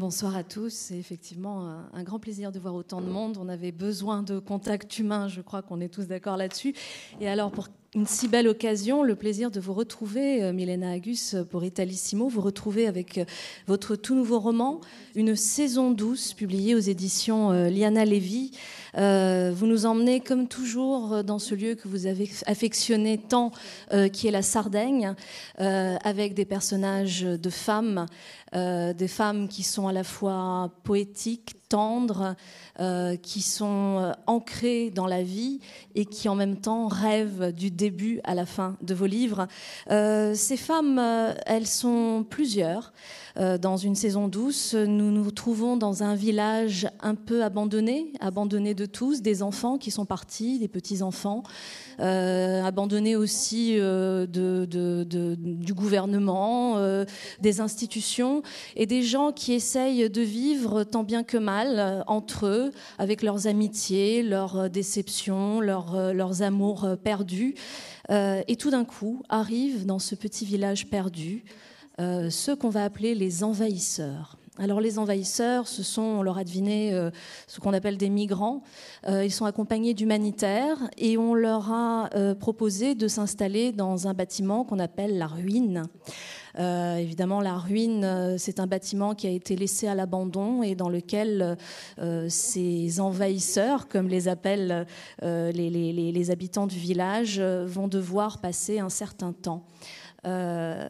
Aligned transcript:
Bonsoir 0.00 0.34
à 0.34 0.44
tous. 0.44 0.72
C'est 0.72 0.96
effectivement 0.96 1.68
un, 1.92 2.02
grand 2.04 2.18
plaisir 2.18 2.52
de 2.52 2.58
voir 2.58 2.74
autant 2.74 3.02
de 3.02 3.06
monde. 3.06 3.36
On 3.38 3.50
avait 3.50 3.70
besoin 3.70 4.22
de 4.22 4.38
contact 4.38 4.98
humain, 4.98 5.28
je 5.28 5.42
crois 5.42 5.60
qu'on 5.60 5.78
est 5.78 5.92
tous 5.92 6.06
d'accord 6.06 6.38
là-dessus. 6.38 6.74
Et 7.20 7.28
alors, 7.28 7.52
pour 7.52 7.68
une 7.96 8.06
si 8.06 8.28
belle 8.28 8.46
occasion, 8.46 9.02
le 9.02 9.16
plaisir 9.16 9.50
de 9.50 9.58
vous 9.58 9.74
retrouver, 9.74 10.44
euh, 10.44 10.52
Milena 10.52 10.92
Agus, 10.92 11.34
pour 11.50 11.64
Italissimo, 11.64 12.28
vous 12.28 12.40
retrouver 12.40 12.86
avec 12.86 13.18
euh, 13.18 13.24
votre 13.66 13.96
tout 13.96 14.14
nouveau 14.14 14.38
roman, 14.38 14.80
Une 15.16 15.34
saison 15.34 15.90
douce, 15.90 16.32
publié 16.32 16.76
aux 16.76 16.80
éditions 16.80 17.50
euh, 17.50 17.68
Liana 17.68 18.04
Levy. 18.04 18.52
vous 18.94 19.66
nous 19.66 19.86
emmenez, 19.86 20.20
comme 20.20 20.46
toujours, 20.46 21.24
dans 21.24 21.40
ce 21.40 21.56
lieu 21.56 21.74
que 21.74 21.88
vous 21.88 22.06
avez 22.06 22.30
affectionné 22.46 23.18
tant, 23.18 23.50
qui 24.12 24.26
est 24.26 24.30
la 24.30 24.42
Sardaigne, 24.42 25.14
avec 25.58 26.34
des 26.34 26.44
personnages 26.44 27.22
de 27.22 27.50
femmes, 27.50 28.06
des 28.52 29.08
femmes 29.08 29.48
qui 29.48 29.62
sont 29.62 29.86
à 29.86 29.92
la 29.92 30.02
fois 30.02 30.72
poétiques, 30.82 31.59
tendres, 31.70 32.34
euh, 32.80 33.16
qui 33.16 33.42
sont 33.42 33.98
euh, 33.98 34.12
ancrées 34.26 34.90
dans 34.90 35.06
la 35.06 35.22
vie 35.22 35.60
et 35.94 36.06
qui 36.06 36.28
en 36.28 36.34
même 36.34 36.56
temps 36.56 36.88
rêvent 36.88 37.52
du 37.52 37.70
début 37.70 38.20
à 38.24 38.34
la 38.34 38.46
fin 38.46 38.76
de 38.80 38.94
vos 38.94 39.06
livres. 39.06 39.46
Euh, 39.90 40.34
ces 40.34 40.56
femmes, 40.56 40.98
elles 41.46 41.66
sont 41.66 42.24
plusieurs. 42.28 42.92
dans 43.36 43.76
une 43.76 43.94
saison 43.94 44.28
douce, 44.28 44.74
nous 44.74 45.10
nous 45.12 45.30
trouvons 45.30 45.76
dans 45.76 46.02
un 46.02 46.14
village 46.14 46.88
un 47.00 47.14
peu 47.14 47.44
abandonné, 47.44 48.12
abandonné 48.20 48.74
de 48.74 48.86
tous, 48.86 49.22
des 49.22 49.42
enfants 49.42 49.78
qui 49.78 49.90
sont 49.90 50.04
partis, 50.04 50.58
des 50.58 50.68
petits-enfants, 50.68 51.44
abandonnés 51.98 53.14
aussi 53.16 53.76
du 53.76 55.74
gouvernement, 55.74 57.04
des 57.40 57.60
institutions, 57.60 58.42
et 58.74 58.86
des 58.86 59.02
gens 59.02 59.32
qui 59.32 59.52
essayent 59.52 60.10
de 60.10 60.22
vivre 60.22 60.82
tant 60.84 61.04
bien 61.04 61.22
que 61.22 61.38
mal 61.38 61.59
entre 62.06 62.46
eux, 62.46 62.72
avec 62.98 63.22
leurs 63.22 63.46
amitiés, 63.46 64.22
leurs 64.22 64.56
euh, 64.56 64.68
déceptions, 64.68 65.60
leurs, 65.60 65.94
euh, 65.94 66.12
leurs 66.12 66.42
amours 66.42 66.84
euh, 66.84 66.96
perdus. 66.96 67.54
et 68.10 68.56
tout 68.56 68.70
d'un 68.70 68.84
coup, 68.84 69.22
arrivent 69.28 69.86
dans 69.86 70.00
ce 70.00 70.16
petit 70.16 70.44
village 70.44 70.88
perdu 70.88 71.44
ceux 72.30 72.56
qu'on 72.56 72.70
va 72.70 72.82
appeler 72.82 73.14
les 73.14 73.44
envahisseurs. 73.44 74.36
Alors 74.58 74.80
les 74.80 74.98
envahisseurs, 74.98 75.68
ce 75.68 75.84
sont, 75.84 76.02
on 76.02 76.22
leur 76.22 76.38
a 76.38 76.42
deviné, 76.42 76.92
ce 77.46 77.60
qu'on 77.60 77.72
appelle 77.72 77.98
des 77.98 78.08
migrants. 78.08 78.64
ils 79.06 79.30
sont 79.30 79.44
accompagnés 79.44 79.94
d'humanitaires 79.94 80.78
et 80.98 81.18
on 81.18 81.34
leur 81.34 81.70
a 81.70 82.08
proposé 82.40 82.96
de 82.96 83.06
s'installer 83.06 83.70
dans 83.70 84.08
un 84.08 84.14
bâtiment 84.14 84.64
qu'on 84.64 84.80
appelle 84.80 85.16
la 85.16 85.28
ruine. 85.28 85.84
Euh, 86.58 86.96
évidemment, 86.96 87.40
la 87.40 87.56
ruine, 87.58 88.04
euh, 88.04 88.36
c'est 88.38 88.60
un 88.60 88.66
bâtiment 88.66 89.14
qui 89.14 89.26
a 89.26 89.30
été 89.30 89.56
laissé 89.56 89.86
à 89.86 89.94
l'abandon 89.94 90.62
et 90.62 90.74
dans 90.74 90.88
lequel 90.88 91.56
euh, 91.98 92.26
ces 92.28 93.00
envahisseurs, 93.00 93.88
comme 93.88 94.08
les 94.08 94.28
appellent 94.28 94.86
les, 95.22 96.30
habitants 96.30 96.66
du 96.66 96.78
village, 96.78 97.40
vont 97.40 97.88
devoir 97.88 98.40
passer 98.40 98.78
un 98.78 98.88
certain 98.88 99.32
temps. 99.32 99.64
Euh, 100.26 100.86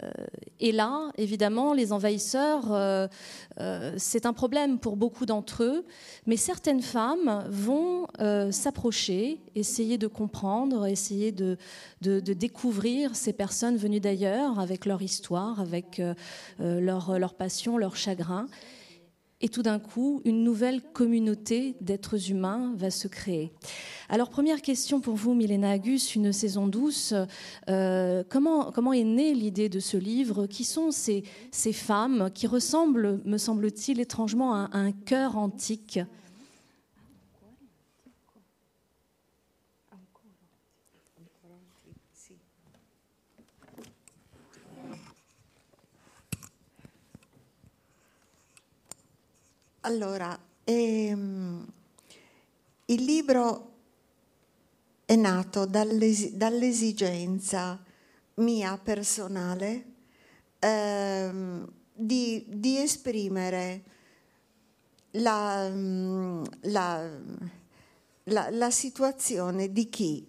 et 0.58 0.72
là, 0.72 1.10
évidemment, 1.16 1.72
les 1.72 1.92
envahisseurs, 1.92 2.72
euh, 2.72 3.06
euh, 3.60 3.94
c'est 3.96 4.26
un 4.26 4.32
problème 4.32 4.78
pour 4.78 4.96
beaucoup 4.96 5.26
d'entre 5.26 5.62
eux, 5.62 5.84
mais 6.26 6.36
certaines 6.36 6.82
femmes 6.82 7.44
vont 7.48 8.06
s'approcher, 8.50 9.40
essayer 9.54 9.98
de 9.98 10.06
comprendre, 10.06 10.86
essayer 10.86 11.32
de, 11.32 11.56
de, 12.02 12.20
découvrir 12.20 13.16
ces 13.16 13.32
personnes 13.32 13.76
venues 13.76 14.00
d'ailleurs, 14.00 14.58
avec 14.58 14.86
leur 14.86 15.02
histoire, 15.02 15.60
avec 15.60 16.02
leur, 16.58 17.18
leur 17.18 17.34
passion, 17.34 17.78
leur 17.78 17.96
chagrin. 17.96 18.46
Et 19.42 19.48
tout 19.48 19.62
d'un 19.62 19.78
coup, 19.78 20.20
une 20.24 20.44
nouvelle 20.44 20.82
communauté 20.82 21.74
d'êtres 21.80 22.30
humains 22.30 22.74
va 22.76 22.90
se 22.90 23.08
créer. 23.08 23.52
Alors, 24.10 24.28
première 24.28 24.60
question 24.60 25.00
pour 25.00 25.14
vous, 25.14 25.32
Milena 25.32 25.70
Agus, 25.70 26.14
une 26.14 26.32
saison 26.32 26.66
douce. 26.66 27.14
Euh, 27.68 28.22
comment, 28.28 28.92
est 28.92 29.04
née 29.04 29.32
l'idée 29.32 29.70
de 29.70 29.80
ce 29.80 29.96
livre? 29.96 30.46
Qui 30.46 30.64
sont 30.64 30.90
ces, 30.90 31.24
ces 31.52 31.72
femmes 31.72 32.30
qui 32.34 32.46
ressemblent, 32.46 33.20
me 33.24 33.38
semble-t-il, 33.38 33.98
étrangement 34.00 34.54
à 34.54 34.68
un 34.72 34.92
cœur 34.92 35.38
antique? 35.38 36.00
Allora, 49.82 50.38
ehm, 50.64 51.66
il 52.86 53.02
libro 53.02 53.72
è 55.06 55.16
nato 55.16 55.64
dall'es- 55.64 56.32
dall'esigenza 56.32 57.82
mia 58.34 58.76
personale 58.76 59.84
ehm, 60.58 61.66
di, 61.94 62.44
di, 62.46 62.76
esprimere 62.76 63.82
la, 65.12 65.66
mm, 65.70 66.44
la, 66.62 67.08
la, 68.24 68.50
la, 68.50 68.70
situazione 68.70 69.72
di 69.72 69.88
chi 69.88 70.26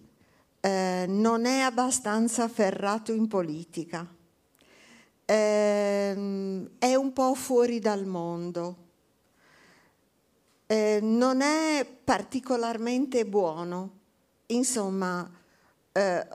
eh, 0.60 1.04
non 1.06 1.44
è 1.44 1.60
abbastanza 1.60 2.48
ferrato 2.48 3.12
in 3.12 3.28
politica, 3.28 4.06
eh, 5.26 6.12
è 6.78 6.94
un 6.94 7.12
po' 7.12 7.34
fuori 7.34 7.78
dal 7.80 8.06
mondo, 8.06 8.81
eh, 10.72 11.00
non 11.02 11.42
è 11.42 11.84
particolarmente 11.84 13.26
buono 13.26 14.00
insomma, 14.46 15.30
eh, 15.92 16.26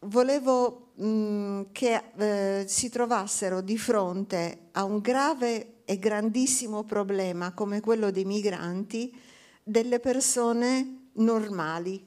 volevo 0.00 0.92
mh, 0.94 1.06
mm, 1.06 1.62
che 1.72 2.02
eh, 2.16 2.64
si 2.66 2.88
trovassero 2.88 3.60
di 3.60 3.76
fronte 3.76 4.68
a 4.72 4.84
un 4.84 5.00
grave 5.00 5.82
e 5.84 5.98
grandissimo 5.98 6.84
problema 6.84 7.52
come 7.52 7.80
quello 7.80 8.10
dei 8.10 8.24
migranti, 8.24 9.14
delle 9.62 10.00
persone 10.00 11.08
normali, 11.14 12.06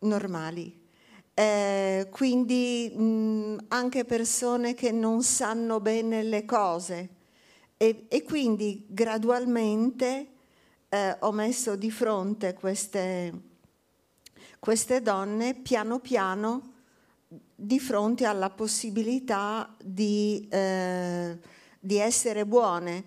normali. 0.00 0.84
Eh, 1.34 2.08
quindi 2.10 2.90
mh, 2.96 3.64
anche 3.68 4.06
persone 4.06 4.72
che 4.72 4.90
non 4.90 5.22
sanno 5.22 5.80
bene 5.80 6.22
le 6.22 6.46
cose 6.46 7.08
e, 7.76 8.06
e 8.08 8.22
quindi 8.22 8.86
gradualmente 8.88 10.28
eh, 10.96 11.16
ho 11.20 11.32
messo 11.32 11.76
di 11.76 11.90
fronte 11.90 12.54
queste 12.54 13.54
queste 14.58 15.02
donne 15.02 15.54
piano 15.54 16.00
piano 16.00 16.72
di 17.54 17.78
fronte 17.78 18.24
alla 18.24 18.50
possibilità 18.50 19.74
di, 19.82 20.46
eh, 20.50 21.38
di 21.78 21.96
essere 21.96 22.44
buone, 22.44 23.04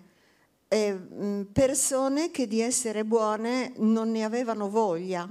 eh, 0.68 1.46
persone 1.52 2.30
che 2.30 2.46
di 2.46 2.60
essere 2.60 3.04
buone 3.04 3.72
non 3.76 4.10
ne 4.10 4.24
avevano 4.24 4.70
voglia, 4.70 5.28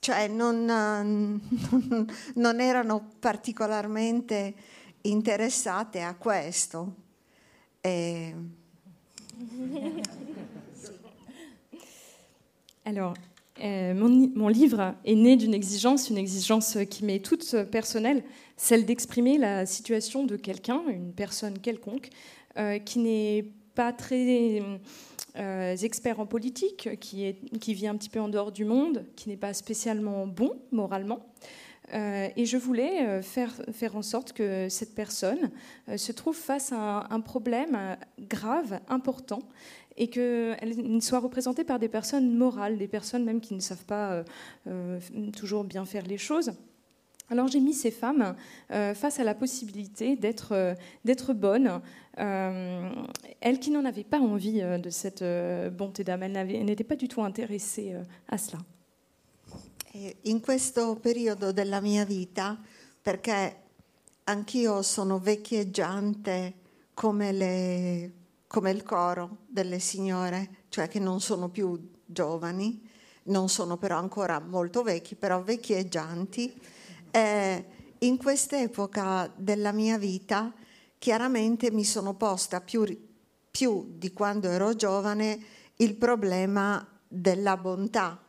cioè 0.00 0.26
non, 0.28 0.64
non, 0.64 1.40
non 2.34 2.60
erano 2.60 3.10
particolarmente 3.18 4.54
interessate 5.02 6.02
a 6.02 6.14
questo. 6.16 6.94
E... 7.80 8.34
Alors, 12.86 13.14
Euh, 13.64 13.94
mon, 13.94 14.48
livre 14.48 14.94
est 15.04 15.14
né 15.14 15.36
d'une 15.36 15.54
exigence, 15.54 16.10
une 16.10 16.18
exigence 16.18 16.76
qui 16.90 17.04
m'est 17.04 17.24
toute 17.24 17.56
personnelle, 17.70 18.22
celle 18.56 18.84
d'exprimer 18.84 19.38
la 19.38 19.64
situation 19.64 20.24
de 20.24 20.36
quelqu'un, 20.36 20.82
une 20.88 21.12
personne 21.12 21.58
quelconque, 21.58 22.10
euh, 22.58 22.78
qui 22.78 22.98
n'est 22.98 23.46
pas 23.74 23.92
très 23.92 24.60
euh, 25.36 25.76
expert 25.76 26.20
en 26.20 26.26
politique, 26.26 26.90
qui, 27.00 27.24
est, 27.24 27.58
qui 27.58 27.72
vit 27.72 27.86
un 27.86 27.96
petit 27.96 28.10
peu 28.10 28.20
en 28.20 28.28
dehors 28.28 28.52
du 28.52 28.64
monde, 28.64 29.06
qui 29.16 29.30
n'est 29.30 29.36
pas 29.38 29.54
spécialement 29.54 30.26
bon 30.26 30.52
moralement. 30.70 31.20
et 31.92 32.44
je 32.44 32.56
voulais 32.56 33.22
faire, 33.22 33.52
faire 33.72 33.94
en 33.96 34.02
sorte 34.02 34.32
que 34.32 34.68
cette 34.68 34.94
personne 34.94 35.50
se 35.96 36.12
trouve 36.12 36.36
face 36.36 36.72
à 36.72 37.06
un 37.10 37.20
problème 37.20 37.96
grave, 38.18 38.80
important, 38.88 39.40
et 39.96 40.08
qu'elle 40.08 41.00
soit 41.00 41.20
représentée 41.20 41.64
par 41.64 41.78
des 41.78 41.88
personnes 41.88 42.36
morales, 42.36 42.78
des 42.78 42.88
personnes 42.88 43.24
même 43.24 43.40
qui 43.40 43.54
ne 43.54 43.60
savent 43.60 43.84
pas 43.84 44.12
euh, 44.12 44.24
euh, 44.66 45.00
toujours 45.36 45.64
bien 45.64 45.84
faire 45.84 46.06
les 46.06 46.18
choses. 46.18 46.52
Alors 47.28 47.48
j'ai 47.48 47.58
mis 47.58 47.72
ces 47.72 47.90
femmes 47.90 48.36
euh, 48.70 48.94
face 48.94 49.18
à 49.18 49.24
la 49.24 49.34
possibilité 49.34 50.14
d'être 50.14 50.76
d'être 51.04 51.32
bonnes, 51.32 51.80
elles 52.16 53.58
qui 53.58 53.70
n'en 53.70 53.84
avaient 53.84 54.04
pas 54.04 54.20
envie 54.20 54.60
de 54.60 54.90
cette 54.90 55.24
bonté 55.72 56.04
d'âme, 56.04 56.22
elles 56.22 56.64
n'étaient 56.64 56.84
pas 56.84 56.94
du 56.94 57.08
tout 57.08 57.22
intéressées 57.22 57.96
à 58.28 58.38
cela. 58.38 58.58
In 60.26 60.40
questo 60.40 60.96
periodo 60.96 61.52
della 61.52 61.80
mia 61.80 62.04
vita, 62.04 62.58
perché 63.00 63.56
anch'io 64.24 64.82
sono 64.82 65.18
vecchieggiante 65.18 66.54
come 66.92 67.32
le 67.32 68.12
come 68.46 68.70
il 68.70 68.82
coro 68.82 69.38
delle 69.46 69.78
signore, 69.78 70.64
cioè 70.68 70.88
che 70.88 70.98
non 70.98 71.20
sono 71.20 71.48
più 71.48 71.90
giovani, 72.04 72.88
non 73.24 73.48
sono 73.48 73.76
però 73.76 73.98
ancora 73.98 74.38
molto 74.40 74.82
vecchi, 74.82 75.14
però 75.14 75.42
vecchieggianti. 75.42 76.60
Eh, 77.10 77.64
in 77.98 78.16
quest'epoca 78.18 79.32
della 79.34 79.72
mia 79.72 79.98
vita 79.98 80.52
chiaramente 80.98 81.70
mi 81.70 81.84
sono 81.84 82.14
posta 82.14 82.60
più, 82.60 82.84
più 83.50 83.94
di 83.96 84.12
quando 84.12 84.48
ero 84.48 84.74
giovane 84.74 85.38
il 85.76 85.94
problema 85.94 86.86
della 87.06 87.56
bontà, 87.56 88.22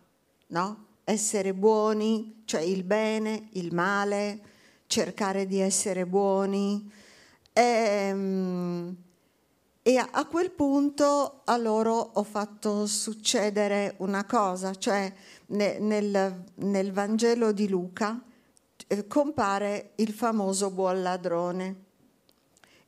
no? 0.48 0.86
Essere 1.04 1.54
buoni, 1.54 2.44
cioè 2.46 2.62
il 2.62 2.84
bene, 2.84 3.50
il 3.54 3.74
male, 3.74 4.40
cercare 4.88 5.46
di 5.46 5.60
essere 5.60 6.06
buoni. 6.06 6.92
E, 7.54 7.62
ehm, 7.62 8.96
e 9.88 9.95
a, 9.95 10.25
quel 10.25 10.51
punto 10.51 11.44
a 11.45 11.56
loro 11.56 11.94
ho 11.94 12.24
fatto 12.24 12.86
succedere 12.88 13.95
una 14.00 14.25
cosa, 14.25 14.75
cioè 14.75 15.10
nel, 15.45 16.44
nel 16.56 16.92
Vangelo 16.92 17.54
di 17.54 17.69
Luca 17.69 18.22
eh, 18.86 19.07
compare 19.07 19.92
il 19.95 20.13
buon 20.74 21.01
ladrone. 21.01 21.84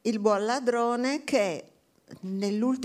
Il 0.02 0.20
buon 0.20 0.44
ladrone 0.44 1.24
che 1.24 1.72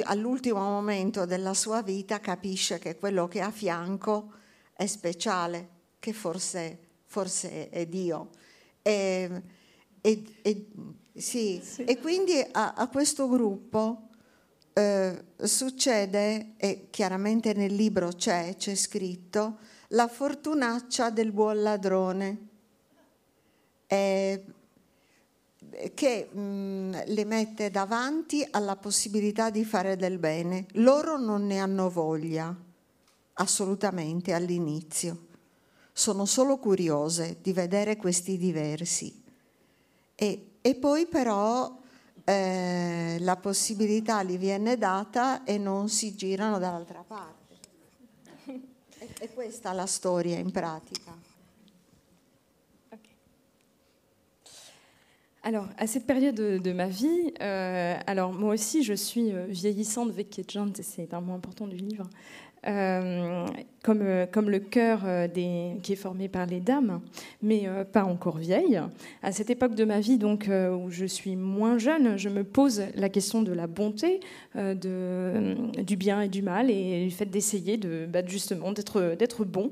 all'ultimo 0.05 0.61
momento 0.61 1.25
della 1.25 1.53
sua 1.53 1.83
vita 1.83 2.21
capisce 2.21 2.79
che 2.79 2.97
quello 2.97 3.27
che 3.27 3.41
ha 3.41 3.47
a 3.47 3.51
fianco 3.51 4.31
è 4.75 4.87
speciale, 4.87 5.69
che 5.99 6.13
forse, 6.13 6.79
forse 7.07 7.69
è 7.69 7.85
Dio. 7.87 8.31
E, 8.81 9.43
e, 10.01 10.25
e, 10.41 10.67
sì. 11.15 11.61
Sì. 11.63 11.85
e 11.85 11.99
quindi 11.99 12.45
a, 12.53 12.75
a 12.75 12.89
questo 12.89 13.29
gruppo 13.29 14.09
eh, 14.73 15.25
succede, 15.37 16.55
e 16.57 16.89
chiaramente 16.91 17.53
nel 17.55 17.75
libro 17.75 18.09
c'è, 18.09 18.57
c'è 18.57 18.75
scritto, 18.75 19.59
la 19.89 20.09
fortunaccia 20.09 21.11
del 21.11 21.33
buon 21.33 21.63
ladrone. 21.63 22.49
Eh, 23.87 24.45
che 25.95 26.29
mh, 26.31 26.41
mm, 26.41 26.95
le 27.07 27.25
mette 27.25 27.71
davanti 27.71 28.47
alla 28.51 28.77
possibilità 28.77 29.51
di 29.51 29.65
fare 29.65 29.97
del 29.97 30.19
bene. 30.19 30.67
Loro 30.73 31.19
non 31.19 31.47
ne 31.47 31.59
hanno 31.59 31.89
voglia, 31.91 32.55
assolutamente 33.35 34.33
all'inizio. 34.33 35.27
Sono 35.93 36.25
solo 36.27 36.59
curiose 36.59 37.39
di 37.41 37.53
vedere 37.53 37.97
questi 37.97 38.37
diversi. 38.37 39.23
E, 40.17 40.49
e 40.67 40.75
poi 40.77 41.07
però 41.07 41.79
eh, 42.25 43.19
la 43.21 43.37
possibilità 43.37 44.23
gli 44.23 44.39
viene 44.39 44.79
data 44.79 45.45
e 45.45 45.59
non 45.59 45.91
si 45.91 46.15
girano 46.15 46.59
dall'altra 46.59 47.05
parte. 47.07 47.53
E, 48.97 49.09
e 49.19 49.35
questa 49.35 49.73
è 49.73 49.75
la 49.75 49.85
storia 49.85 50.39
in 50.39 50.51
pratica. 50.51 51.15
Alors, 55.43 55.69
à 55.77 55.87
cette 55.87 56.07
période 56.07 56.37
de, 56.37 56.73
ma 56.73 56.87
vie, 56.87 57.35
euh, 57.43 57.99
alors 58.07 58.33
moi 58.33 58.55
aussi, 58.55 58.83
je 58.83 58.95
suis 58.95 59.31
euh, 59.31 59.45
vieillissante, 59.45 60.11
vecchieggiante, 60.11 60.81
c'est 60.81 61.13
un 61.13 61.21
mot 61.21 61.35
important 61.35 61.67
du 61.67 61.77
livre, 61.77 62.09
euh, 62.67 63.47
comme, 63.83 64.05
comme 64.33 64.51
le 64.51 64.59
cœur 64.59 65.01
des, 65.35 65.73
qui 65.83 65.93
est 65.93 65.97
formé 65.97 66.29
par 66.29 66.47
les 66.47 66.61
dames, 66.61 67.01
mais 67.43 67.69
pas 67.93 68.05
encore 68.05 68.39
vieille. 68.39 68.81
À 69.23 69.33
cette 69.33 69.51
époque 69.51 69.75
de 69.75 69.85
ma 69.85 70.01
vie, 70.01 70.19
donc, 70.19 70.49
où 70.49 70.91
je 70.91 71.05
suis 71.05 71.37
moins 71.37 71.79
jeune, 71.79 72.17
je 72.17 72.29
me 72.29 72.45
pose 72.45 72.83
la 72.95 73.09
question 73.09 73.43
de 73.43 73.53
la 73.53 73.67
bonté, 73.67 74.21
du 74.55 75.97
bien 75.97 76.23
et 76.23 76.29
du 76.29 76.43
mal, 76.43 76.71
et 76.71 77.05
du 77.05 77.11
fait 77.11 77.27
d'essayer 77.27 77.77
de, 77.77 78.07
bah, 78.07 78.21
justement 78.27 78.73
d'être 78.73 79.45
bon. 79.45 79.71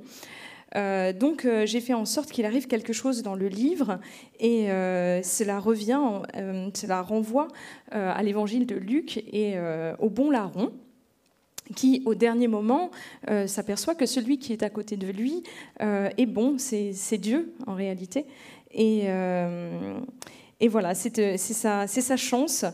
Euh, 0.77 1.13
donc 1.13 1.45
euh, 1.45 1.67
j'ai 1.67 1.81
fait 1.81 1.93
en 1.93 2.05
sorte 2.05 2.31
qu'il 2.31 2.47
arrive 2.47 2.67
quelque 2.67 2.93
chose 2.93 3.23
dans 3.23 3.35
le 3.35 3.49
livre 3.49 3.99
et 4.41 4.71
euh, 4.71 5.23
cela 5.23 5.59
revient, 5.59 6.01
cela 6.75 7.03
renvoie 7.03 7.49
à 7.91 8.23
l'évangile 8.23 8.67
de 8.67 8.77
Luc 8.77 9.19
et 9.33 9.57
au 9.99 10.09
bon 10.09 10.31
larron 10.31 10.73
qui, 11.75 12.03
au 12.05 12.15
dernier 12.15 12.49
moment, 12.49 12.91
s'aperçoit 13.47 13.95
que 13.95 14.07
celui 14.07 14.39
qui 14.39 14.53
est 14.53 14.63
à 14.63 14.71
côté 14.71 14.97
de 14.97 15.07
lui 15.07 15.43
est 15.81 16.27
bon, 16.27 16.57
c'est 16.59 17.19
Dieu 17.19 17.55
en 17.67 17.75
réalité. 17.75 18.27
Et, 18.73 19.07
et 20.61 20.69
voilà, 20.69 20.95
c'est 20.95 21.37
sa, 21.39 22.17
chance, 22.17 22.65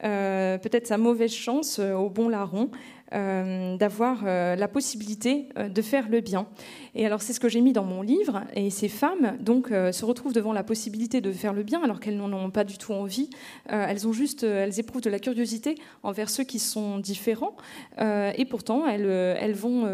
peut-être 0.00 0.86
sa 0.86 0.96
mauvaise 0.96 1.32
chance 1.32 1.78
au 1.80 2.08
bon 2.08 2.28
larron, 2.28 2.70
euh, 2.70 2.95
d'avoir 3.12 4.22
euh, 4.26 4.56
la 4.56 4.68
possibilité 4.68 5.48
euh, 5.56 5.68
de 5.68 5.82
faire 5.82 6.08
le 6.08 6.20
bien. 6.20 6.48
Et 6.94 7.06
alors 7.06 7.22
c'est 7.22 7.32
ce 7.32 7.40
que 7.40 7.48
j'ai 7.48 7.60
mis 7.60 7.72
dans 7.72 7.84
mon 7.84 8.02
livre. 8.02 8.42
Et 8.54 8.70
ces 8.70 8.88
femmes 8.88 9.36
donc 9.40 9.68
se 9.68 10.04
retrouvent 10.04 10.32
devant 10.32 10.52
la 10.52 10.64
possibilité 10.64 11.20
de 11.20 11.30
faire 11.32 11.52
le 11.52 11.62
bien 11.62 11.82
alors 11.82 12.00
qu'elles 12.00 12.16
n'en 12.16 12.32
ont 12.32 12.50
pas 12.50 12.64
du 12.64 12.78
tout 12.78 12.92
envie. 12.92 13.28
elles 13.68 14.08
ont 14.08 14.12
juste, 14.12 14.44
elles 14.44 14.80
éprouvent 14.80 15.02
de 15.02 15.10
la 15.10 15.18
curiosité 15.18 15.74
envers 16.02 16.30
ceux 16.30 16.44
qui 16.44 16.58
sont 16.58 16.98
différents. 16.98 17.54
et 18.00 18.44
pourtant 18.48 18.86
elles, 18.86 19.04
elles 19.04 19.54
vont 19.54 19.86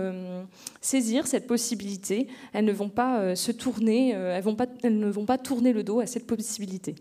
saisir 0.80 1.26
cette 1.26 1.46
possibilité. 1.46 2.28
Elles 2.52 2.64
ne 2.64 2.72
vont 2.72 2.88
pas 2.88 3.34
se 3.34 3.50
tourner, 3.50 4.10
elles, 4.10 4.42
vont 4.42 4.54
pas, 4.54 4.66
elles 4.84 4.98
ne 4.98 5.10
vont 5.10 5.26
pas 5.26 5.38
tourner 5.38 5.72
le 5.72 5.82
dos 5.82 6.00
à 6.00 6.06
cette 6.06 6.26
possibilité. 6.26 6.94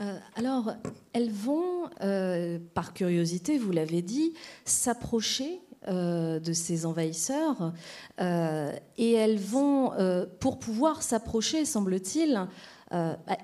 Euh, 0.00 0.18
alors, 0.34 0.74
elles 1.12 1.30
vont, 1.30 1.88
euh, 2.02 2.58
par 2.74 2.94
curiosité, 2.94 3.58
vous 3.58 3.72
l'avez 3.72 4.02
dit, 4.02 4.34
s'approcher 4.64 5.60
euh, 5.86 6.40
de 6.40 6.52
ces 6.52 6.86
envahisseurs 6.86 7.72
et 8.18 9.12
elles 9.12 9.38
vont, 9.38 9.92
pour 10.40 10.58
pouvoir 10.58 11.02
s'approcher, 11.02 11.64
semble-t-il, 11.64 12.48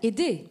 aider. 0.03 0.49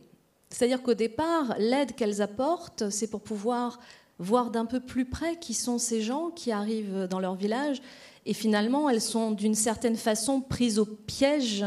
C'est-à-dire 0.50 0.82
qu'au 0.82 0.94
départ, 0.94 1.56
l'aide 1.58 1.96
qu'elles 1.96 2.22
apportent, 2.22 2.90
c'est 2.90 3.08
pour 3.08 3.22
pouvoir 3.22 3.80
voir 4.18 4.52
d'un 4.52 4.66
peu 4.66 4.82
plus 4.82 5.06
près 5.06 5.38
qui 5.38 5.54
sont 5.54 5.78
ces 5.78 6.02
gens 6.02 6.30
qui 6.32 6.52
arrivent 6.52 7.08
dans 7.10 7.20
leur 7.20 7.36
village. 7.36 7.82
Et 8.26 8.34
finalement, 8.34 8.90
elles 8.90 9.02
sont 9.02 9.32
d'une 9.32 9.56
certaine 9.56 9.96
façon 9.96 10.42
prises 10.42 10.78
au 10.78 10.86
piège 10.86 11.66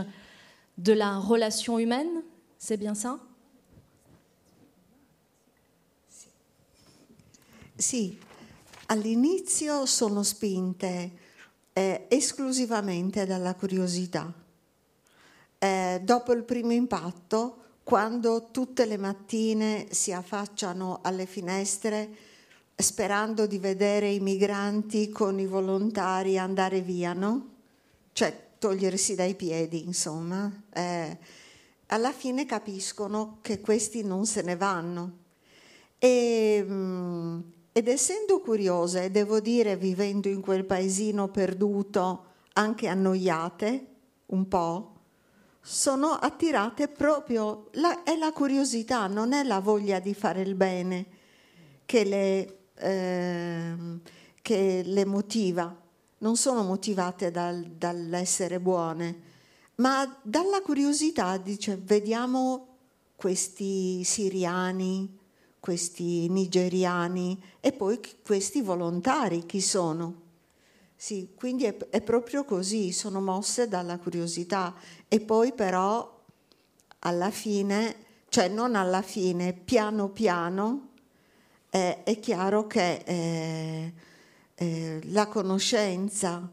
de 0.78 0.92
la 0.92 1.18
relation 1.18 1.78
humaine. 1.78 2.22
C'est 2.58 2.76
bien 2.76 2.94
ça? 2.94 3.18
Sì, 7.82 8.16
all'inizio 8.86 9.86
sono 9.86 10.22
spinte 10.22 11.10
eh, 11.72 12.06
esclusivamente 12.08 13.26
dalla 13.26 13.56
curiosità. 13.56 14.32
Eh, 15.58 16.00
dopo 16.00 16.32
il 16.32 16.44
primo 16.44 16.70
impatto, 16.70 17.56
quando 17.82 18.50
tutte 18.52 18.86
le 18.86 18.98
mattine 18.98 19.88
si 19.90 20.12
affacciano 20.12 21.00
alle 21.02 21.26
finestre 21.26 22.08
sperando 22.76 23.48
di 23.48 23.58
vedere 23.58 24.10
i 24.10 24.20
migranti 24.20 25.10
con 25.10 25.40
i 25.40 25.46
volontari 25.46 26.38
andare 26.38 26.82
via, 26.82 27.12
no? 27.14 27.48
Cioè 28.12 28.50
togliersi 28.60 29.16
dai 29.16 29.34
piedi, 29.34 29.82
insomma. 29.82 30.48
Eh, 30.72 31.18
alla 31.86 32.12
fine 32.12 32.46
capiscono 32.46 33.38
che 33.40 33.60
questi 33.60 34.04
non 34.04 34.24
se 34.24 34.42
ne 34.42 34.54
vanno. 34.54 35.18
E, 35.98 36.64
mm, 36.64 37.40
ed 37.72 37.88
essendo 37.88 38.40
curiosa, 38.40 39.02
e 39.02 39.10
devo 39.10 39.40
dire 39.40 39.76
vivendo 39.76 40.28
in 40.28 40.42
quel 40.42 40.64
paesino 40.64 41.28
perduto, 41.28 42.24
anche 42.54 42.86
annoiate 42.86 43.86
un 44.26 44.46
po', 44.46 44.92
sono 45.60 46.10
attirate 46.10 46.88
proprio, 46.88 47.68
la, 47.72 48.02
è 48.02 48.16
la 48.16 48.32
curiosità, 48.32 49.06
non 49.06 49.32
è 49.32 49.42
la 49.42 49.60
voglia 49.60 50.00
di 50.00 50.12
fare 50.12 50.42
il 50.42 50.54
bene 50.54 51.06
che 51.86 52.04
le, 52.04 52.58
eh, 52.74 53.74
che 54.42 54.82
le 54.84 55.04
motiva, 55.04 55.74
non 56.18 56.36
sono 56.36 56.62
motivate 56.62 57.30
dal, 57.30 57.62
dall'essere 57.62 58.60
buone, 58.60 59.30
ma 59.76 60.18
dalla 60.22 60.60
curiosità, 60.60 61.36
dice, 61.38 61.80
vediamo 61.82 62.66
questi 63.16 64.02
siriani, 64.04 65.18
questi 65.62 66.28
nigeriani 66.28 67.40
e 67.60 67.70
poi 67.70 68.00
questi 68.26 68.62
volontari 68.62 69.46
chi 69.46 69.60
sono. 69.60 70.20
Sì, 70.96 71.34
quindi 71.36 71.66
è, 71.66 71.76
è, 71.88 72.00
proprio 72.00 72.44
così, 72.44 72.90
sono 72.90 73.20
mosse 73.20 73.68
dalla 73.68 73.96
curiosità 73.98 74.74
e 75.06 75.20
poi 75.20 75.52
però 75.52 76.20
alla 76.98 77.30
fine, 77.30 77.94
cioè 78.28 78.48
non 78.48 78.74
alla 78.74 79.02
fine, 79.02 79.52
piano 79.52 80.08
piano 80.08 80.88
eh, 81.70 82.02
è 82.02 82.18
chiaro 82.18 82.66
che 82.66 83.02
eh, 83.04 83.92
eh, 84.56 85.00
la 85.10 85.28
conoscenza 85.28 86.50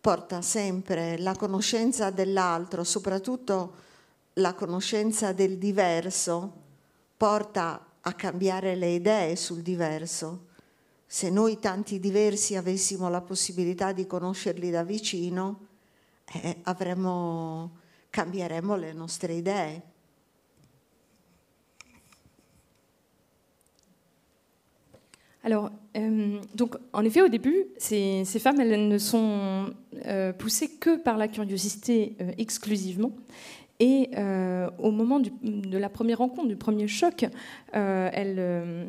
porta 0.00 0.42
sempre, 0.42 1.16
la 1.16 1.36
conoscenza 1.36 2.10
dell'altro, 2.10 2.82
soprattutto 2.82 3.74
la 4.34 4.52
conoscenza 4.54 5.32
del 5.32 5.58
diverso, 5.58 6.52
porta 7.16 7.84
a 8.02 8.14
cambiare 8.14 8.76
le 8.76 8.88
idee 8.88 9.36
sul 9.36 9.62
diverso. 9.62 10.46
Se 11.06 11.28
noi 11.28 11.58
tanti 11.58 11.98
diversi 11.98 12.56
avessimo 12.56 13.08
la 13.08 13.20
possibilità 13.20 13.92
di 13.92 14.06
conoscerli 14.06 14.70
da 14.70 14.84
vicino, 14.84 15.66
eh, 16.32 16.58
avremmo, 16.62 17.78
cambieremmo 18.10 18.76
le 18.76 18.92
nostre 18.92 19.32
idee. 19.32 19.82
Alors, 25.42 25.70
euh, 25.96 26.38
donc, 26.54 26.76
en 26.92 27.02
effet, 27.04 27.22
au 27.22 27.28
début, 27.28 27.64
ces, 27.78 28.24
ces 28.26 28.38
femmes, 28.38 28.60
elles 28.60 28.88
ne 28.88 28.98
sont 28.98 29.72
euh, 30.06 30.32
poussées 30.34 30.68
que 30.68 30.98
par 30.98 31.16
la 31.16 31.28
curiosité 31.28 32.14
euh, 32.20 32.32
exclusivement. 32.36 33.12
Et 33.80 34.10
euh, 34.16 34.68
au 34.78 34.90
moment 34.90 35.20
de 35.20 35.78
la 35.78 35.88
première 35.88 36.18
rencontre, 36.18 36.48
du 36.48 36.56
premier 36.56 36.86
choc, 36.86 37.26
euh, 37.74 38.10
elles, 38.12 38.36
euh, 38.38 38.84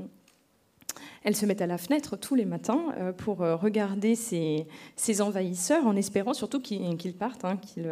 elles 1.23 1.35
se 1.35 1.45
mettent 1.45 1.61
à 1.61 1.67
la 1.67 1.77
fenêtre 1.77 2.17
tous 2.17 2.35
les 2.35 2.43
matins 2.43 2.93
pour 3.17 3.37
regarder 3.37 4.15
ces, 4.15 4.67
ces 4.97 5.21
envahisseurs, 5.21 5.87
en 5.87 5.95
espérant 5.95 6.33
surtout 6.33 6.59
qu'ils 6.59 6.97
qu'ils 6.97 7.13
partent, 7.13 7.45
hein, 7.45 7.57
qu'ils 7.57 7.89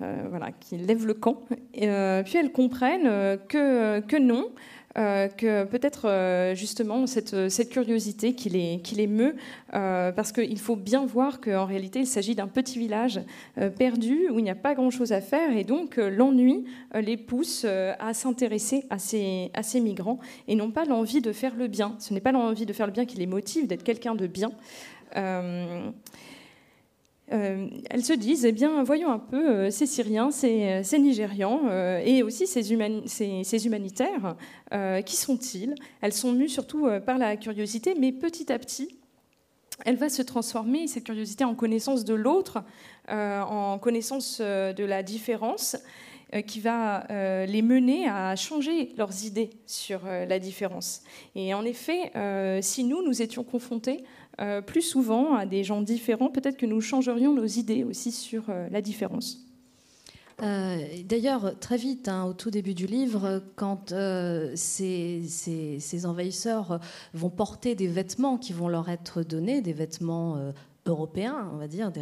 voilà, 0.00 0.50
qu'ils 0.52 0.84
lèvent 0.84 1.06
le 1.06 1.14
camp. 1.14 1.42
Puis 1.72 1.84
elles 1.84 2.52
comprennent 2.52 3.38
que, 3.48 4.00
que 4.00 4.16
non, 4.16 4.50
euh, 4.96 5.28
que 5.28 5.64
peut-être 5.64 6.08
euh, 6.08 6.54
justement 6.54 7.06
cette, 7.06 7.48
cette 7.48 7.70
curiosité 7.70 8.34
qui 8.34 8.48
les, 8.48 8.80
qui 8.80 8.94
les 8.94 9.06
meut, 9.06 9.34
euh, 9.74 10.12
parce 10.12 10.32
qu'il 10.32 10.58
faut 10.58 10.76
bien 10.76 11.04
voir 11.04 11.40
qu'en 11.40 11.64
réalité 11.64 12.00
il 12.00 12.06
s'agit 12.06 12.34
d'un 12.34 12.46
petit 12.46 12.78
village 12.78 13.20
euh, 13.58 13.70
perdu 13.70 14.28
où 14.30 14.38
il 14.38 14.42
n'y 14.42 14.50
a 14.50 14.54
pas 14.54 14.74
grand-chose 14.74 15.12
à 15.12 15.20
faire 15.20 15.56
et 15.56 15.64
donc 15.64 15.98
euh, 15.98 16.08
l'ennui 16.08 16.64
euh, 16.94 17.00
les 17.00 17.16
pousse 17.16 17.62
euh, 17.64 17.92
à 17.98 18.14
s'intéresser 18.14 18.84
à 18.90 18.98
ces, 18.98 19.50
à 19.54 19.62
ces 19.62 19.80
migrants 19.80 20.18
et 20.48 20.54
non 20.54 20.70
pas 20.70 20.84
l'envie 20.84 21.20
de 21.20 21.32
faire 21.32 21.56
le 21.56 21.66
bien. 21.66 21.96
Ce 21.98 22.14
n'est 22.14 22.20
pas 22.20 22.32
l'envie 22.32 22.66
de 22.66 22.72
faire 22.72 22.86
le 22.86 22.92
bien 22.92 23.04
qui 23.04 23.16
les 23.16 23.26
motive, 23.26 23.66
d'être 23.66 23.84
quelqu'un 23.84 24.14
de 24.14 24.26
bien. 24.26 24.52
Euh, 27.32 27.34
euh, 27.34 27.66
elles 27.90 28.04
se 28.04 28.12
disent, 28.12 28.44
eh 28.44 28.52
bien, 28.52 28.82
voyons 28.82 29.10
un 29.10 29.18
peu 29.18 29.48
euh, 29.48 29.70
ces 29.70 29.86
Syriens, 29.86 30.30
ces, 30.30 30.82
ces 30.84 30.98
Nigérians 30.98 31.62
euh, 31.66 32.00
et 32.04 32.22
aussi 32.22 32.46
ces, 32.46 32.62
ces- 33.06 33.66
humanitaires, 33.66 34.36
euh, 34.72 35.00
qui 35.02 35.16
sont-ils? 35.16 35.74
Elles 36.00 36.12
sont 36.12 36.32
mues 36.32 36.48
surtout 36.48 36.86
euh, 36.86 37.00
par 37.00 37.18
la 37.18 37.36
curiosité, 37.36 37.94
mais 37.98 38.12
petit 38.12 38.52
à 38.52 38.58
petit, 38.58 38.98
elle 39.84 39.96
va 39.96 40.08
se 40.08 40.22
transformer, 40.22 40.86
cette 40.86 41.04
curiosité, 41.04 41.44
en 41.44 41.54
connaissance 41.54 42.04
de 42.04 42.14
l'autre, 42.14 42.62
euh, 43.10 43.40
en 43.40 43.78
connaissance 43.78 44.38
euh, 44.40 44.72
de 44.72 44.84
la 44.84 45.02
différence, 45.02 45.76
euh, 46.34 46.42
qui 46.42 46.60
va 46.60 47.10
euh, 47.10 47.46
les 47.46 47.62
mener 47.62 48.08
à 48.08 48.36
changer 48.36 48.92
leurs 48.96 49.24
idées 49.24 49.50
sur 49.66 50.00
euh, 50.06 50.26
la 50.26 50.38
différence. 50.38 51.02
Et 51.34 51.54
en 51.54 51.64
effet, 51.64 52.12
euh, 52.16 52.60
si 52.62 52.84
nous, 52.84 53.02
nous 53.02 53.22
étions 53.22 53.44
confrontés 53.44 54.04
euh, 54.40 54.60
plus 54.60 54.82
souvent 54.82 55.34
à 55.34 55.46
des 55.46 55.62
gens 55.62 55.80
différents, 55.80 56.28
peut-être 56.28 56.56
que 56.56 56.66
nous 56.66 56.80
changerions 56.80 57.32
nos 57.32 57.46
idées 57.46 57.84
aussi 57.84 58.10
sur 58.10 58.44
euh, 58.48 58.68
la 58.70 58.82
différence. 58.82 59.46
Euh, 60.42 60.78
D'ailleurs, 61.04 61.56
très 61.60 61.76
vite, 61.76 62.08
hein, 62.08 62.24
au 62.24 62.32
tout 62.32 62.50
début 62.50 62.74
du 62.74 62.86
livre, 62.86 63.42
quand 63.54 63.94
ces, 64.56 66.06
envahisseurs 66.06 66.80
vont 67.12 67.30
porter 67.30 67.76
des 67.76 67.86
vêtements 67.86 68.36
qui 68.36 68.52
vont 68.52 68.68
leur 68.68 68.88
être 68.88 69.22
donnés, 69.22 69.60
des 69.60 69.72
vêtements 69.72 70.52
européens, 70.86 71.48
on 71.52 71.58
va 71.58 71.68
dire, 71.68 71.92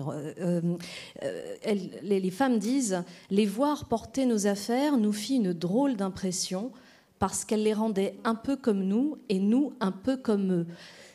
les, 2.02 2.30
femmes 2.30 2.58
disent 2.58 3.04
Les 3.30 3.44
voir 3.44 3.84
porter 3.84 4.24
nos 4.24 4.46
affaires 4.46 4.96
nous 4.96 5.12
fit 5.12 5.36
une 5.36 5.52
drôle 5.52 5.96
d'impression 5.96 6.72
parce 7.18 7.44
qu'elle 7.44 7.62
les 7.62 7.74
rendait 7.74 8.16
un 8.24 8.34
peu 8.34 8.56
comme 8.56 8.82
nous 8.82 9.18
et 9.28 9.38
nous 9.38 9.74
un 9.80 9.92
peu 9.92 10.16
comme 10.16 10.52
eux. 10.52 10.66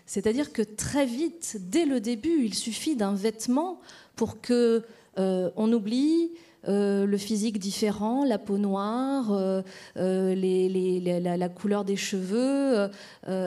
C'est-à-dire 0.07 0.53
que 0.53 0.61
très 0.61 1.05
vite, 1.05 1.57
dès 1.59 1.85
le 1.85 1.99
début, 1.99 2.45
il 2.45 2.53
suffit 2.53 2.95
d'un 2.95 3.13
vêtement 3.13 3.81
pour 4.15 4.39
que 4.39 4.85
euh, 5.19 5.51
on 5.57 5.71
oublie 5.73 6.31
euh, 6.69 7.05
le 7.05 7.17
physique 7.17 7.59
différent, 7.59 8.23
la 8.23 8.39
peau 8.39 8.57
noire, 8.57 9.33
euh, 9.33 9.61
la, 9.95 11.49
couleur 11.49 11.83
des 11.83 11.97
cheveux, 11.97 12.89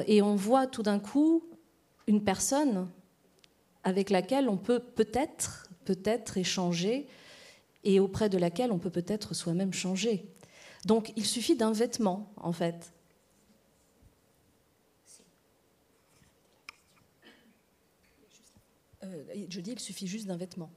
et 0.06 0.20
on 0.20 0.36
voit 0.36 0.66
tout 0.66 0.82
d'un 0.82 0.98
coup 0.98 1.42
une 2.06 2.22
personne 2.22 2.88
avec 3.82 4.10
laquelle 4.10 4.48
on 4.50 4.58
peut 4.58 4.80
peut-être, 4.80 5.66
peut-être 5.86 6.36
échanger, 6.36 7.08
et 7.84 8.00
auprès 8.00 8.28
de 8.28 8.36
laquelle 8.36 8.70
on 8.70 8.78
peut 8.78 8.90
peut-être 8.90 9.34
soi-même 9.34 9.72
changer. 9.72 10.26
Donc 10.84 11.14
il 11.16 11.24
suffit 11.24 11.56
d'un 11.56 11.72
vêtement, 11.72 12.30
en 12.36 12.52
fait. 12.52 12.92
Je 19.34 19.60
dis, 19.60 19.72
il 19.72 19.80
suffit 19.80 20.06
juste 20.06 20.26
d'un 20.26 20.36
vêtement. 20.36 20.70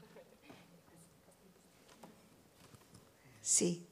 Sì. 3.41 3.85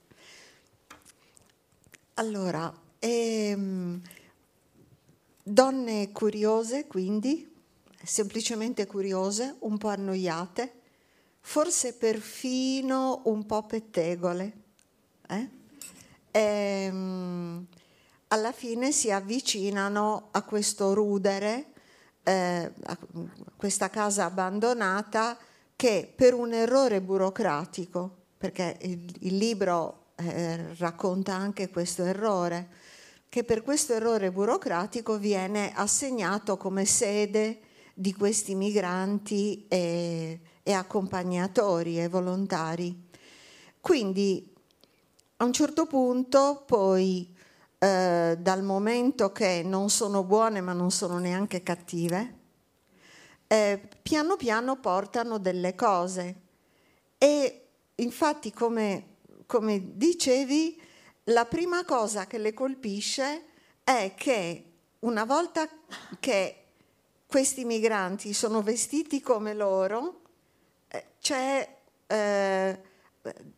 Allora, 2.16 2.74
ehm, 3.00 4.02
donne 5.44 6.12
curiose, 6.12 6.88
quindi, 6.88 7.52
semplicemente 8.04 8.86
curiose, 8.86 9.56
un 9.60 9.78
po' 9.78 9.90
annoiate, 9.90 10.74
forse 11.42 11.94
perfino 11.94 13.22
un 13.26 13.46
po' 13.46 13.64
pettegole. 13.64 14.54
eh? 15.28 15.50
Ehm, 16.32 17.66
alla 18.28 18.52
fine 18.52 18.92
si 18.92 19.12
avvicinano 19.12 20.30
a 20.32 20.44
questo 20.44 20.94
rudere, 20.94 21.71
eh, 22.24 22.72
a 22.84 22.98
questa 23.56 23.90
casa 23.90 24.26
abbandonata 24.26 25.38
che 25.76 26.12
per 26.16 26.34
un 26.34 26.54
errore 26.54 27.02
burocratico, 27.02 28.18
perché 28.38 28.78
il, 28.82 29.14
il 29.22 29.38
libro 29.38 30.12
eh, 30.16 30.76
racconta 30.78 31.34
anche 31.34 31.70
questo 31.70 32.04
errore, 32.04 32.70
che 33.30 33.44
per 33.44 33.64
questo 33.64 33.94
errore 33.94 34.32
burocratico 34.32 35.18
viene 35.18 35.72
assegnato 35.74 36.58
come 36.58 36.86
sede 36.86 37.62
di 37.94 38.14
questi 38.14 38.56
migranti 38.56 39.66
e, 39.68 40.40
e 40.62 40.72
accompagnatori 40.74 42.00
e 42.00 42.08
volontari. 42.08 43.10
Quindi 43.80 44.54
a 45.38 45.46
un 45.46 45.54
certo 45.54 45.88
punto 45.88 46.64
poi 46.68 47.31
eh, 47.84 48.38
dal 48.38 48.62
momento 48.62 49.32
che 49.32 49.64
non 49.66 49.90
sono 49.90 50.24
buone 50.24 50.62
ma 50.62 50.72
non 50.72 50.92
sono 50.92 51.18
neanche 51.18 51.64
cattive, 51.64 52.38
eh, 53.48 53.82
piano 54.04 54.36
piano 54.36 54.80
portano 54.80 55.40
delle 55.40 55.74
cose. 55.74 56.36
E 57.18 57.66
infatti 57.96 58.54
come, 58.54 59.16
come 59.48 59.98
dicevi 59.98 60.80
la 61.26 61.46
prima 61.46 61.84
cosa 61.84 62.28
che 62.28 62.38
le 62.38 62.54
colpisce 62.54 63.46
è 63.84 64.14
che 64.16 64.64
una 65.00 65.26
volta 65.26 65.68
che 66.20 66.66
questi 67.26 67.66
migranti 67.66 68.32
sono 68.34 68.62
vestiti 68.62 69.22
come 69.22 69.56
loro, 69.56 70.22
eh, 70.88 71.68
eh, 72.06 72.80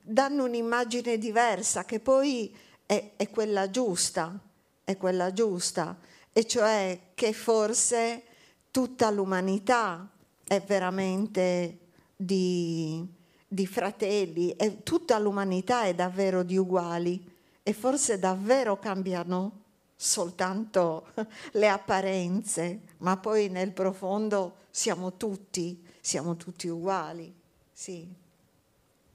danno 0.01 0.44
un'immagine 0.46 1.18
diversa 1.18 1.84
che 1.84 2.00
poi 2.00 2.62
è, 2.86 3.12
è 3.16 3.30
quella 3.30 3.70
giusta, 3.70 4.38
è 4.84 4.98
quella 4.98 5.32
giusta, 5.34 5.98
e 6.32 6.46
cioè 6.46 7.00
che 7.13 7.34
forse 7.34 8.24
tutta 8.72 9.10
l'umanità 9.12 10.10
è 10.44 10.62
veramente 10.62 11.78
di, 12.16 13.06
di 13.48 13.68
fratelli, 13.68 14.56
tutta 14.84 15.20
l'umanità 15.20 15.84
è 15.84 15.94
davvero 15.94 16.44
di 16.44 16.58
uguali 16.58 17.32
e 17.62 17.74
forse 17.74 18.20
davvero 18.20 18.78
cambiano 18.78 19.62
soltanto 19.96 21.08
le 21.54 21.70
apparenze, 21.70 22.82
ma 22.98 23.16
poi 23.18 23.50
nel 23.50 23.72
profondo 23.72 24.58
siamo 24.70 25.18
tutti, 25.18 25.82
siamo 26.02 26.36
tutti 26.36 26.68
uguali. 26.68 27.34
Sì. 27.72 28.06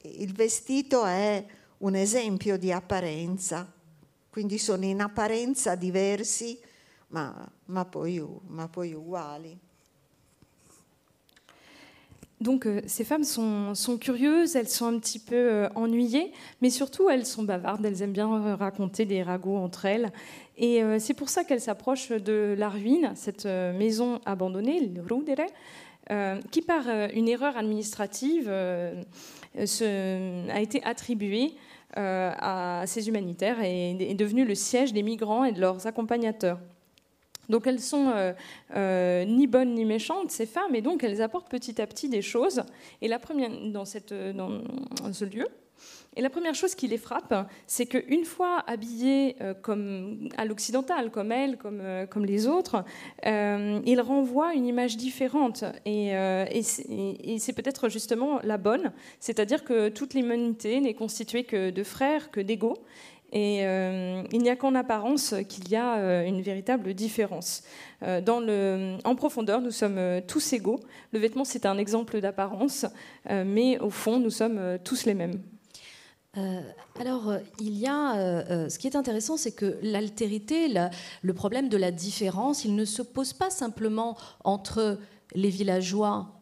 Il 0.01 0.33
vestito 0.33 1.05
è 1.05 1.45
un 1.79 1.95
esempio 1.95 2.57
di 2.57 2.71
apparenza, 2.71 3.71
quindi 4.29 4.57
sono 4.57 4.85
in 4.85 5.01
apparenza 5.01 5.75
diversi, 5.75 6.59
ma, 7.07 7.49
ma, 7.65 7.85
poi. 7.85 8.21
Donc 12.41 12.65
euh, 12.65 12.81
ces 12.87 13.03
femmes 13.03 13.25
sont, 13.25 13.97
curieuses, 13.99 14.55
elles 14.55 14.69
sont 14.69 14.85
un 14.85 14.97
petit 14.99 15.19
peu 15.19 15.35
euh, 15.35 15.69
ennuyées, 15.75 16.31
mais 16.61 16.69
surtout 16.69 17.09
elles 17.09 17.25
sont 17.25 17.43
bavardes, 17.43 17.85
elles 17.85 18.01
aiment 18.01 18.13
bien 18.13 18.55
raconter 18.55 19.05
des 19.05 19.23
ragots 19.23 19.57
entre 19.57 19.85
elles. 19.85 20.11
Et 20.57 20.81
euh, 20.81 20.99
c'est 20.99 21.13
pour 21.13 21.29
ça 21.29 21.43
qu'elles 21.43 21.61
s'approchent 21.61 22.11
de 22.11 22.55
la 22.57 22.69
ruine, 22.69 23.11
cette 23.15 23.45
maison 23.45 24.21
abandonnée, 24.25 24.79
le 24.79 25.01
Rudere, 25.01 25.47
qui 26.51 26.61
par 26.61 26.87
une 27.13 27.27
erreur 27.27 27.55
administrative 27.57 28.45
se, 29.65 30.49
a 30.49 30.59
été 30.59 30.83
attribuée 30.83 31.53
à 31.95 32.83
ces 32.87 33.07
humanitaires 33.07 33.61
et 33.61 33.91
est 33.91 34.15
devenu 34.15 34.45
le 34.45 34.55
siège 34.55 34.93
des 34.93 35.03
migrants 35.03 35.43
et 35.43 35.51
de 35.51 35.59
leurs 35.59 35.85
accompagnateurs. 35.85 36.59
Donc 37.49 37.65
elles 37.65 37.79
sont 37.79 38.11
euh, 38.15 38.31
euh, 38.75 39.25
ni 39.25 39.47
bonnes 39.47 39.73
ni 39.73 39.83
méchantes, 39.83 40.31
ces 40.31 40.45
femmes, 40.45 40.75
et 40.75 40.81
donc 40.81 41.03
elles 41.03 41.21
apportent 41.21 41.49
petit 41.49 41.81
à 41.81 41.87
petit 41.87 42.07
des 42.07 42.21
choses. 42.21 42.63
Et 43.01 43.07
la 43.07 43.19
première, 43.19 43.49
dans 43.49 43.85
ce 43.85 45.25
lieu, 45.25 45.47
et 46.15 46.21
la 46.21 46.29
première 46.29 46.55
chose 46.55 46.75
qui 46.75 46.87
les 46.87 46.97
frappe, 46.97 47.33
c'est 47.67 47.85
qu'une 47.85 48.25
fois 48.25 48.63
habillées 48.67 49.35
euh, 49.41 49.53
comme 49.53 50.29
à 50.37 50.45
l'occidental, 50.45 51.11
comme 51.11 51.31
elles, 51.31 51.57
comme, 51.57 51.81
comme 52.09 52.25
les 52.25 52.47
autres, 52.47 52.83
ils 53.23 54.01
renvoient 54.01 54.53
une 54.53 54.65
image 54.65 54.97
différente. 54.97 55.63
Et, 55.85 56.09
et 56.09 57.39
c'est 57.39 57.53
peut-être 57.53 57.89
justement 57.89 58.39
la 58.43 58.57
bonne, 58.57 58.91
c'est-à-dire 59.19 59.63
que 59.63 59.89
toute 59.89 60.13
l'humanité 60.13 60.79
n'est 60.79 60.93
constituée 60.93 61.43
que 61.43 61.69
de 61.69 61.83
frères, 61.83 62.31
que 62.31 62.39
d'égaux, 62.39 62.77
et 63.31 63.59
euh, 63.65 64.23
il 64.31 64.41
n'y 64.41 64.49
a 64.49 64.55
qu'en 64.55 64.73
apparence 64.75 65.35
qu'il 65.47 65.69
y 65.69 65.75
a 65.75 65.97
euh, 65.97 66.25
une 66.25 66.41
véritable 66.41 66.93
différence. 66.93 67.63
Euh, 68.01 68.21
dans 68.21 68.39
le, 68.39 68.97
en 69.03 69.15
profondeur, 69.15 69.61
nous 69.61 69.71
sommes 69.71 69.99
tous 70.27 70.53
égaux. 70.53 70.79
Le 71.11 71.19
vêtement, 71.19 71.43
c'est 71.43 71.65
un 71.65 71.77
exemple 71.77 72.19
d'apparence, 72.21 72.85
mais 73.29 73.79
au 73.79 73.89
fond, 73.89 74.19
nous 74.19 74.29
sommes 74.29 74.79
tous 74.83 75.05
les 75.05 75.13
mêmes. 75.13 75.39
Alors, 76.99 77.33
il 77.59 77.77
y 77.77 77.87
a, 77.87 78.69
ce 78.69 78.77
qui 78.77 78.87
est 78.87 78.95
intéressant, 78.95 79.35
c'est 79.35 79.51
que 79.51 79.77
l'altérité, 79.81 80.71
le 81.21 81.33
problème 81.33 81.69
de 81.69 81.77
la 81.77 81.91
différence, 81.91 82.65
il 82.65 82.75
ne 82.75 82.85
se 82.85 83.01
pose 83.01 83.33
pas 83.33 83.49
simplement 83.49 84.15
entre 84.43 84.99
les 85.33 85.49
villageois 85.49 86.39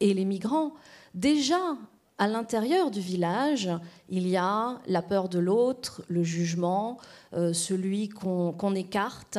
et 0.00 0.14
les 0.14 0.24
migrants. 0.24 0.74
Déjà, 1.14 1.76
à 2.20 2.28
l'intérieur 2.28 2.90
du 2.90 3.00
village, 3.00 3.70
il 4.10 4.28
y 4.28 4.36
a 4.36 4.78
la 4.86 5.00
peur 5.00 5.30
de 5.30 5.38
l'autre, 5.38 6.02
le 6.08 6.22
jugement, 6.22 6.98
euh, 7.32 7.54
celui 7.54 8.10
qu'on 8.10 8.74
écarte. 8.74 9.38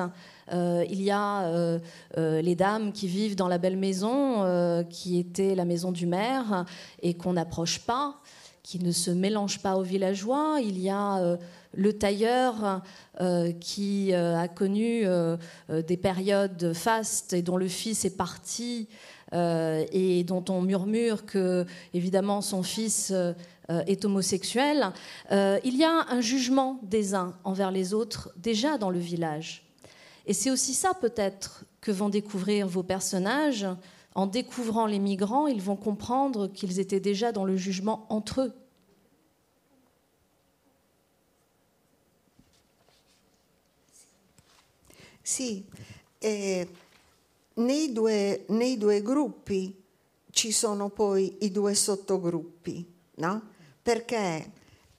Euh, 0.51 0.84
il 0.89 1.00
y 1.03 1.12
a 1.12 1.43
euh, 1.43 1.79
les 2.17 2.55
dames 2.55 2.91
qui 2.91 3.08
vivent 3.08 3.36
dans 3.36 3.48
la 3.48 3.60
belle 3.60 3.77
maison, 3.77 4.84
qui 4.89 5.20
était 5.20 5.53
la 5.53 5.63
maison 5.63 5.91
du 5.91 6.08
maire, 6.08 6.65
et 7.03 7.13
qu'on 7.13 7.34
n'approche 7.34 7.79
pas, 7.86 8.20
qui 8.63 8.80
ne 8.80 8.91
se 8.91 9.12
mélange 9.12 9.60
pas 9.60 9.75
aux 9.75 9.84
villageois. 9.84 10.60
Il 10.62 10.80
y 10.80 10.89
a 10.89 11.38
le 11.74 11.94
tailleur 11.94 12.82
qui 13.60 14.13
a 14.13 14.48
connu 14.48 15.06
des 15.70 15.98
périodes 15.98 16.74
fastes 16.74 17.34
et 17.34 17.41
dont 17.41 17.58
le 17.58 17.68
fils 17.68 18.06
est 18.06 18.18
parti 18.18 18.88
euh, 19.34 19.86
et 19.94 20.24
dont 20.25 20.44
on 20.50 20.62
murmure 20.62 21.25
que, 21.25 21.65
évidemment, 21.94 22.41
son 22.41 22.63
fils 22.63 23.12
euh, 23.12 23.34
est 23.88 24.03
homosexuel, 24.03 24.91
euh, 25.32 25.58
il 25.63 25.77
y 25.77 25.86
a 25.86 26.06
un 26.10 26.20
jugement 26.20 26.80
des 26.84 27.15
uns 27.15 27.34
envers 27.46 27.72
les 27.72 27.94
autres 27.94 28.30
déjà 28.36 28.77
dans 28.77 28.89
le 28.89 29.00
village. 29.00 29.63
Et 30.25 30.34
c'est 30.34 30.51
aussi 30.51 30.74
ça, 30.74 30.91
peut-être, 31.00 31.63
que 31.80 31.91
vont 31.91 32.10
découvrir 32.10 32.68
vos 32.68 32.84
personnages. 32.84 33.65
En 34.13 34.25
découvrant 34.25 34.86
les 34.88 35.00
migrants, 35.00 35.48
ils 35.48 35.62
vont 35.62 35.77
comprendre 35.77 36.48
qu'ils 36.48 36.80
étaient 36.80 37.00
déjà 37.00 37.32
dans 37.32 37.46
le 37.46 37.56
jugement 37.56 38.06
entre 38.10 38.41
eux. 38.41 38.53
Si, 45.24 45.65
eh, 46.20 46.68
nei 47.56 47.94
due, 47.94 48.44
nei 48.50 48.77
due 48.77 49.01
gruppi 49.01 49.74
ci 50.32 50.51
sono 50.51 50.89
poi 50.89 51.38
i 51.41 51.51
due 51.51 51.74
sottogruppi, 51.74 52.86
no? 53.15 53.41
Perché 53.82 54.51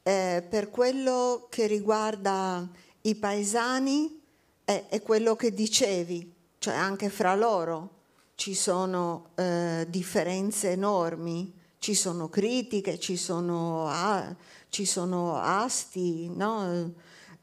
eh, 0.02 0.47
per 0.49 0.71
quello 0.71 1.49
che 1.50 1.66
riguarda 1.66 2.66
i 3.02 3.14
paesani 3.14 4.21
è, 4.64 4.87
è, 4.88 5.02
quello 5.02 5.37
che 5.37 5.52
dicevi, 5.52 6.33
cioè 6.59 6.75
anche 6.75 7.11
fra 7.11 7.35
loro 7.35 8.00
ci 8.43 8.55
sono 8.55 9.29
eh, 9.37 9.87
differenze 9.89 10.71
enormi, 10.71 11.55
ci 11.79 11.95
sono 11.95 12.28
critiche, 12.28 12.99
ci 12.99 13.17
sono, 13.17 13.87
ah, 13.87 14.35
ci 14.69 14.85
sono 14.85 15.37
asti 15.37 16.28
no? 16.28 16.93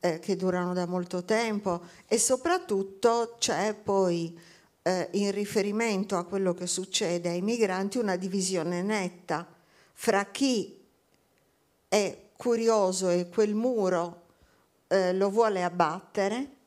eh, 0.01 0.19
che 0.19 0.35
durano 0.35 0.73
da 0.73 0.85
molto 0.85 1.23
tempo 1.23 1.83
e 2.05 2.17
soprattutto 2.17 3.37
c'è 3.39 3.75
poi 3.81 4.37
eh, 4.81 5.07
in 5.13 5.31
riferimento 5.31 6.17
a 6.17 6.25
quello 6.25 6.53
che 6.53 6.67
succede 6.67 7.29
ai 7.29 7.41
migranti 7.41 7.97
una 7.97 8.17
divisione 8.17 8.81
netta 8.81 9.47
fra 9.93 10.25
chi 10.25 10.85
è 11.87 12.17
curioso 12.35 13.07
e 13.07 13.29
quel 13.29 13.55
muro 13.55 14.23
eh, 14.87 15.13
lo 15.13 15.29
vuole 15.29 15.63
abbattere 15.63 16.57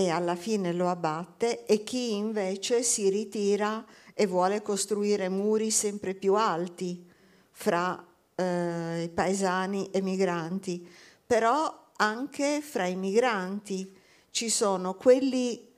e 0.00 0.08
alla 0.08 0.34
fine 0.34 0.72
lo 0.72 0.88
abbatte 0.88 1.66
e 1.66 1.84
chi 1.84 2.14
invece 2.14 2.82
si 2.82 3.10
ritira 3.10 3.84
e 4.14 4.26
vuole 4.26 4.62
costruire 4.62 5.28
muri 5.28 5.70
sempre 5.70 6.14
più 6.14 6.36
alti 6.36 7.06
fra 7.50 8.02
eh, 8.34 9.02
i 9.02 9.08
paesani 9.10 9.90
e 9.90 10.00
migranti. 10.00 10.88
Però 11.26 11.90
anche 11.96 12.62
fra 12.62 12.86
i 12.86 12.96
migranti 12.96 13.94
ci 14.30 14.48
sono 14.48 14.94
quelli 14.94 15.70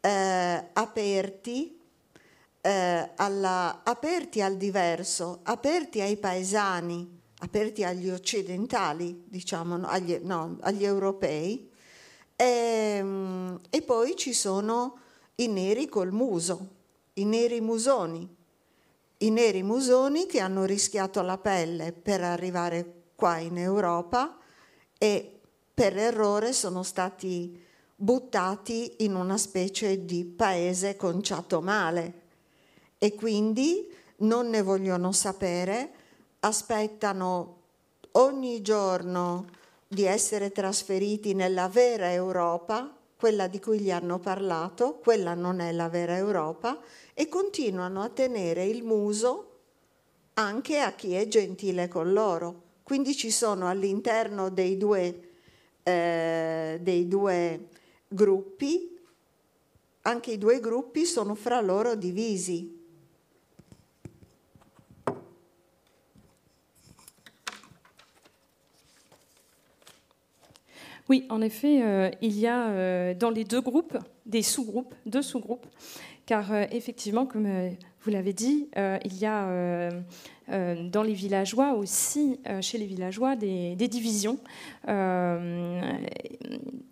eh, 0.00 0.68
aperti, 0.72 1.80
eh, 2.60 3.10
alla, 3.14 3.82
aperti 3.84 4.42
al 4.42 4.56
diverso, 4.56 5.38
aperti 5.44 6.00
ai 6.00 6.16
paesani, 6.16 7.20
aperti 7.42 7.84
agli 7.84 8.10
occidentali, 8.10 9.22
diciamo, 9.28 9.86
agli, 9.86 10.18
no, 10.20 10.56
agli 10.62 10.84
europei, 10.84 11.70
e, 12.40 12.44
ehm, 12.44 13.60
e 13.68 13.82
poi 13.82 14.14
ci 14.14 14.32
sono 14.32 15.00
i 15.36 15.48
neri 15.48 15.88
col 15.88 16.12
muso, 16.12 16.68
i 17.14 17.24
neri 17.24 17.60
musoni, 17.60 18.36
i 19.18 19.30
neri 19.30 19.64
musoni 19.64 20.26
che 20.26 20.38
hanno 20.38 20.64
rischiato 20.64 21.20
la 21.22 21.38
pelle 21.38 21.92
per 21.92 22.22
arrivare 22.22 23.06
qua 23.16 23.38
in 23.38 23.58
Europa 23.58 24.38
e 24.96 25.40
per 25.74 25.96
errore 25.96 26.52
sono 26.52 26.84
stati 26.84 27.60
buttati 27.96 28.94
in 28.98 29.16
una 29.16 29.36
specie 29.36 30.04
di 30.04 30.24
paese 30.24 30.94
conciato 30.94 31.60
male. 31.60 32.26
E 32.98 33.14
quindi 33.16 33.92
non 34.18 34.48
ne 34.48 34.62
vogliono 34.62 35.10
sapere, 35.10 35.92
aspettano 36.40 37.56
ogni 38.12 38.62
giorno 38.62 39.46
di 39.88 40.04
essere 40.04 40.52
trasferiti 40.52 41.32
nella 41.32 41.68
vera 41.68 42.12
Europa, 42.12 42.94
quella 43.16 43.48
di 43.48 43.58
cui 43.58 43.80
gli 43.80 43.90
hanno 43.90 44.18
parlato, 44.18 44.98
quella 44.98 45.32
non 45.32 45.60
è 45.60 45.72
la 45.72 45.88
vera 45.88 46.16
Europa, 46.16 46.78
e 47.14 47.28
continuano 47.28 48.02
a 48.02 48.10
tenere 48.10 48.64
il 48.64 48.84
muso 48.84 49.44
anche 50.34 50.78
a 50.78 50.92
chi 50.92 51.14
è 51.14 51.26
gentile 51.26 51.88
con 51.88 52.12
loro. 52.12 52.62
Quindi 52.82 53.16
ci 53.16 53.30
sono 53.30 53.66
all'interno 53.66 54.50
dei 54.50 54.76
due, 54.76 55.30
eh, 55.82 56.78
dei 56.80 57.08
due 57.08 57.68
gruppi, 58.06 58.96
anche 60.02 60.30
i 60.32 60.38
due 60.38 60.60
gruppi 60.60 61.04
sono 61.04 61.34
fra 61.34 61.60
loro 61.60 61.96
divisi. 61.96 62.77
Oui, 71.08 71.24
en 71.30 71.40
effet, 71.40 71.80
euh, 71.82 72.10
il 72.20 72.38
y 72.38 72.46
a 72.46 72.68
euh, 72.68 73.14
dans 73.14 73.30
les 73.30 73.44
deux 73.44 73.62
groupes 73.62 73.96
des 74.26 74.42
sous-groupes, 74.42 74.94
deux 75.06 75.22
sous-groupes, 75.22 75.66
car 76.26 76.52
euh, 76.52 76.66
effectivement, 76.70 77.24
comme 77.24 77.48
vous 78.02 78.10
l'avez 78.10 78.34
dit, 78.34 78.68
il 78.76 79.18
y 79.18 79.24
a 79.26 79.90
dans 80.48 81.02
les 81.02 81.12
villageois 81.12 81.74
aussi, 81.74 82.38
chez 82.60 82.78
les 82.78 82.86
villageois, 82.86 83.36
des, 83.36 83.74
divisions, 83.76 84.38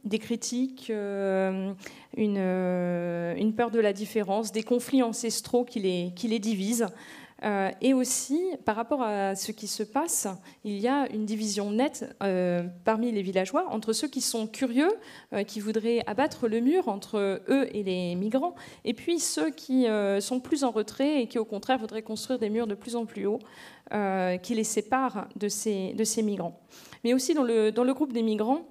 des 0.05 0.19
critiques, 0.19 0.91
une, 0.91 2.39
une, 2.39 3.55
peur 3.55 3.71
de 3.71 3.81
la 3.81 3.93
différence, 3.93 4.53
des 4.53 4.63
conflits 4.63 5.03
ancestraux 5.03 5.65
qui 5.65 5.81
les, 5.81 6.13
qui 6.15 6.29
les 6.29 6.39
divisent. 6.39 6.89
Euh, 7.47 7.71
et 7.81 7.95
aussi, 7.95 8.41
par 8.65 8.75
rapport 8.75 9.03
à 9.03 9.37
ce 9.37 9.53
qui 9.53 9.69
se 9.69 9.83
passe, 9.83 10.27
il 10.65 10.79
y 10.79 10.89
a 10.89 11.09
une 11.13 11.25
division 11.25 11.71
nette 11.71 12.17
euh, 12.23 12.65
parmi 12.85 13.13
les 13.13 13.23
villageois 13.23 13.67
entre 13.71 13.93
ceux 13.93 14.09
qui 14.09 14.21
sont 14.21 14.47
curieux, 14.47 14.93
euh, 15.33 15.45
qui 15.45 15.61
voudraient 15.61 16.03
abattre 16.07 16.49
le 16.49 16.61
mur 16.61 16.89
entre 16.89 17.43
eux 17.49 17.69
et 17.73 17.85
les 17.85 18.17
migrants, 18.17 18.55
et 18.85 18.95
puis 18.95 19.21
ceux 19.21 19.51
qui 19.51 19.87
sont 20.21 20.41
plus 20.41 20.65
en 20.65 20.71
retrait 20.71 21.23
et 21.23 21.29
qui, 21.29 21.39
au 21.39 21.45
contraire, 21.45 21.79
voudraient 21.79 22.03
construire 22.03 22.39
des 22.39 22.51
murs 22.51 22.67
de 22.67 22.75
plus 22.75 22.97
en 22.97 23.07
plus 23.07 23.27
hauts 23.27 23.39
qui 24.43 24.55
les 24.55 24.65
séparent 24.65 25.29
de 25.37 25.49
ces, 25.49 25.93
de 25.93 26.05
ces 26.05 26.23
migrants. 26.23 26.61
Mais 27.05 27.15
aussi 27.15 27.35
dans 27.35 27.45
le, 27.45 27.71
dans 27.71 27.85
le 27.85 27.95
groupe 27.95 28.13
des 28.13 28.23
migrants, 28.23 28.63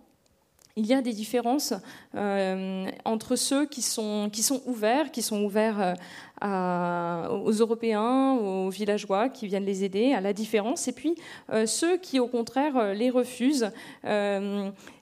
il 0.77 0.85
y 0.85 0.93
a 0.93 1.01
des 1.01 1.13
différences 1.13 1.73
euh, 2.15 2.85
entre 3.05 3.35
ceux 3.35 3.65
qui 3.65 3.81
sont, 3.81 4.29
ouverts, 4.65 5.11
qui 5.11 5.21
sont 5.21 5.41
ouverts 5.43 5.95
euh, 6.43 7.27
aux 7.29 7.51
Européens, 7.51 8.33
aux 8.33 8.69
villageois 8.69 9.29
qui 9.29 9.47
viennent 9.47 9.65
les 9.65 9.85
aider, 9.85 10.13
à 10.13 10.19
la 10.19 10.33
différence, 10.33 10.87
et 10.87 10.91
puis 10.91 11.15
euh, 11.51 11.65
ceux 11.65 11.97
qui, 11.97 12.19
au 12.19 12.27
contraire, 12.27 12.93
les 12.93 13.09
refusent. 13.09 13.71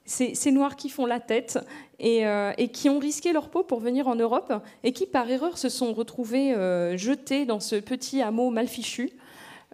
ces, 0.06 0.52
Noirs 0.52 0.76
qui 0.76 0.90
font 0.90 1.08
la 1.08 1.20
tête 1.20 1.60
et, 2.00 2.24
qui 2.72 2.90
ont 2.90 3.00
risqué 3.00 3.34
leur 3.34 3.50
peau 3.50 3.64
pour 3.64 3.80
venir 3.80 4.08
en 4.08 4.16
Europe 4.16 4.54
et 4.84 4.94
qui, 4.94 5.08
par 5.08 5.30
erreur, 5.30 5.58
se 5.58 5.70
sont 5.70 5.94
retrouvés 5.94 6.54
jetés 6.98 7.46
dans 7.46 7.60
ce 7.60 7.78
petit 7.78 8.22
hameau 8.22 8.52
mal 8.52 8.68
fichu. 8.68 9.12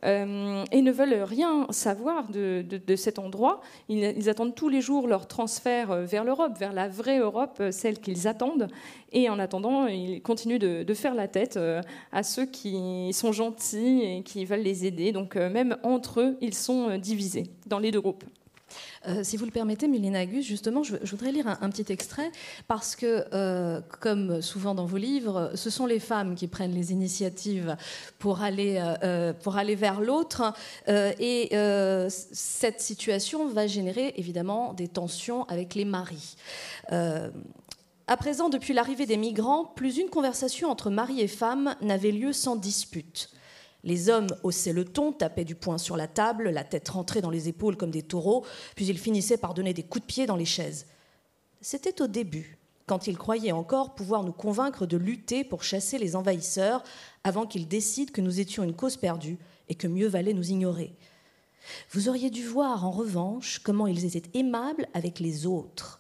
Euh, 0.06 0.64
et 0.72 0.82
ne 0.82 0.92
veulent 0.92 1.24
rien 1.24 1.68
savoir 1.72 2.28
de, 2.30 2.96
cet 2.96 3.20
endroit. 3.20 3.62
Ils, 3.90 4.30
attendent 4.30 4.56
tous 4.56 4.70
les 4.70 4.82
jours 4.82 5.08
leur 5.08 5.28
transfert 5.28 5.92
euh, 5.92 6.06
vers 6.06 6.24
l'Europe, 6.24 6.58
vers 6.58 6.74
la 6.74 6.88
vraie 6.88 7.20
Europe, 7.20 7.58
euh, 7.60 7.72
celle 7.72 8.00
qu'ils 8.00 8.28
attendent. 8.28 8.68
Et 9.12 9.30
en 9.30 9.40
attendant, 9.40 9.88
ils 9.88 10.22
continuent 10.22 10.60
de, 10.60 10.94
faire 10.94 11.16
la 11.16 11.28
tête 11.28 11.58
à 12.12 12.24
ceux 12.24 12.46
qui 12.46 13.12
sont 13.14 13.32
gentils 13.32 14.02
et 14.04 14.24
qui 14.24 14.44
veulent 14.46 14.62
les 14.62 14.86
aider. 14.86 15.12
Donc 15.12 15.36
même 15.36 15.78
entre 15.84 16.22
eux, 16.22 16.38
ils 16.42 16.54
sont 16.54 16.98
divisés 16.98 17.46
dans 17.68 17.80
les 17.80 17.92
deux 17.92 18.02
groupes. 18.02 18.26
Euh, 19.08 19.24
si 19.24 19.38
vous 19.38 19.46
le 19.46 19.52
permettez, 19.52 19.88
Mylène 19.88 20.26
Gus, 20.26 20.46
justement, 20.46 20.84
je, 20.84 20.96
voudrais 21.04 21.32
lire 21.32 21.48
un, 21.48 21.70
petit 21.70 21.92
extrait 21.92 22.32
parce 22.68 22.96
que, 22.96 23.26
euh, 23.34 23.82
comme 24.00 24.42
souvent 24.42 24.76
dans 24.76 24.86
vos 24.86 24.98
livres, 24.98 25.52
ce 25.56 25.70
sont 25.70 25.86
les 25.86 26.00
femmes 26.00 26.36
qui 26.36 26.48
prennent 26.48 26.74
les 26.74 26.92
initiatives 26.92 27.76
pour 28.18 28.42
aller, 28.42 28.82
euh, 29.04 29.34
pour 29.34 29.58
aller 29.58 29.76
vers 29.76 30.02
l'autre. 30.02 30.54
et 30.88 31.50
cette 32.10 32.82
situation 32.82 33.48
va 33.48 33.68
générer 33.68 34.14
évidemment 34.18 34.74
des 34.74 34.88
tensions 34.88 35.44
avec 35.46 35.76
les 35.76 35.86
maris. 35.86 36.36
À 38.10 38.18
présent, 38.18 38.50
depuis 38.50 38.74
l'arrivée 38.74 39.06
des 39.06 39.18
migrants, 39.18 39.66
plus 39.66 39.98
une 40.00 40.10
conversation 40.10 40.70
entre 40.72 40.90
mari 40.90 41.22
et 41.22 41.28
femme 41.28 41.76
n'avait 41.82 42.12
lieu 42.12 42.34
sans 42.34 42.56
dispute. 42.56 43.30
Les 43.84 44.10
hommes 44.10 44.28
haussaient 44.44 44.74
le 44.74 44.86
ton, 44.86 45.12
tapaient 45.12 45.46
du 45.46 45.56
poing 45.56 45.78
sur 45.78 45.96
la 45.96 46.08
table, 46.08 46.50
la 46.50 46.64
tête 46.64 46.90
rentrée 46.90 47.22
dans 47.22 47.30
les 47.30 47.48
épaules 47.48 47.78
comme 47.78 47.92
des 47.92 48.04
taureaux, 48.04 48.46
puis 48.76 48.86
ils 48.86 48.98
finissaient 48.98 49.38
par 49.38 49.54
donner 49.54 49.74
des 49.74 49.84
coups 49.84 50.02
de 50.02 50.08
pied 50.08 50.26
dans 50.26 50.36
les 50.36 50.46
chaises. 50.46 50.86
C'était 51.62 52.02
au 52.02 52.08
début, 52.08 52.58
quand 52.86 53.08
ils 53.08 53.18
croyaient 53.18 53.52
encore 53.52 53.96
pouvoir 53.96 54.24
nous 54.24 54.34
convaincre 54.34 54.86
de 54.86 54.98
lutter 54.98 55.44
pour 55.44 55.64
chasser 55.64 55.98
les 55.98 56.16
envahisseurs 56.16 56.84
avant 57.24 57.46
qu'ils 57.46 57.68
décident 57.68 58.12
que 58.12 58.22
nous 58.22 58.40
étions 58.40 58.64
une 58.64 58.76
cause 58.76 58.98
perdue 58.98 59.38
et 59.70 59.76
que 59.76 59.88
mieux 59.88 60.08
valait 60.08 60.34
nous 60.34 60.50
ignorer. 60.50 60.96
Vous 61.92 62.10
auriez 62.10 62.30
dû 62.30 62.46
voir 62.46 62.86
en 62.86 62.92
revanche 62.92 63.60
comment 63.60 63.88
ils 63.88 64.06
étaient 64.06 64.38
aimables 64.38 64.88
avec 64.94 65.20
les 65.20 65.46
autres, 65.46 65.99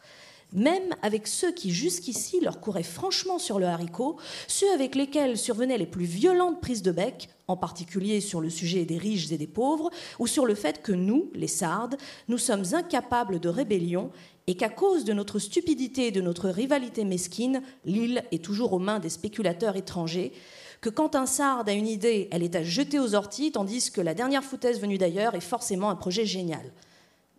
même 0.53 0.95
avec 1.01 1.27
ceux 1.27 1.51
qui 1.51 1.71
jusqu'ici 1.71 2.39
leur 2.39 2.59
couraient 2.59 2.83
franchement 2.83 3.39
sur 3.39 3.59
le 3.59 3.67
haricot, 3.67 4.17
ceux 4.47 4.71
avec 4.73 4.95
lesquels 4.95 5.37
survenaient 5.37 5.77
les 5.77 5.85
plus 5.85 6.05
violentes 6.05 6.61
prises 6.61 6.81
de 6.81 6.91
bec, 6.91 7.29
en 7.47 7.57
particulier 7.57 8.21
sur 8.21 8.41
le 8.41 8.49
sujet 8.49 8.85
des 8.85 8.97
riches 8.97 9.31
et 9.31 9.37
des 9.37 9.47
pauvres, 9.47 9.89
ou 10.19 10.27
sur 10.27 10.45
le 10.45 10.55
fait 10.55 10.81
que 10.81 10.91
nous, 10.91 11.31
les 11.33 11.47
Sardes, 11.47 11.97
nous 12.27 12.37
sommes 12.37 12.65
incapables 12.73 13.39
de 13.39 13.49
rébellion 13.49 14.11
et 14.47 14.55
qu'à 14.55 14.69
cause 14.69 15.05
de 15.05 15.13
notre 15.13 15.37
stupidité 15.37 16.07
et 16.07 16.11
de 16.11 16.21
notre 16.21 16.49
rivalité 16.49 17.05
mesquine, 17.05 17.61
l'île 17.85 18.23
est 18.31 18.43
toujours 18.43 18.73
aux 18.73 18.79
mains 18.79 18.99
des 18.99 19.09
spéculateurs 19.09 19.75
étrangers, 19.75 20.33
que 20.81 20.89
quand 20.89 21.15
un 21.15 21.25
Sarde 21.25 21.69
a 21.69 21.73
une 21.73 21.87
idée, 21.87 22.27
elle 22.31 22.41
est 22.41 22.55
à 22.55 22.63
jeter 22.63 22.99
aux 22.99 23.13
orties, 23.13 23.51
tandis 23.51 23.91
que 23.91 24.01
la 24.01 24.15
dernière 24.15 24.43
foutaise 24.43 24.79
venue 24.79 24.97
d'ailleurs 24.97 25.35
est 25.35 25.39
forcément 25.39 25.89
un 25.89 25.95
projet 25.95 26.25
génial. 26.25 26.71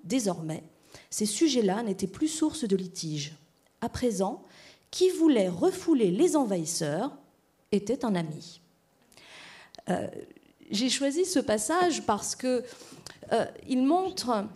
Désormais, 0.05 0.63
ces 1.11 1.27
sujets-là 1.27 1.83
n'étaient 1.83 2.07
plus 2.07 2.29
source 2.29 2.65
de 2.65 2.77
litige. 2.77 3.35
À 3.81 3.89
présent, 3.89 4.43
qui 4.91 5.11
voulait 5.11 5.49
refouler 5.49 6.11
les 6.11 6.37
envahisseurs 6.37 7.13
était 7.73 8.05
un 8.05 8.15
ami. 8.15 8.61
Euh, 9.89 10.07
j'ai 10.71 10.89
choisi 10.89 11.25
ce 11.25 11.41
passage 11.41 12.07
parce 12.07 12.37
qu'il 12.37 12.63
euh, 13.33 13.47
montre 13.77 14.47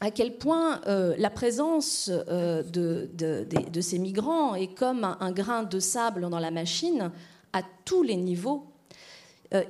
à 0.00 0.10
quel 0.10 0.36
point 0.36 0.80
euh, 0.86 1.14
la 1.18 1.30
présence 1.30 2.10
de, 2.10 3.80
ces 3.80 3.98
migrants 3.98 4.54
est 4.54 4.74
comme 4.74 5.04
un, 5.04 5.32
grain 5.32 5.62
de 5.62 5.78
sable 5.80 6.28
dans 6.28 6.38
la 6.38 6.50
machine 6.50 7.10
à 7.52 7.62
tous 7.84 8.02
les 8.02 8.16
niveaux. 8.16 8.66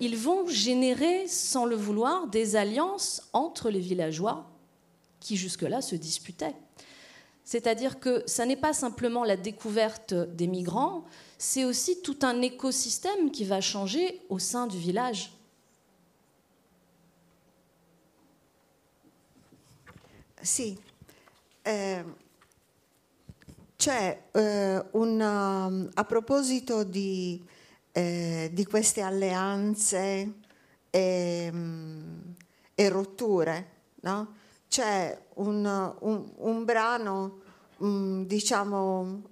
ils 0.00 0.16
vont 0.16 0.48
générer, 0.48 1.28
sans 1.28 1.66
le 1.66 1.76
vouloir, 1.76 2.26
des 2.28 2.56
alliances 2.56 3.28
entre 3.32 3.70
les 3.70 3.80
villageois 3.80 4.53
qui 5.24 5.36
jusque-là 5.38 5.80
se 5.80 5.96
disputaient. 5.96 6.54
C'est-à-dire 7.44 7.98
que 7.98 8.22
ça 8.26 8.44
n'est 8.44 8.56
pas 8.56 8.74
simplement 8.74 9.24
la 9.24 9.36
découverte 9.36 10.12
des 10.12 10.46
migrants, 10.46 11.04
c'est 11.38 11.64
aussi 11.64 12.02
tout 12.02 12.18
un 12.22 12.42
écosystème 12.42 13.30
qui 13.30 13.44
va 13.44 13.60
changer 13.60 14.20
au 14.28 14.38
sein 14.38 14.66
du 14.66 14.78
village. 14.78 15.32
Sì, 20.42 20.78
eh, 21.64 22.04
c'è 23.76 24.24
eh, 24.30 24.82
un, 24.92 25.90
a 25.94 26.04
proposito 26.04 26.84
di, 26.84 27.42
eh, 27.92 28.50
di 28.52 28.64
queste 28.66 29.00
alleanze 29.00 30.32
e, 30.90 31.52
e? 32.74 32.92
C'è 34.74 35.16
un, 35.34 35.94
un, 36.00 36.32
un 36.34 36.64
brano, 36.64 37.38
um, 37.76 38.26
diciamo, 38.26 39.22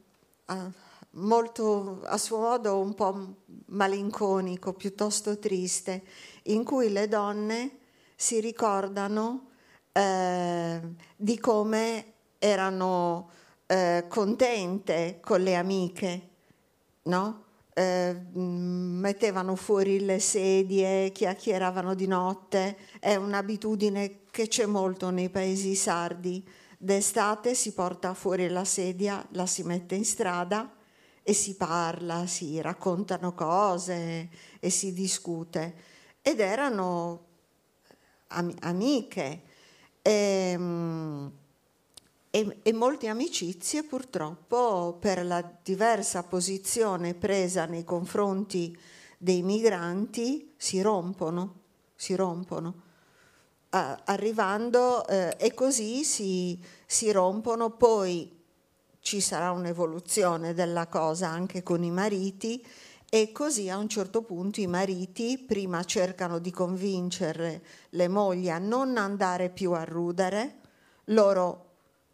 uh, 0.46 0.72
molto 1.14 2.00
a 2.04 2.16
suo 2.16 2.38
modo 2.38 2.78
un 2.78 2.94
po' 2.94 3.34
malinconico, 3.66 4.72
piuttosto 4.72 5.40
triste, 5.40 6.04
in 6.44 6.62
cui 6.62 6.92
le 6.92 7.08
donne 7.08 7.78
si 8.14 8.38
ricordano 8.38 9.48
eh, 9.90 10.80
di 11.16 11.40
come 11.40 12.12
erano 12.38 13.30
eh, 13.66 14.04
contente 14.08 15.18
con 15.20 15.40
le 15.40 15.56
amiche, 15.56 16.28
no? 17.02 17.44
eh, 17.74 18.14
mettevano 18.32 19.56
fuori 19.56 20.04
le 20.04 20.20
sedie, 20.20 21.10
chiacchieravano 21.10 21.94
di 21.94 22.06
notte, 22.06 22.76
è 23.00 23.16
un'abitudine 23.16 24.21
che 24.32 24.48
c'è 24.48 24.64
molto 24.64 25.10
nei 25.10 25.28
paesi 25.28 25.74
sardi. 25.74 26.42
D'estate 26.78 27.54
si 27.54 27.74
porta 27.74 28.14
fuori 28.14 28.48
la 28.48 28.64
sedia, 28.64 29.24
la 29.32 29.46
si 29.46 29.62
mette 29.62 29.94
in 29.94 30.06
strada 30.06 30.74
e 31.22 31.34
si 31.34 31.54
parla, 31.54 32.26
si 32.26 32.58
raccontano 32.60 33.34
cose 33.34 34.30
e 34.58 34.70
si 34.70 34.94
discute. 34.94 35.74
Ed 36.22 36.40
erano 36.40 37.26
am- 38.28 38.56
amiche. 38.60 39.42
E, 40.00 40.10
ehm, 40.10 41.32
e, 42.30 42.58
e 42.62 42.72
molte 42.72 43.08
amicizie 43.08 43.82
purtroppo 43.84 44.96
per 44.98 45.26
la 45.26 45.46
diversa 45.62 46.22
posizione 46.22 47.12
presa 47.12 47.66
nei 47.66 47.84
confronti 47.84 48.74
dei 49.18 49.42
migranti 49.42 50.54
si 50.56 50.80
rompono, 50.80 51.60
si 51.94 52.14
rompono. 52.14 52.90
Arrivando 53.74 55.02
uh, 55.08 55.30
e 55.38 55.54
così 55.54 56.04
si, 56.04 56.62
si, 56.84 57.10
rompono, 57.10 57.70
poi 57.70 58.30
ci 59.00 59.20
sarà 59.20 59.50
un'evoluzione 59.50 60.52
della 60.52 60.88
cosa 60.88 61.28
anche 61.28 61.62
con 61.62 61.82
i 61.82 61.90
mariti 61.90 62.62
e 63.08 63.32
così 63.32 63.70
a 63.70 63.78
un 63.78 63.88
certo 63.88 64.22
punto 64.22 64.60
i 64.60 64.66
mariti 64.66 65.38
prima 65.38 65.84
cercano 65.84 66.38
di 66.38 66.50
convincere 66.50 67.62
le 67.90 68.08
mogli 68.08 68.50
a 68.50 68.58
non 68.58 68.96
andare 68.96 69.48
più 69.48 69.72
a 69.72 69.84
rudere, 69.84 70.60
loro 71.06 71.70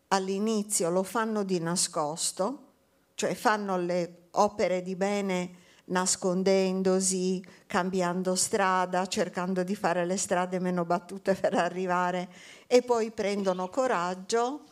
all'inizio 0.08 0.90
lo 0.90 1.02
fanno 1.02 1.42
di 1.42 1.58
nascosto, 1.58 2.66
cioè 3.14 3.34
fanno 3.34 3.76
le 3.76 4.28
opere 4.32 4.82
di 4.82 4.94
bene 4.94 5.66
nascondendosi, 5.88 7.44
cambiando 7.66 8.34
strada, 8.34 9.06
cercando 9.06 9.62
di 9.62 9.74
fare 9.74 10.04
le 10.04 10.16
strade 10.16 10.58
meno 10.58 10.84
battute 10.84 11.34
per 11.34 11.54
arrivare 11.54 12.28
e 12.66 12.82
poi 12.82 13.10
prendono 13.10 13.68
coraggio 13.68 14.64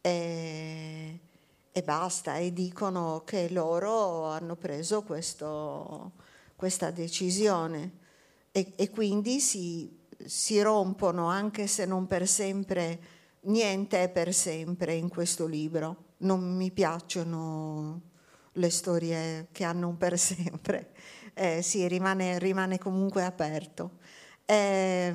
e, 0.00 1.18
e 1.70 1.82
basta 1.82 2.36
e 2.36 2.52
dicono 2.52 3.22
che 3.24 3.48
loro 3.50 4.26
hanno 4.26 4.56
preso 4.56 5.02
questo, 5.02 6.12
questa 6.56 6.90
decisione 6.90 7.92
e, 8.50 8.72
e 8.76 8.90
quindi 8.90 9.40
si, 9.40 9.98
si 10.24 10.60
rompono 10.60 11.26
anche 11.26 11.66
se 11.66 11.84
non 11.84 12.06
per 12.06 12.26
sempre 12.26 13.16
niente 13.42 14.02
è 14.02 14.08
per 14.08 14.34
sempre 14.34 14.94
in 14.94 15.08
questo 15.08 15.46
libro. 15.46 16.06
Non 16.18 16.56
mi 16.56 16.70
piacciono 16.72 18.07
le 18.58 18.70
storie 18.70 19.48
che 19.52 19.64
hanno 19.64 19.88
un 19.88 19.96
per 19.96 20.18
sempre. 20.18 20.92
Eh, 21.38 21.62
sì, 21.62 21.86
rimane, 21.86 22.36
rimane, 22.40 22.78
comunque 22.78 23.22
aperto. 23.22 23.98
Eh, 24.44 25.14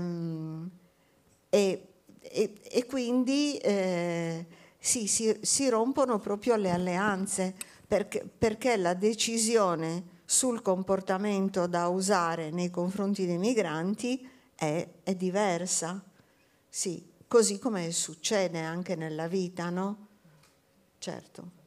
e, 1.49 1.87
e, 2.21 2.53
e, 2.63 2.85
quindi 2.85 3.57
eh, 3.57 4.45
sì, 4.79 5.07
si, 5.07 5.37
si 5.41 5.67
rompono 5.67 6.19
proprio 6.19 6.55
le 6.55 6.69
alleanze 6.69 7.53
perché, 7.85 8.23
perché 8.25 8.77
la 8.77 8.93
decisione 8.93 10.21
sul 10.23 10.61
comportamento 10.61 11.67
da 11.67 11.89
usare 11.89 12.51
nei 12.51 12.69
confronti 12.69 13.25
dei 13.25 13.37
migranti 13.37 14.25
è, 14.55 14.87
è 15.03 15.15
diversa. 15.15 16.01
Sì, 16.69 17.05
così 17.27 17.59
come 17.59 17.91
succede 17.91 18.59
anche 18.61 18.95
nella 18.95 19.27
vita, 19.27 19.69
no? 19.69 20.07
Certo. 20.99 21.62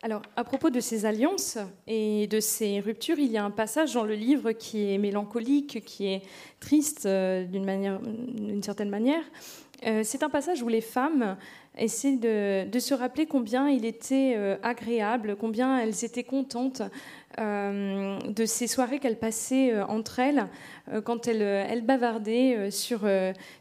Alors, 0.00 0.22
à 0.36 0.44
propos 0.44 0.70
de 0.70 0.78
ces 0.78 1.06
alliances 1.06 1.58
et 1.88 2.28
de 2.28 2.38
ces 2.38 2.78
ruptures, 2.78 3.18
il 3.18 3.32
y 3.32 3.36
a 3.36 3.44
un 3.44 3.50
passage 3.50 3.94
dans 3.94 4.04
le 4.04 4.14
livre 4.14 4.52
qui 4.52 4.92
est 4.92 4.98
mélancolique, 4.98 5.84
qui 5.84 6.06
est 6.06 6.22
triste 6.60 7.04
euh, 7.06 7.44
d'une 7.44 8.62
certaine 8.62 8.90
manière. 8.90 9.24
Euh, 9.86 10.02
c'est 10.04 10.22
un 10.22 10.28
passage 10.28 10.62
où 10.62 10.68
les 10.68 10.80
femmes 10.80 11.36
essaient 11.78 12.16
de, 12.16 12.78
se 12.78 12.94
rappeler 12.94 13.26
combien 13.26 13.68
il 13.68 13.84
était 13.84 14.34
euh, 14.36 14.56
agréable, 14.62 15.36
combien 15.36 15.78
elles 15.78 16.04
étaient 16.04 16.24
contentes 16.24 16.82
euh, 17.38 18.18
de 18.20 18.46
ces 18.46 18.66
soirées 18.66 18.98
qu'elles 18.98 19.18
passaient 19.18 19.72
euh, 19.72 19.84
entre 19.86 20.18
elles 20.18 20.48
quand 21.04 21.28
elles, 21.28 21.84
bavardaient 21.84 22.70
sur, 22.70 23.00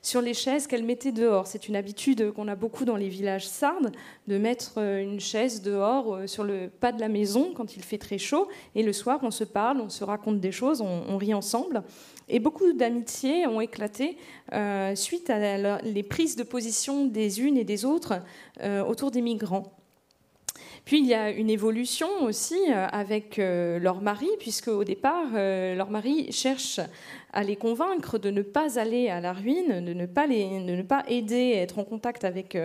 sur 0.01 0.21
les 0.21 0.33
chaises 0.33 0.65
qu'elles 0.65 0.85
mettaient 0.85 1.11
dehors. 1.11 1.45
C'est 1.45 1.67
une 1.67 1.75
habitude 1.75 2.31
qu'on 2.31 2.47
a 2.47 2.55
beaucoup 2.55 2.85
dans 2.85 2.95
les 2.95 3.09
villages 3.09 3.45
sardes, 3.45 3.91
de 4.27 4.37
mettre 4.37 4.77
une 4.79 5.19
chaise 5.19 5.61
dehors 5.61 6.19
sur 6.25 6.45
le 6.45 6.69
pas 6.69 6.93
de 6.93 7.01
la 7.01 7.09
maison 7.09 7.51
quand 7.53 7.75
il 7.75 7.83
fait 7.83 7.97
très 7.97 8.17
chaud. 8.17 8.47
Et 8.75 8.83
le 8.83 8.93
soir, 8.93 9.19
on 9.23 9.31
se 9.31 9.43
parle, 9.43 9.81
on 9.81 9.89
se 9.89 10.05
raconte 10.05 10.39
des 10.39 10.53
choses, 10.53 10.79
on, 10.79 11.17
rit 11.17 11.33
ensemble. 11.33 11.83
Et 12.29 12.39
beaucoup 12.39 12.73
d'amitiés 12.73 13.47
ont 13.47 13.61
éclaté 13.61 14.17
suite 14.95 15.29
à 15.29 15.81
les 15.81 16.03
prises 16.03 16.35
de 16.35 16.43
position 16.43 17.05
des 17.05 17.41
unes 17.41 17.57
et 17.57 17.63
des 17.63 17.85
autres 17.85 18.21
autour 18.61 19.11
des 19.11 19.21
migrants. 19.21 19.77
Puis 20.87 20.99
il 20.99 21.05
y 21.05 21.13
a 21.13 21.31
une 21.31 21.49
évolution 21.49 22.07
aussi 22.21 22.55
euh, 22.69 22.87
avec 22.87 23.39
euh, 23.39 23.77
leur 23.77 23.99
mari, 24.01 24.29
puisque 24.39 24.69
au 24.69 24.85
départ, 24.85 25.25
euh, 25.35 25.75
leur 25.75 25.89
mari 25.89 26.31
cherche 26.31 26.79
à 27.37 27.43
les 27.43 27.55
convaincre 27.55 28.17
de 28.17 28.31
ne 28.31 28.41
pas 28.41 28.79
aller 28.79 29.09
à 29.09 29.21
la 29.21 29.31
ruine, 29.31 29.85
de 29.85 29.93
ne 29.93 30.07
pas, 30.07 30.25
les, 30.25 30.59
de 30.59 30.75
ne 30.75 30.81
pas 30.81 31.03
aider 31.07 31.53
à 31.53 31.61
être 31.61 31.77
en 31.77 31.83
contact 31.83 32.23
avec 32.23 32.57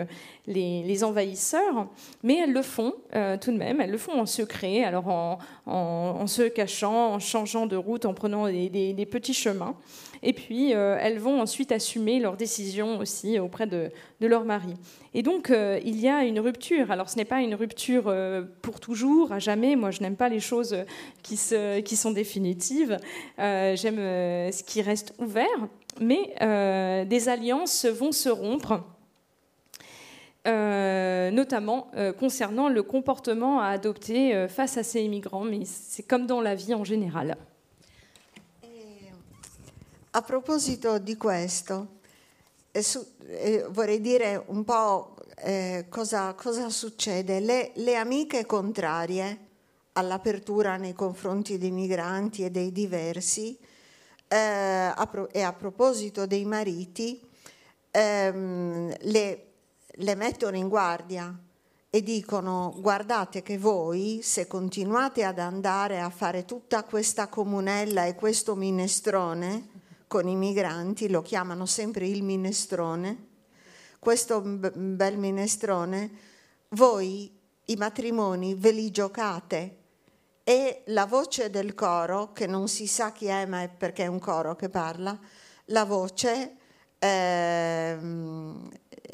les, 0.46 1.04
envahisseurs, 1.04 1.88
mais 2.22 2.38
elles 2.38 2.54
le 2.54 2.62
font 2.62 2.94
tout 3.12 3.52
de 3.52 3.58
même, 3.58 3.82
elles 3.82 3.90
le 3.90 3.98
font 3.98 4.18
en 4.18 4.24
secret, 4.24 4.82
alors 4.82 5.38
en, 5.66 6.26
se 6.26 6.48
cachant, 6.48 7.12
en 7.14 7.18
changeant 7.18 7.66
de 7.66 7.76
route, 7.76 8.06
en 8.06 8.14
prenant 8.14 8.46
des 8.46 9.08
petits 9.10 9.34
chemins. 9.34 9.76
Et 10.22 10.32
puis, 10.32 10.74
euh, 10.74 10.96
elles 11.00 11.18
vont 11.18 11.40
ensuite 11.40 11.72
assumer 11.72 12.20
leurs 12.20 12.36
décisions 12.36 12.98
aussi 12.98 13.40
auprès 13.40 13.66
de, 13.66 13.90
leur 14.20 14.44
mari. 14.44 14.74
Et 15.14 15.22
donc, 15.22 15.50
euh, 15.50 15.80
il 15.84 16.00
y 16.00 16.08
a 16.08 16.24
une 16.24 16.38
rupture. 16.38 16.92
Alors, 16.92 17.10
ce 17.10 17.16
n'est 17.16 17.24
pas 17.24 17.40
une 17.40 17.56
rupture 17.56 18.04
euh, 18.06 18.42
pour 18.62 18.78
toujours, 18.78 19.32
à 19.32 19.40
jamais. 19.40 19.74
Moi, 19.74 19.90
je 19.90 20.00
n'aime 20.00 20.16
pas 20.16 20.28
les 20.28 20.38
choses 20.40 20.76
qui, 21.22 21.38
qui 21.84 21.96
sont 21.96 22.12
définitives. 22.12 22.98
J'aime 23.38 23.96
ce 23.96 24.62
qui 24.62 24.80
reste 24.80 25.14
ouvert. 25.18 25.46
Mais 26.00 26.34
des 27.06 27.28
alliances 27.28 27.84
vont 27.86 28.12
se 28.12 28.28
rompre. 28.28 28.80
notamment 30.46 31.90
concernant 32.18 32.68
le 32.68 32.82
comportement 32.82 33.60
à 33.60 33.66
adopter 33.66 34.46
face 34.48 34.76
à 34.76 34.82
ces 34.82 35.02
immigrants, 35.02 35.44
mais 35.44 35.64
c'est 35.64 36.04
comme 36.04 36.26
dans 36.26 36.40
la 36.40 36.54
vie 36.54 36.74
en 36.74 36.84
général. 36.84 37.36
A 40.14 40.20
proposito 40.20 40.98
di 40.98 41.16
questo, 41.16 42.00
eh, 42.70 42.82
su, 42.82 43.02
eh, 43.28 43.64
vorrei 43.70 43.98
dire 43.98 44.42
un 44.48 44.62
po' 44.62 45.16
eh, 45.36 45.86
cosa, 45.88 46.34
cosa, 46.34 46.68
succede. 46.68 47.40
Le, 47.40 47.72
le, 47.76 47.96
amiche 47.96 48.44
contrarie 48.44 49.38
all'apertura 49.92 50.76
nei 50.76 50.92
confronti 50.92 51.56
dei 51.56 51.70
migranti 51.70 52.44
e 52.44 52.50
dei 52.50 52.72
diversi, 52.72 53.56
eh, 54.28 54.36
a 54.36 55.08
pro, 55.10 55.30
e 55.30 55.40
a 55.40 55.54
proposito 55.54 56.26
dei 56.26 56.44
mariti, 56.44 57.18
ehm, 57.90 58.94
le, 59.00 59.46
le 59.86 60.14
mettono 60.14 60.58
in 60.58 60.68
guardia 60.68 61.34
e 61.88 62.02
dicono 62.02 62.74
guardate 62.76 63.42
che 63.42 63.56
voi 63.56 64.20
se 64.22 64.46
continuate 64.46 65.24
ad 65.24 65.38
andare 65.38 66.00
a 66.02 66.10
fare 66.10 66.44
tutta 66.44 66.84
questa 66.84 67.28
comunella 67.28 68.04
e 68.04 68.14
questo 68.14 68.54
minestrone, 68.54 69.80
con 70.12 70.28
i 70.28 70.36
migranti, 70.36 71.08
lo 71.08 71.22
chiamano 71.22 71.64
sempre 71.64 72.06
il 72.06 72.22
minestrone, 72.22 73.28
questo 73.98 74.42
bel 74.42 75.16
minestrone, 75.16 76.10
voi 76.72 77.34
i 77.64 77.76
matrimoni 77.76 78.54
ve 78.54 78.72
li 78.72 78.90
giocate 78.90 79.76
e 80.44 80.82
la 80.88 81.06
voce 81.06 81.48
del 81.48 81.72
coro, 81.72 82.34
che 82.34 82.46
non 82.46 82.68
si 82.68 82.86
sa 82.86 83.10
chi 83.10 83.24
è, 83.24 83.46
ma 83.46 83.62
è 83.62 83.70
perché 83.70 84.04
è 84.04 84.06
un 84.06 84.18
coro 84.18 84.54
che 84.54 84.68
parla, 84.68 85.18
la 85.66 85.86
voce 85.86 86.56
eh, 86.98 87.96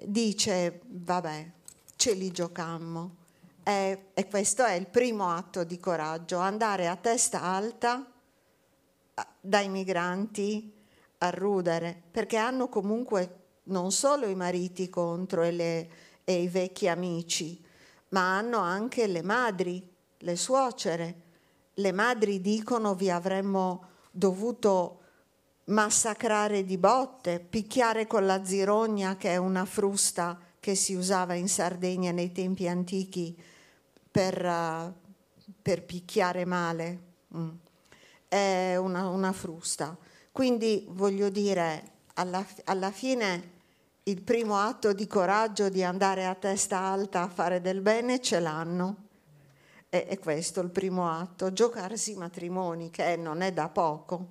dice, 0.02 0.80
vabbè, 0.84 1.50
ce 1.94 2.12
li 2.14 2.32
giocammo. 2.32 3.14
E, 3.62 4.06
e 4.14 4.26
questo 4.26 4.64
è 4.64 4.72
il 4.72 4.88
primo 4.88 5.30
atto 5.30 5.62
di 5.62 5.78
coraggio, 5.78 6.38
andare 6.38 6.88
a 6.88 6.96
testa 6.96 7.42
alta 7.42 8.04
dai 9.40 9.68
migranti 9.68 10.74
arrudere, 11.18 12.00
perché 12.10 12.36
hanno 12.36 12.68
comunque 12.68 13.36
non 13.64 13.92
solo 13.92 14.26
i 14.26 14.34
mariti 14.34 14.88
contro 14.88 15.42
e, 15.42 15.50
le, 15.50 15.90
e 16.24 16.42
i 16.42 16.48
vecchi 16.48 16.88
amici, 16.88 17.62
ma 18.10 18.36
hanno 18.36 18.58
anche 18.58 19.06
le 19.06 19.22
madri, 19.22 19.86
le 20.18 20.36
suocere. 20.36 21.22
Le 21.74 21.92
madri 21.92 22.40
dicono 22.40 22.94
vi 22.94 23.10
avremmo 23.10 23.86
dovuto 24.10 25.00
massacrare 25.64 26.64
di 26.64 26.78
botte, 26.78 27.40
picchiare 27.40 28.06
con 28.06 28.24
la 28.24 28.44
zirogna, 28.44 29.16
che 29.16 29.32
è 29.32 29.36
una 29.36 29.64
frusta 29.64 30.38
che 30.60 30.74
si 30.74 30.94
usava 30.94 31.34
in 31.34 31.48
Sardegna 31.48 32.10
nei 32.10 32.32
tempi 32.32 32.66
antichi 32.66 33.38
per, 34.10 34.44
uh, 34.44 34.92
per 35.60 35.84
picchiare 35.84 36.44
male. 36.44 37.00
Mm. 37.36 37.48
È 38.26 38.76
una, 38.76 39.08
una 39.08 39.32
frusta. 39.32 39.96
Quindi 40.38 40.86
voglio 40.90 41.30
dire, 41.30 41.94
alla, 42.14 42.46
alla 42.66 42.92
fine 42.92 43.54
il 44.04 44.22
primo 44.22 44.56
atto 44.56 44.92
di 44.92 45.08
coraggio 45.08 45.68
di 45.68 45.82
andare 45.82 46.26
a 46.26 46.36
testa 46.36 46.78
alta 46.78 47.22
a 47.22 47.28
fare 47.28 47.60
del 47.60 47.80
bene 47.80 48.20
ce 48.20 48.38
l'hanno. 48.38 49.08
E, 49.88 50.06
è 50.06 50.16
questo 50.20 50.60
il 50.60 50.70
primo 50.70 51.10
atto, 51.10 51.52
giocarsi 51.52 52.12
i 52.12 52.14
matrimoni, 52.14 52.88
che 52.90 53.16
non 53.16 53.40
è 53.40 53.52
da 53.52 53.68
poco. 53.68 54.26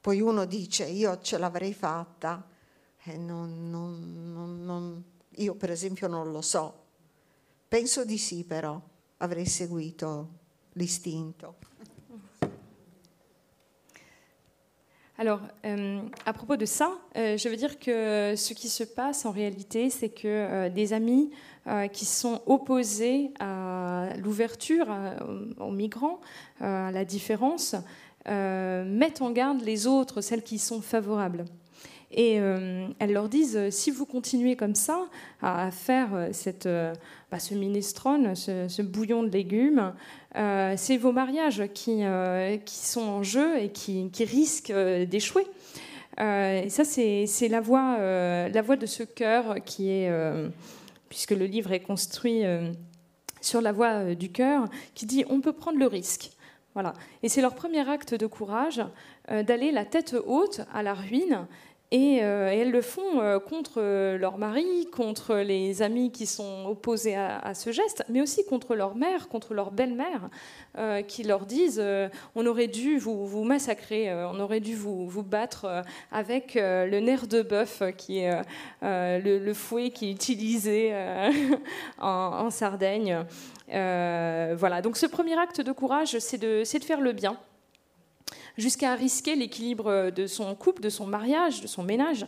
Poi 0.00 0.22
uno 0.22 0.46
dice 0.46 0.86
io 0.86 1.20
ce 1.20 1.36
l'avrei 1.36 1.74
fatta, 1.74 2.48
e 3.02 3.14
non, 3.18 3.68
non, 3.68 4.64
non, 4.64 5.04
io 5.28 5.54
per 5.56 5.70
esempio 5.70 6.08
non 6.08 6.32
lo 6.32 6.40
so. 6.40 6.84
Penso 7.68 8.06
di 8.06 8.16
sì 8.16 8.44
però, 8.44 8.80
avrei 9.18 9.44
seguito 9.44 10.28
l'istinto. 10.72 11.56
Alors, 15.22 15.38
euh, 15.64 16.00
à 16.26 16.32
propos 16.32 16.56
de 16.56 16.64
ça, 16.64 16.98
euh, 17.16 17.36
je 17.36 17.48
veux 17.48 17.54
dire 17.54 17.78
que 17.78 18.34
ce 18.36 18.54
qui 18.54 18.68
se 18.68 18.82
passe 18.82 19.24
en 19.24 19.30
réalité, 19.30 19.88
c'est 19.88 20.08
que 20.08 20.26
euh, 20.26 20.68
des 20.68 20.92
amis 20.92 21.30
qui 21.92 22.06
sont 22.06 22.42
opposés 22.46 23.30
à 23.38 24.08
l'ouverture 24.20 24.88
aux 25.60 25.70
migrants, 25.70 26.20
à 26.58 26.90
la 26.90 27.04
différence, 27.04 27.76
mettent 28.26 29.22
en 29.22 29.30
garde 29.30 29.62
les 29.62 29.86
autres, 29.86 30.22
celles 30.22 30.42
qui 30.42 30.58
sont 30.58 30.80
favorables. 30.80 31.44
Et 32.12 32.34
elles 32.34 33.12
leur 33.12 33.28
disent, 33.28 33.70
si 33.70 33.90
vous 33.90 34.04
continuez 34.04 34.54
comme 34.54 34.74
ça 34.74 35.06
à 35.40 35.70
faire 35.70 36.28
cette, 36.32 36.68
bah, 37.32 37.38
ce 37.38 37.54
minestrone, 37.54 38.34
ce, 38.34 38.82
bouillon 38.82 39.22
de 39.22 39.30
légumes, 39.30 39.94
euh, 40.36 40.74
c'est 40.76 40.98
vos 40.98 41.12
mariages 41.12 41.62
qui, 41.72 42.04
euh, 42.04 42.58
qui, 42.58 42.76
sont 42.76 43.00
en 43.00 43.22
jeu 43.22 43.58
et 43.58 43.70
qui, 43.70 44.10
risquent 44.18 44.68
euh, 44.68 45.06
d'échouer. 45.06 45.46
et 46.18 46.68
ça, 46.68 46.84
c'est 46.84 47.48
la 47.48 47.62
voix, 47.62 47.96
la 47.98 48.60
voix 48.60 48.76
de 48.76 48.84
ce 48.84 49.02
cœur 49.02 49.56
qui 49.64 49.88
est, 49.88 50.12
puisque 51.08 51.30
le 51.30 51.46
livre 51.46 51.72
est 51.72 51.80
construit 51.80 52.42
sur 53.40 53.62
la 53.62 53.72
voix 53.72 54.14
du 54.14 54.30
cœur, 54.30 54.66
qui 54.94 55.06
dit 55.06 55.24
on 55.30 55.40
peut 55.40 55.54
prendre 55.54 55.78
le 55.78 55.86
risque. 55.86 56.32
Voilà. 56.74 56.92
Et 57.22 57.30
c'est 57.30 57.40
leur 57.40 57.54
premier 57.54 57.88
acte 57.88 58.14
de 58.14 58.26
courage 58.26 58.82
d'aller 59.30 59.72
la 59.72 59.86
tête 59.86 60.14
haute 60.26 60.60
à 60.74 60.82
la 60.82 60.92
ruine 60.92 61.46
Et, 61.94 62.20
euh, 62.22 62.48
elles 62.50 62.70
le 62.70 62.80
font 62.80 63.20
euh, 63.20 63.38
contre 63.38 63.82
leur 64.16 64.38
mari, 64.38 64.88
contre 64.90 65.36
les 65.36 65.82
amis 65.82 66.10
qui 66.10 66.24
sont 66.24 66.64
opposés 66.66 67.14
à, 67.14 67.52
ce 67.52 67.70
geste, 67.70 68.02
mais 68.08 68.22
aussi 68.22 68.46
contre 68.46 68.74
leur 68.74 68.96
mère, 68.96 69.28
contre 69.28 69.52
leur 69.52 69.70
belle-mère, 69.70 70.30
qui 71.06 71.22
leur 71.22 71.44
disent 71.44 71.82
on 72.34 72.46
aurait 72.46 72.68
dû 72.68 72.96
vous, 72.96 73.44
massacrer, 73.44 74.10
on 74.10 74.40
aurait 74.40 74.60
dû 74.60 74.74
vous, 74.74 75.22
battre 75.22 75.84
avec 76.10 76.54
le 76.54 76.98
nerf 77.00 77.26
de 77.26 77.42
bœuf, 77.42 77.82
qui 77.98 78.20
est 78.20 78.40
le, 78.80 79.52
fouet 79.52 79.90
qui 79.90 80.08
est 80.08 80.12
utilisé 80.12 80.94
en, 82.00 82.48
Sardaigne. 82.50 83.24
voilà, 83.68 84.80
donc 84.82 84.96
ce 84.96 85.06
premier 85.06 85.38
acte 85.38 85.60
de 85.60 85.72
courage, 85.72 86.18
c'est 86.18 86.38
de 86.38 86.64
faire 86.64 87.02
le 87.02 87.12
bien 87.12 87.36
jusqu'à 88.58 88.94
risquer 88.94 89.34
l'équilibre 89.36 90.10
de 90.10 90.26
son 90.26 90.54
couple, 90.54 90.82
de 90.82 90.90
son 90.90 91.06
mariage, 91.06 91.60
de 91.60 91.66
son 91.66 91.82
ménage. 91.82 92.26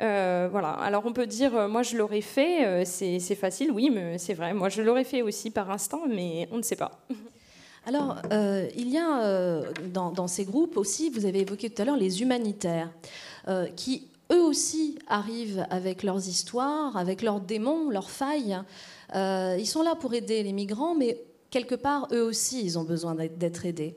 Euh, 0.00 0.48
voilà. 0.50 0.70
Alors 0.70 1.04
on 1.06 1.12
peut 1.12 1.26
dire, 1.26 1.54
euh, 1.56 1.68
moi 1.68 1.82
je 1.82 1.96
l'aurais 1.96 2.20
fait, 2.20 2.66
euh, 2.66 2.82
c'est 2.84 3.34
facile, 3.34 3.70
oui, 3.70 3.90
mais 3.90 4.18
c'est 4.18 4.34
vrai. 4.34 4.52
Moi 4.52 4.68
je 4.68 4.82
l'aurais 4.82 5.04
fait 5.04 5.22
aussi 5.22 5.50
par 5.50 5.70
instant, 5.70 6.02
mais 6.08 6.48
on 6.52 6.58
ne 6.58 6.62
sait 6.62 6.76
pas. 6.76 7.00
Alors, 7.88 8.16
il 8.32 8.88
y 8.88 8.98
a 8.98 9.62
dans, 9.94 10.10
dans, 10.10 10.26
ces 10.26 10.44
groupes 10.44 10.76
aussi, 10.76 11.08
vous 11.08 11.24
avez 11.24 11.42
évoqué 11.42 11.70
tout 11.70 11.80
à 11.80 11.84
l'heure 11.84 11.96
les 11.96 12.20
humanitaires, 12.20 12.90
qui 13.76 14.08
eux 14.32 14.42
aussi 14.42 14.98
arrivent 15.06 15.64
avec 15.70 16.02
leurs 16.02 16.26
histoires, 16.26 16.96
avec 16.96 17.22
leurs 17.22 17.40
démons, 17.40 17.88
leurs 17.88 18.10
failles. 18.10 18.58
ils 19.14 19.66
sont 19.68 19.82
là 19.82 19.94
pour 19.94 20.14
aider 20.14 20.42
les 20.42 20.52
migrants, 20.52 20.96
mais 20.96 21.16
quelque 21.50 21.76
part, 21.76 22.08
eux 22.10 22.24
aussi, 22.24 22.60
ils 22.64 22.76
ont 22.76 22.82
besoin 22.82 23.14
d'être 23.14 23.66
aidés. 23.66 23.94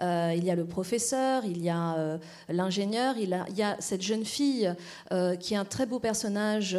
Euh, 0.00 0.32
il 0.36 0.44
y 0.44 0.50
a 0.50 0.54
le 0.54 0.64
professeur, 0.64 1.44
il 1.44 1.62
y 1.62 1.68
a 1.68 1.94
euh, 1.94 2.18
l'ingénieur, 2.48 3.16
il, 3.18 3.38
y 3.56 3.62
a 3.62 3.76
cette 3.80 4.02
jeune 4.02 4.24
fille 4.24 4.72
euh, 5.12 5.36
qui 5.36 5.54
est 5.54 5.58
un 5.58 5.64
très 5.64 5.86
beau 5.86 5.98
personnage, 5.98 6.78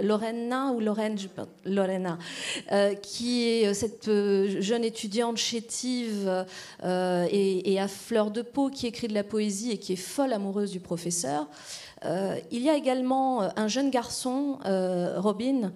Lorena 0.00 0.72
ou 0.72 0.80
Lorena, 0.80 2.18
qui 3.02 3.44
est 3.44 3.74
cette 3.74 4.10
jeune 4.60 4.84
étudiante 4.84 5.36
chétive 5.36 6.44
et, 6.82 7.80
à 7.80 7.88
fleur 7.88 8.30
de 8.30 8.42
peau 8.42 8.68
qui 8.68 8.86
écrit 8.86 9.08
de 9.08 9.14
la 9.14 9.24
poésie 9.24 9.70
et 9.72 9.78
qui 9.78 9.92
est 9.92 9.96
folle 9.96 10.32
amoureuse 10.32 10.70
du 10.70 10.80
professeur. 10.80 11.46
il 12.04 12.62
y 12.62 12.68
a 12.68 12.76
également 12.76 13.42
un 13.56 13.68
jeune 13.68 13.90
garçon, 13.90 14.58
Robin, 15.16 15.72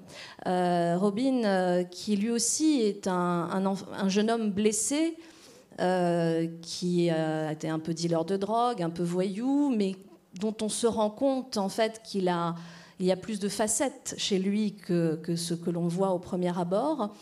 Robin 0.46 1.84
qui 1.90 2.16
lui 2.16 2.30
aussi 2.30 2.80
est 2.80 3.06
un 3.06 4.08
jeune 4.08 4.30
homme 4.30 4.50
blessé, 4.50 5.16
euh, 5.80 6.46
qui 6.62 7.10
a 7.10 7.50
été 7.50 7.68
un 7.68 7.80
peu 7.80 7.94
dealer 7.94 8.24
de 8.24 8.36
drogue, 8.36 8.80
un 8.80 8.90
peu 8.90 9.02
voyou, 9.02 9.74
mais 9.76 9.96
dont 10.38 10.54
on 10.62 10.68
se 10.68 10.86
rend 10.86 11.10
compte 11.10 11.56
en 11.56 11.68
fait 11.68 12.00
qu'il 12.04 12.28
a 12.28 12.54
il 13.00 13.06
y 13.06 13.12
a 13.12 13.16
plus 13.16 13.40
de 13.40 13.48
facettes 13.48 14.14
chez 14.16 14.38
lui 14.38 14.76
que, 14.76 15.16
que 15.16 15.34
ce 15.34 15.52
que 15.52 15.68
l'on 15.68 15.88
voit 15.88 16.10
au 16.10 16.20
premier 16.20 16.56
abord. 16.56 17.12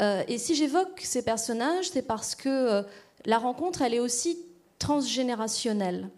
Euh, 0.00 0.24
et 0.26 0.38
si 0.38 0.56
j'évoque 0.56 1.00
ces 1.04 1.24
personnages, 1.24 1.88
c'est 1.90 2.02
parce 2.02 2.34
que 2.34 2.48
euh, 2.48 2.82
la 3.26 3.38
rencontre, 3.38 3.82
elle 3.82 3.94
est 3.94 4.00
aussi 4.00 4.38
transgénérationnelle. 4.80 6.10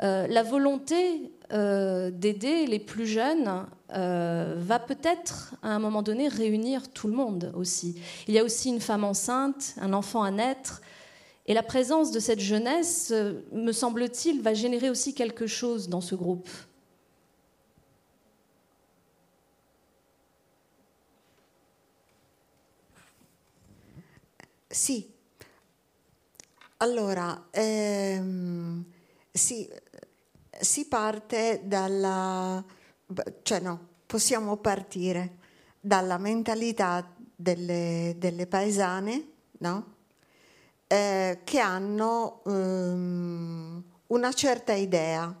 la 0.00 0.42
volonté 0.42 1.30
d'aider 1.50 2.66
les 2.66 2.80
plus 2.80 3.06
jeunes 3.06 3.66
va 3.90 4.78
peut-être 4.78 5.54
à 5.62 5.68
un 5.68 5.78
moment 5.78 6.02
donné 6.02 6.26
réunir 6.26 6.90
tout 6.90 7.06
le 7.06 7.12
monde 7.12 7.52
aussi. 7.54 7.94
Il 8.26 8.34
y 8.34 8.38
a 8.40 8.44
aussi 8.44 8.70
une 8.70 8.80
femme 8.80 9.04
enceinte, 9.04 9.74
un 9.80 9.92
enfant 9.92 10.24
à 10.24 10.30
naître, 10.30 10.81
et 11.46 11.54
la 11.54 11.62
présence 11.62 12.12
de 12.12 12.20
cette 12.20 12.40
jeunesse, 12.40 13.10
euh, 13.10 13.42
me 13.52 13.72
semble-t-il, 13.72 14.42
va 14.42 14.54
générer 14.54 14.90
aussi 14.90 15.12
quelque 15.14 15.46
chose 15.46 15.88
dans 15.88 16.00
ce 16.00 16.14
groupe. 16.14 16.48
Sì, 24.70 25.06
allora 26.78 27.48
ehm, 27.50 28.84
si, 29.30 29.68
si, 30.60 30.86
parte 30.86 31.60
dalla, 31.64 32.64
cioè 33.42 33.60
no, 33.60 33.88
possiamo 34.06 34.56
partire 34.56 35.36
dalla 35.78 36.16
mentalità 36.16 37.06
delle, 37.36 38.14
delle 38.16 38.46
paesane, 38.46 39.28
no? 39.58 39.91
Eh, 40.92 41.40
che 41.44 41.58
hanno 41.58 42.42
ehm, 42.44 43.82
una 44.08 44.32
certa 44.34 44.74
idea 44.74 45.34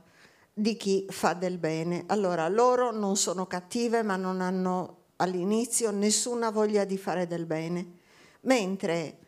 di 0.50 0.78
chi 0.78 1.06
fa 1.10 1.34
del 1.34 1.58
bene. 1.58 2.04
Allora, 2.06 2.48
loro 2.48 2.90
non 2.90 3.16
sono 3.16 3.46
cattive, 3.46 4.02
ma 4.02 4.16
non 4.16 4.40
hanno 4.40 5.00
all'inizio 5.16 5.90
nessuna 5.90 6.50
voglia 6.50 6.84
di 6.84 6.96
fare 6.96 7.26
del 7.26 7.44
bene, 7.44 7.98
mentre 8.42 9.18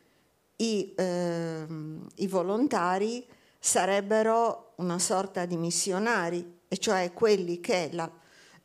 i, 0.57 0.95
ehm, 0.97 2.09
i 2.15 2.27
volontari 2.27 3.27
sarebbero 3.59 4.73
una 4.77 4.99
sorta 4.99 5.45
di 5.45 5.59
missionari, 5.59 6.61
e 6.67 6.79
cioè 6.79 7.13
quelli 7.13 7.61
che 7.61 7.91
la, 7.93 8.11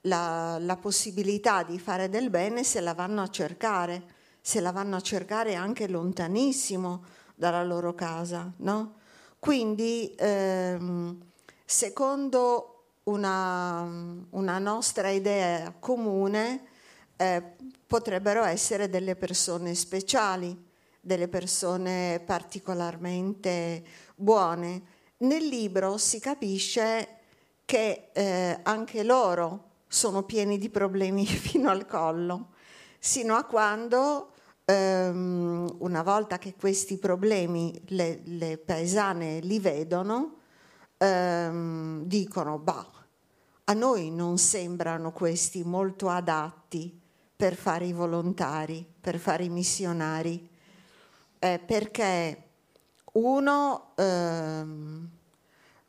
la, 0.03 0.57
la 0.61 0.77
possibilità 0.77 1.63
di 1.63 1.77
fare 1.77 2.07
del 2.07 2.29
bene 2.29 2.63
se 2.63 2.79
la 2.79 2.93
vanno 2.93 3.21
a 3.21 3.27
cercare, 3.27 4.15
se 4.39 4.61
la 4.61 4.71
vanno 4.71 4.95
a 4.95 5.01
cercare 5.01 5.55
anche 5.55 5.89
lontanissimo, 5.89 7.17
dalla 7.39 7.63
loro 7.63 7.95
casa. 7.95 8.51
No? 8.57 8.95
Quindi, 9.39 10.13
ehm, 10.17 11.17
secondo 11.63 12.87
una, 13.03 13.81
una, 14.31 14.59
nostra 14.59 15.09
idea 15.09 15.73
comune, 15.79 16.65
eh, 17.15 17.41
potrebbero 17.87 18.43
essere 18.43 18.89
delle 18.89 19.15
persone 19.15 19.73
speciali, 19.73 20.65
delle 20.99 21.29
persone 21.29 22.21
particolarmente 22.25 23.83
buone. 24.15 24.81
Nel 25.19 25.45
libro 25.45 25.97
si 25.97 26.19
capisce 26.19 27.19
che 27.63 28.09
eh, 28.11 28.59
anche 28.63 29.03
loro 29.03 29.67
sono 29.87 30.23
pieni 30.23 30.57
di 30.57 30.69
problemi 30.69 31.23
fino 31.25 31.69
al 31.69 31.85
collo, 31.85 32.49
sino 32.99 33.35
a 33.35 33.45
quando 33.45 34.33
ehm, 34.69 35.77
una 35.79 36.03
volta 36.03 36.37
che 36.37 36.53
questi 36.55 36.97
problemi 36.97 37.81
le, 37.87 38.21
le 38.25 38.57
paesane 38.57 39.39
li 39.39 39.59
vedono, 39.59 40.35
ehm, 40.97 42.03
dicono, 42.03 42.59
bah, 42.59 42.87
a 43.65 43.73
noi 43.73 44.11
non 44.11 44.37
sembrano 44.37 45.11
questi 45.11 45.63
molto 45.63 46.09
adatti 46.09 46.97
per 47.35 47.55
fare 47.55 47.85
i 47.85 47.93
volontari, 47.93 48.85
per 48.99 49.17
fare 49.17 49.45
i 49.45 49.49
missionari, 49.49 50.47
eh, 51.39 51.59
perché 51.65 52.43
uno, 53.13 53.93
ehm, 53.95 55.09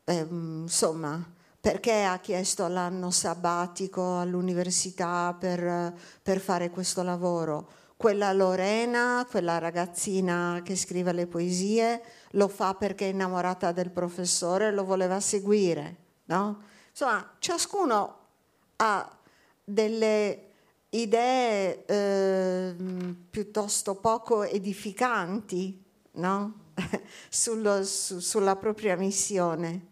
ehm, 0.05 0.61
insomma, 0.62 1.33
perché 1.61 2.05
ha 2.05 2.19
chiesto 2.21 2.66
l'anno 2.69 3.11
sabbatico 3.11 4.19
all'università 4.19 5.37
per, 5.38 5.95
per 6.23 6.40
fare 6.40 6.71
questo 6.71 7.03
lavoro? 7.03 7.80
Quella 8.00 8.32
Lorena, 8.32 9.26
quella 9.28 9.58
ragazzina 9.58 10.62
che 10.64 10.74
scrive 10.74 11.12
le 11.12 11.26
poesie, 11.26 12.00
lo 12.30 12.48
fa 12.48 12.72
perché 12.72 13.04
è 13.04 13.12
innamorata 13.12 13.72
del 13.72 13.90
professore 13.90 14.68
e 14.68 14.70
lo 14.70 14.86
voleva 14.86 15.20
seguire. 15.20 15.96
No? 16.24 16.62
Insomma, 16.88 17.34
ciascuno 17.38 18.18
ha 18.76 19.18
delle 19.62 20.44
idee 20.88 21.84
eh, 21.84 22.74
piuttosto 23.28 23.96
poco 23.96 24.44
edificanti 24.44 25.84
no? 26.12 26.54
Sullo, 27.28 27.84
su, 27.84 28.18
sulla 28.20 28.56
propria 28.56 28.96
missione 28.96 29.88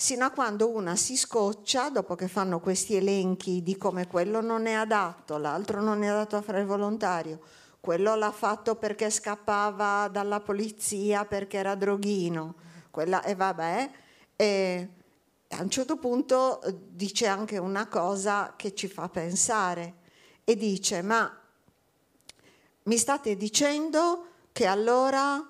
sino 0.00 0.24
a 0.24 0.30
quando 0.30 0.70
una 0.70 0.96
si 0.96 1.14
scoccia 1.14 1.90
dopo 1.90 2.14
che 2.14 2.26
fanno 2.26 2.58
questi 2.58 2.94
elenchi 2.96 3.62
di 3.62 3.76
come 3.76 4.06
quello 4.06 4.40
non 4.40 4.64
è 4.64 4.72
adatto, 4.72 5.36
l'altro 5.36 5.82
non 5.82 6.02
è 6.02 6.06
adatto 6.06 6.36
a 6.36 6.40
fare 6.40 6.60
il 6.60 6.66
volontario, 6.66 7.40
quello 7.80 8.14
l'ha 8.14 8.32
fatto 8.32 8.76
perché 8.76 9.10
scappava 9.10 10.08
dalla 10.08 10.40
polizia 10.40 11.26
perché 11.26 11.58
era 11.58 11.74
droghino, 11.74 12.54
quella, 12.90 13.22
e 13.22 13.34
vabbè, 13.34 13.90
e 14.36 14.88
a 15.48 15.60
un 15.60 15.68
certo 15.68 15.98
punto 15.98 16.62
eh, 16.62 16.74
dice 16.92 17.26
anche 17.26 17.58
una 17.58 17.86
cosa 17.86 18.54
che 18.56 18.74
ci 18.74 18.88
fa 18.88 19.10
pensare 19.10 19.96
e 20.44 20.56
dice 20.56 21.02
ma 21.02 21.30
mi 22.84 22.96
state 22.96 23.36
dicendo 23.36 24.28
che 24.50 24.64
allora 24.64 25.46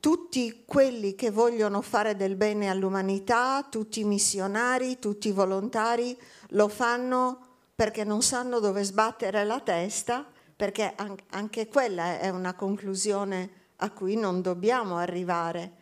tutti 0.00 0.64
quelli 0.64 1.14
che 1.14 1.30
vogliono 1.30 1.82
fare 1.82 2.16
del 2.16 2.36
bene 2.36 2.68
all'umanità, 2.68 3.66
tutti 3.68 4.00
i 4.00 4.04
missionari, 4.04 4.98
tutti 4.98 5.28
i 5.28 5.32
volontari, 5.32 6.16
lo 6.50 6.68
fanno 6.68 7.40
perché 7.74 8.04
non 8.04 8.22
sanno 8.22 8.58
dove 8.60 8.82
sbattere 8.82 9.44
la 9.44 9.60
testa, 9.60 10.24
perché 10.56 10.94
anche 11.30 11.68
quella 11.68 12.18
è 12.18 12.30
una 12.30 12.54
conclusione 12.54 13.50
a 13.76 13.90
cui 13.90 14.16
non 14.16 14.40
dobbiamo 14.40 14.96
arrivare. 14.96 15.72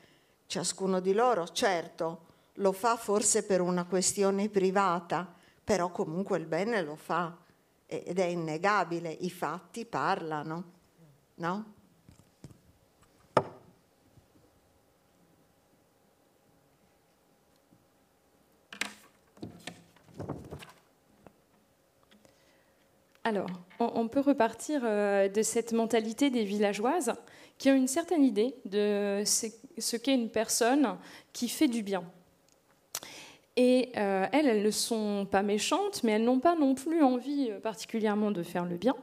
Ciascuno 0.46 1.00
di 1.00 1.12
loro, 1.12 1.46
certo, 1.48 2.26
lo 2.54 2.72
fa 2.72 2.96
forse 2.96 3.44
per 3.44 3.60
una 3.60 3.84
questione 3.84 4.48
privata, 4.48 5.32
però 5.62 5.90
comunque 5.90 6.38
il 6.38 6.46
bene 6.46 6.82
lo 6.82 6.96
fa 6.96 7.36
ed 7.86 8.18
è 8.18 8.24
innegabile, 8.24 9.10
i 9.10 9.30
fatti 9.30 9.84
parlano, 9.84 10.72
no? 11.36 11.73
Alors, 23.26 23.48
on, 23.80 24.06
peut 24.06 24.20
repartir 24.20 24.82
euh, 24.84 25.30
de 25.30 25.40
cette 25.40 25.72
mentalité 25.72 26.28
des 26.28 26.44
villageoises 26.44 27.14
qui 27.56 27.70
ont 27.70 27.74
une 27.74 27.88
certaine 27.88 28.22
idée 28.22 28.54
de 28.66 29.22
ce 29.24 29.96
qu'est 29.96 30.14
une 30.14 30.28
personne 30.28 30.98
qui 31.32 31.48
fait 31.48 31.68
du 31.68 31.82
bien. 31.82 32.04
Et 33.56 33.92
euh, 33.96 34.26
elles, 34.30 34.46
elles 34.46 34.62
ne 34.62 34.70
sont 34.70 35.26
pas 35.30 35.42
méchantes, 35.42 36.02
mais 36.02 36.12
elles 36.12 36.24
n'ont 36.24 36.40
pas 36.40 36.54
non 36.54 36.74
plus 36.74 37.02
envie 37.02 37.48
euh, 37.50 37.60
particulièrement 37.60 38.30
de 38.30 38.42
faire 38.42 38.66
le 38.66 38.76
bien, 38.76 38.94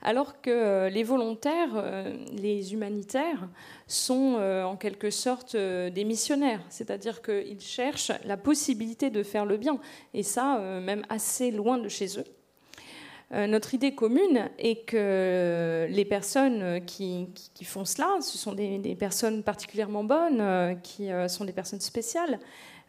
alors 0.00 0.40
que 0.40 0.88
les 0.88 1.02
volontaires, 1.02 1.84
les 2.32 2.72
humanitaires, 2.72 3.48
sont 3.86 4.34
en 4.36 4.76
quelque 4.76 5.10
sorte 5.10 5.54
des 5.54 6.04
missionnaires, 6.04 6.62
c'est-à-dire 6.68 7.22
qu'ils 7.22 7.60
cherchent 7.60 8.10
la 8.24 8.36
possibilité 8.36 9.10
de 9.10 9.22
faire 9.22 9.46
le 9.46 9.56
bien, 9.56 9.78
et 10.14 10.24
ça 10.24 10.58
même 10.80 11.04
assez 11.08 11.52
loin 11.52 11.78
de 11.78 11.88
chez 11.88 12.18
eux. 12.18 12.24
Euh, 13.34 13.46
notre 13.46 13.74
idée 13.74 13.94
commune 13.94 14.48
est 14.58 14.86
que 14.86 15.86
les 15.90 16.04
personnes 16.06 16.84
qui, 16.86 17.28
font 17.64 17.84
cela, 17.84 18.08
ce 18.20 18.38
sont 18.38 18.52
des, 18.52 18.96
personnes 18.98 19.42
particulièrement 19.42 20.04
bonnes, 20.04 20.40
euh, 20.40 20.74
qui 20.74 21.12
euh, 21.12 21.28
sont 21.28 21.44
des 21.44 21.52
personnes 21.52 21.80
spéciales. 21.80 22.38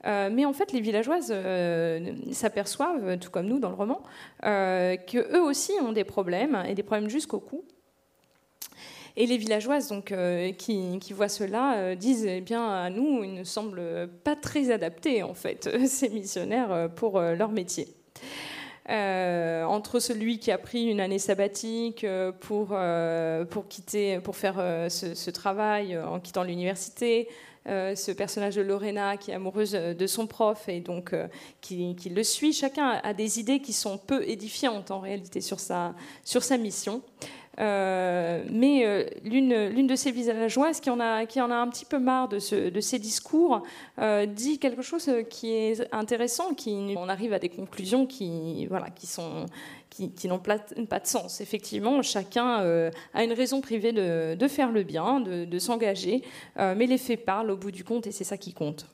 mais 0.05 0.45
en 0.45 0.53
fait, 0.53 0.71
les 0.71 0.79
villageoises 0.79 1.33
s'aperçoivent, 2.31 3.17
tout 3.19 3.29
comme 3.31 3.47
nous 3.47 3.59
dans 3.59 3.69
le 3.69 3.75
roman, 3.75 4.01
qu'eux 4.41 5.41
aussi 5.41 5.73
ont 5.81 5.91
des 5.91 6.05
problèmes, 6.05 6.63
et 6.67 6.73
des 6.73 6.83
problèmes 6.83 7.09
jusqu'au 7.09 7.39
cou. 7.39 7.65
Et 9.17 9.25
les 9.25 9.35
villageoises 9.35 9.89
donc, 9.89 10.13
qui, 10.57 10.99
qui, 11.01 11.11
voient 11.11 11.27
cela 11.27 11.95
disent 11.97 12.25
eh 12.25 12.39
bien, 12.39 12.65
à 12.65 12.89
nous, 12.89 13.25
ils 13.25 13.33
ne 13.33 13.43
semblent 13.43 14.07
pas 14.23 14.37
très 14.37 14.71
adaptés, 14.71 15.21
en 15.21 15.33
fait, 15.33 15.69
ces 15.85 16.07
missionnaires, 16.07 16.89
pour 16.95 17.19
leur 17.19 17.51
métier. 17.51 17.89
Euh, 18.89 19.63
entre 19.65 19.99
celui 19.99 20.39
qui 20.39 20.51
a 20.51 20.57
pris 20.57 20.85
une 20.85 20.99
année 20.99 21.19
sabbatique 21.19 22.03
euh, 22.03 22.31
pour, 22.31 22.69
euh, 22.71 23.45
pour, 23.45 23.67
quitter, 23.67 24.19
pour 24.19 24.35
faire 24.35 24.55
ce, 24.89 25.29
travail 25.29 25.97
en 25.97 26.19
quittant 26.19 26.43
l'université, 26.43 27.27
ce 27.65 28.11
personnage 28.11 28.55
de 28.55 28.63
Lorena 28.63 29.15
qui 29.15 29.29
est 29.29 29.35
amoureuse 29.35 29.73
de 29.73 30.07
son 30.07 30.25
prof 30.25 30.67
et 30.67 30.79
donc 30.79 31.13
qui, 31.61 31.95
qui, 31.95 32.09
le 32.09 32.23
suit. 32.23 32.51
Chacun 32.51 32.99
a 33.03 33.13
des 33.13 33.39
idées 33.39 33.59
qui 33.59 33.73
sont 33.73 33.99
peu 33.99 34.27
édifiantes 34.27 34.89
en 34.89 34.99
réalité 34.99 35.39
sur 35.39 35.59
sa, 35.59 35.93
sur 36.23 36.43
sa 36.43 36.57
mission. 36.57 37.03
Euh, 37.59 38.43
mais 38.51 38.85
euh, 38.85 39.03
l'une 39.23 39.87
de 39.87 39.95
ces 39.95 40.11
villageoises 40.11 40.79
qui 40.79 40.89
en, 40.89 40.99
a, 40.99 41.25
qui 41.25 41.41
en 41.41 41.51
a 41.51 41.55
un 41.55 41.67
petit 41.67 41.85
peu 41.85 41.99
marre 41.99 42.29
de, 42.29 42.39
ce, 42.39 42.69
de 42.69 42.79
ces 42.79 42.99
discours 42.99 43.63
euh, 43.99 44.25
dit 44.25 44.59
quelque 44.59 44.81
chose 44.81 45.09
qui 45.29 45.51
est 45.51 45.87
intéressant, 45.93 46.53
qui, 46.53 46.95
on 46.95 47.09
arrive 47.09 47.33
à 47.33 47.39
des 47.39 47.49
conclusions 47.49 48.05
qui, 48.05 48.65
voilà, 48.67 48.89
qui 48.89 49.07
sont 49.07 49.45
qui, 49.89 50.27
n'ont 50.27 50.39
pas, 50.39 50.59
de 50.59 51.07
sens. 51.07 51.41
Effectivement, 51.41 52.01
chacun 52.03 52.91
a 53.13 53.23
une 53.23 53.33
raison 53.33 53.59
privée 53.59 53.91
de, 53.91 54.35
de 54.35 54.47
faire 54.47 54.71
le 54.71 54.83
bien, 54.83 55.19
de, 55.19 55.43
de 55.43 55.59
s'engager, 55.59 56.23
mais 56.55 56.85
les 56.85 56.97
faits 56.97 57.25
parlent 57.25 57.51
au 57.51 57.57
bout 57.57 57.71
du 57.71 57.83
compte 57.83 58.07
et 58.07 58.11
c'est 58.11 58.23
ça 58.23 58.37
qui 58.37 58.53
compte. 58.53 58.85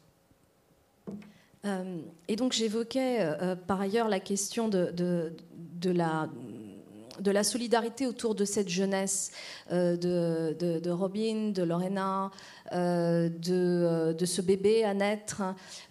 et 2.28 2.36
donc 2.38 2.54
j'évoquais 2.54 3.30
par 3.68 3.82
ailleurs 3.82 4.08
la 4.08 4.20
question 4.20 4.68
de, 4.68 4.92
de 4.96 5.92
la 5.92 6.30
de 7.20 7.32
la 7.32 7.44
solidarité 7.44 8.08
autour 8.08 8.36
de 8.36 8.46
cette 8.46 8.70
jeunesse 8.70 9.32
euh, 9.72 9.96
de, 9.98 10.90
Robin, 10.90 11.52
de 11.52 11.64
Lorena, 11.64 12.32
euh, 12.72 13.30
euh, 13.50 14.14
de, 14.14 14.26
ce 14.26 14.42
bébé 14.42 14.84
à 14.84 14.94
naître, 14.94 15.42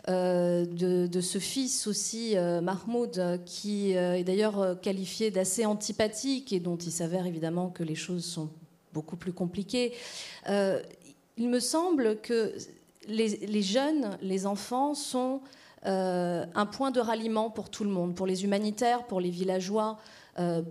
de, 0.09 1.21
ce 1.21 1.39
fils 1.39 1.87
aussi, 1.87 2.37
Mahmoud, 2.37 3.41
qui 3.45 3.93
est 3.93 4.25
d'ailleurs 4.25 4.81
qualifié 4.81 5.31
d'assez 5.31 5.65
antipathique 5.65 6.53
et 6.53 6.61
dont 6.61 6.77
il 6.77 6.93
s'avère 6.93 7.27
évidemment 7.27 7.71
que 7.71 7.83
les 7.83 7.95
choses 7.95 8.25
sont 8.25 8.51
beaucoup 8.93 9.17
plus 9.17 9.33
compliquées. 9.33 9.93
il 10.49 11.49
me 11.49 11.61
semble 11.61 12.21
que 12.21 12.55
les, 13.09 13.63
jeunes, 13.63 14.19
les 14.23 14.47
enfants 14.47 14.95
sont 14.95 15.41
un 15.85 16.67
point 16.67 16.91
de 16.91 17.01
ralliement 17.01 17.51
pour 17.51 17.71
tout 17.71 17.85
le 17.85 17.91
monde, 17.91 18.15
pour 18.15 18.27
les 18.27 18.45
humanitaires, 18.45 19.05
pour 19.05 19.21
les 19.21 19.31
villageois, 19.31 19.99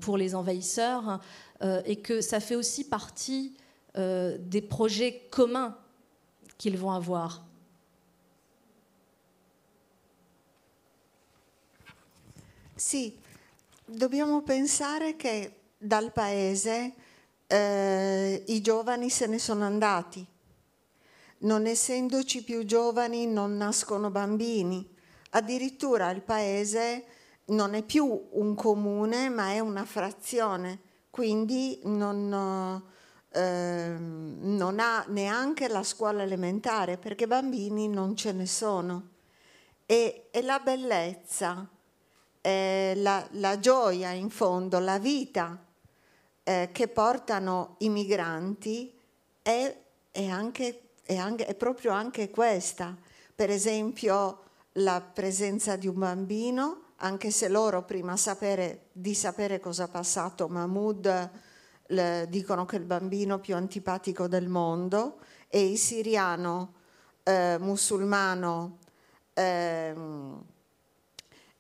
pour 0.02 0.18
les 0.18 0.36
envahisseurs, 0.36 1.22
euh, 1.64 1.82
et 1.86 2.02
que 2.02 2.20
ça 2.20 2.42
fait 2.42 2.56
aussi 2.56 2.84
partie 2.84 3.56
euh, 3.98 4.38
des 4.38 4.62
projets 4.62 5.28
communs 5.30 5.78
qu'ils 6.58 6.78
vont 6.78 6.92
avoir. 6.92 7.46
Sì, 12.76 13.18
dobbiamo 13.86 14.42
pensare 14.42 15.16
che 15.16 15.62
dal 15.78 16.12
paese 16.12 16.94
eh, 17.48 18.44
i 18.48 18.62
giovani 18.62 19.10
se 19.10 19.28
ne 19.28 19.40
sono 19.40 19.64
andati. 19.64 20.26
Non 21.40 21.66
essendoci 21.66 22.44
più 22.44 22.66
giovani 22.66 23.26
non 23.26 23.56
nascono 23.56 24.10
bambini. 24.10 24.86
Addirittura 25.30 26.10
il 26.10 26.22
paese 26.22 27.06
non 27.54 27.74
è 27.74 27.84
più 27.84 28.30
un 28.32 28.56
comune 28.56 29.30
ma 29.30 29.52
è 29.52 29.60
una 29.60 29.86
frazione, 29.86 30.80
quindi 31.10 31.80
non, 31.84 32.84
eh, 33.30 33.96
non 33.98 34.80
ha 34.80 35.06
neanche 35.08 35.68
la 35.68 35.84
scuola 35.84 36.24
elementare 36.24 36.98
perché 36.98 37.28
bambini 37.28 37.88
non 37.88 38.16
ce 38.16 38.32
ne 38.32 38.46
sono. 38.46 39.10
E, 39.86 40.30
e 40.32 40.42
la 40.42 40.60
bellezza, 40.60 41.68
eh, 42.42 42.94
la, 42.98 43.28
la, 43.32 43.60
gioia 43.60 44.12
in 44.12 44.30
fondo, 44.30 44.80
la 44.80 44.98
vita 44.98 45.64
eh, 46.44 46.70
che 46.72 46.88
portano 46.88 47.76
i 47.80 47.90
migranti 47.90 48.98
è, 49.42 49.78
è, 50.10 50.28
anche, 50.28 50.90
è, 51.04 51.16
anche, 51.16 51.46
è 51.46 51.54
proprio 51.56 51.92
anche 51.92 52.30
questa. 52.30 52.98
Per 53.36 53.50
esempio 53.50 54.44
la 54.74 55.02
presenza 55.02 55.76
di 55.76 55.88
un 55.88 56.00
bambino 56.00 56.93
anche 57.04 57.32
se 57.32 57.50
loro 57.50 57.84
prima 57.84 58.16
sapere, 58.16 58.88
di 58.94 59.14
sapere 59.14 59.60
cosa 59.60 59.84
ha 59.84 59.88
passato 59.88 60.48
Mahmoud 60.48 61.30
le, 61.88 62.26
dicono 62.30 62.66
che 62.66 62.78
è 62.78 62.80
il 62.80 62.86
bambino 62.86 63.40
più 63.40 63.56
antipatico 63.56 64.28
del 64.28 64.48
mondo 64.48 65.20
e 65.50 65.70
il 65.70 65.78
siriano 65.78 66.76
eh, 67.24 67.58
musulmano 67.60 68.78
eh, 69.34 69.94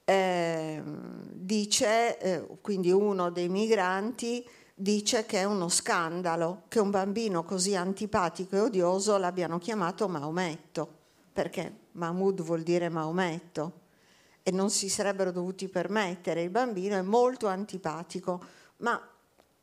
eh, 0.05 0.83
dice, 1.31 2.47
quindi 2.61 2.91
uno 2.91 3.29
dei 3.29 3.49
migranti, 3.49 4.47
dice 4.73 5.25
che 5.25 5.39
è 5.39 5.43
uno 5.43 5.67
scandalo 5.67 6.63
che 6.69 6.79
un 6.79 6.89
bambino 6.89 7.43
così 7.43 7.75
antipatico 7.75 8.55
e 8.55 8.59
odioso 8.59 9.17
l'abbiano 9.17 9.59
chiamato 9.59 10.07
Maometto, 10.07 10.87
perché 11.33 11.79
Mahmoud 11.91 12.41
vuol 12.41 12.63
dire 12.63 12.87
Maometto 12.87 13.81
e 14.43 14.51
non 14.51 14.69
si 14.69 14.89
sarebbero 14.89 15.31
dovuti 15.31 15.69
permettere. 15.69 16.43
Il 16.43 16.49
bambino 16.49 16.97
è 16.97 17.01
molto 17.01 17.47
antipatico, 17.47 18.43
ma, 18.77 19.01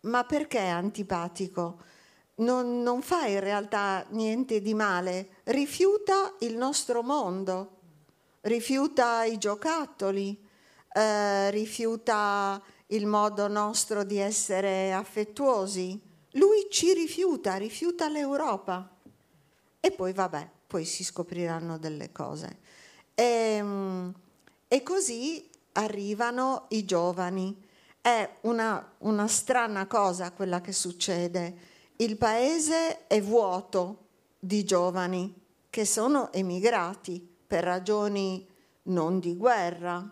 ma 0.00 0.24
perché 0.24 0.58
è 0.58 0.68
antipatico? 0.68 1.78
Non, 2.36 2.82
non, 2.82 3.02
fa 3.02 3.26
in 3.26 3.40
realtà 3.40 4.06
niente 4.10 4.62
di 4.62 4.72
male, 4.72 5.28
rifiuta 5.44 6.34
il 6.40 6.56
nostro 6.56 7.02
mondo, 7.02 7.76
rifiuta 8.42 9.24
i 9.24 9.36
giocattoli, 9.36 10.42
eh, 10.92 11.50
rifiuta 11.50 12.62
il 12.86 13.06
modo 13.06 13.46
nostro 13.46 14.02
di 14.02 14.16
essere 14.16 14.94
affettuosi. 14.94 16.00
Lui 16.32 16.68
ci 16.70 16.94
rifiuta, 16.94 17.56
rifiuta 17.56 18.08
l'Europa. 18.08 18.96
E 19.78 19.90
poi 19.90 20.14
vabbè, 20.14 20.48
poi 20.66 20.86
si 20.86 21.04
scopriranno 21.04 21.76
delle 21.76 22.10
cose. 22.10 22.58
E, 23.14 23.22
ehm, 23.22 24.14
e 24.72 24.84
così 24.84 25.50
arrivano 25.72 26.66
i 26.68 26.84
giovani. 26.84 27.60
È 28.00 28.36
una, 28.42 28.94
una 28.98 29.26
strana 29.26 29.88
cosa 29.88 30.30
quella 30.30 30.60
che 30.60 30.70
succede. 30.70 31.56
Il 31.96 32.16
paese 32.16 33.08
è 33.08 33.20
vuoto 33.20 34.06
di 34.38 34.62
giovani 34.62 35.34
che 35.68 35.84
sono 35.84 36.32
emigrati 36.32 37.20
per 37.48 37.64
ragioni 37.64 38.46
non 38.84 39.18
di 39.18 39.36
guerra, 39.36 40.08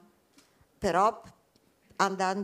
però 0.77 1.23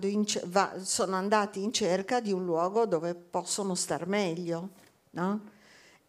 in, 0.03 0.25
va, 0.45 0.75
sono 0.81 1.17
andati 1.17 1.65
in 1.65 1.73
cerca 1.73 2.21
di 2.21 2.31
un 2.31 2.45
luogo 2.45 2.87
dove 2.87 3.17
possono 3.17 3.75
star 3.75 4.07
meglio. 4.07 4.71
No? 5.11 5.51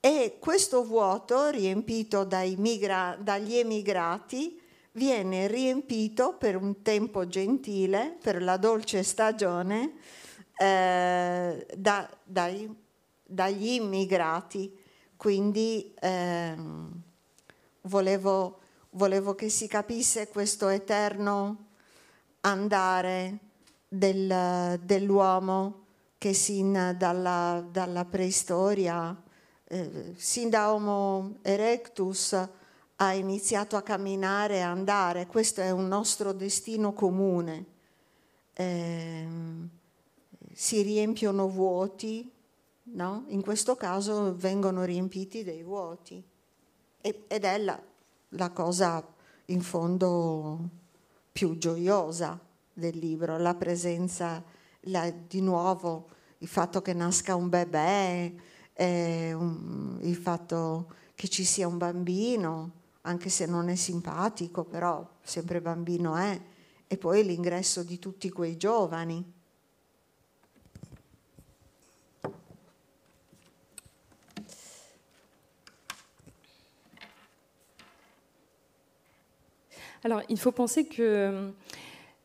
e 0.06 0.38
questo 0.40 0.84
vuoto 0.84 1.50
riempito 1.50 2.28
migra- 2.58 3.18
dagli 3.20 3.56
emigrati 3.56 4.62
viene 4.96 5.48
riempito 5.48 6.36
per 6.38 6.56
un 6.56 6.82
tempo 6.82 7.28
gentile, 7.28 8.18
per 8.22 8.42
la 8.42 8.58
dolce 8.58 9.04
stagione, 9.04 9.94
eh, 10.58 11.66
da, 11.76 12.10
dai, 12.24 12.74
dagli 13.24 13.68
immigrati. 13.74 14.78
Quindi 15.18 15.94
ehm, 16.00 17.02
volevo, 17.82 18.60
volevo, 18.92 19.36
che 19.36 19.50
si 19.50 19.68
capisse 19.68 20.28
questo 20.28 20.68
eterno 20.70 21.68
andare 22.42 23.40
del, 23.88 24.80
dell'uomo 24.84 25.84
che 26.18 26.34
sin 26.34 26.96
dalla, 26.98 27.66
dalla 27.70 28.06
preistoria 28.06 29.16
eh, 29.68 30.14
sin 30.16 30.50
da 30.50 30.74
Homo 30.74 31.38
erectus 31.42 32.48
ha 32.98 33.14
iniziato 33.14 33.76
a 33.76 33.82
camminare 33.82 34.56
e 34.56 34.62
andare, 34.62 35.28
questo 35.28 35.62
è 35.62 35.72
un 35.72 35.88
nostro 35.88 36.32
destino 36.32 36.94
comune. 36.94 37.66
Eh, 38.54 39.28
si 40.54 40.82
riempiono 40.82 41.50
vuoti, 41.50 42.32
no? 42.84 43.26
in 43.28 43.42
questo 43.42 43.76
caso 43.76 44.36
vengono 44.36 44.84
riempiti 44.84 45.44
dei 45.44 45.64
vuoti 45.64 46.24
e, 47.02 47.24
ed 47.28 47.44
è 47.44 47.58
la, 47.58 47.82
la 48.30 48.50
cosa 48.52 49.06
in 49.46 49.62
fondo 49.62 50.70
più 51.32 51.58
gioiosa 51.58 52.40
del 52.72 52.98
libro, 52.98 53.38
la 53.38 53.56
presenza, 53.56 54.42
la, 54.82 55.12
di 55.12 55.42
nuovo 55.42 56.14
il 56.40 56.48
fatto 56.48 56.82
che 56.82 56.94
nasca 56.94 57.36
un 57.36 57.50
bebè, 57.50 58.34
eh, 58.74 59.34
un, 59.34 59.98
il 60.02 60.16
fatto 60.16 60.94
che 61.16 61.28
ci 61.28 61.44
sia 61.44 61.68
un 61.68 61.78
bambino, 61.78 62.72
anche 63.06 63.30
se 63.30 63.46
non 63.46 63.70
è 63.70 63.76
simpatico, 63.76 64.64
però 64.64 65.08
sempre 65.22 65.62
bambino 65.62 66.16
è, 66.16 66.40
e 66.88 66.98
poi 66.98 67.24
l'ingresso 67.24 67.84
di 67.84 68.00
tutti 68.00 68.30
quei 68.30 68.58
giovani. 68.58 69.34
Alors, 80.04 80.24
il 80.30 80.38
faut 80.38 80.54
penser 80.54 80.86
que 80.86 81.52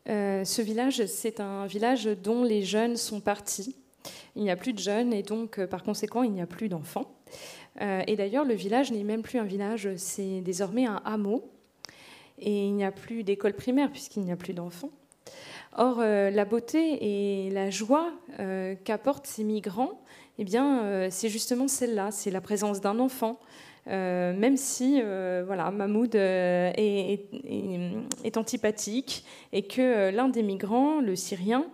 euh, 0.07 0.45
ce 0.45 0.61
village, 0.61 1.05
c'est 1.07 1.39
un 1.39 1.65
village 1.65 2.05
dont 2.21 2.43
les 2.43 2.63
jeunes 2.63 2.95
sont 2.95 3.21
partis 3.21 3.75
il 4.35 4.43
n'y 4.43 4.51
a 4.51 4.55
plus 4.55 4.73
de 4.73 4.79
jeunes 4.79 5.13
et 5.13 5.23
donc 5.23 5.59
euh, 5.59 5.67
par 5.67 5.83
conséquent 5.83 6.23
il 6.23 6.31
n'y 6.31 6.41
a 6.41 6.47
plus 6.47 6.69
d'enfants. 6.69 7.13
Euh, 7.81 8.03
et 8.07 8.15
d'ailleurs 8.15 8.45
le 8.45 8.53
village 8.53 8.91
n'est 8.91 9.03
même 9.03 9.21
plus 9.21 9.39
un 9.39 9.43
village, 9.43 9.89
c'est 9.95 10.41
désormais 10.41 10.85
un 10.85 11.01
hameau. 11.05 11.49
Et 12.39 12.65
il 12.65 12.73
n'y 12.73 12.83
a 12.83 12.91
plus 12.91 13.23
d'école 13.23 13.53
primaire 13.53 13.91
puisqu'il 13.91 14.23
n'y 14.23 14.31
a 14.31 14.35
plus 14.35 14.53
d'enfants. 14.53 14.91
Or, 15.77 15.99
euh, 15.99 16.29
la 16.29 16.45
beauté 16.45 17.45
et 17.45 17.49
la 17.51 17.69
joie 17.69 18.11
qu'apportent 18.83 19.27
ces 19.27 19.43
migrants, 19.43 20.01
eh 20.37 20.43
bien, 20.43 21.09
c'est 21.11 21.29
justement 21.29 21.67
celle-là, 21.67 22.09
c'est 22.11 22.31
la 22.31 22.41
présence 22.41 22.81
d'un 22.81 22.99
enfant, 22.99 23.39
euh, 23.87 24.33
même 24.33 24.57
si 24.57 25.01
euh, 25.03 25.43
voilà, 25.45 25.71
Mahmoud 25.71 26.15
euh, 26.15 26.71
est, 26.75 28.37
antipathique 28.37 29.25
et 29.51 29.63
que 29.63 30.11
l'un 30.11 30.29
des 30.29 30.43
migrants, 30.43 31.01
le 31.01 31.15
Syrien, 31.15 31.65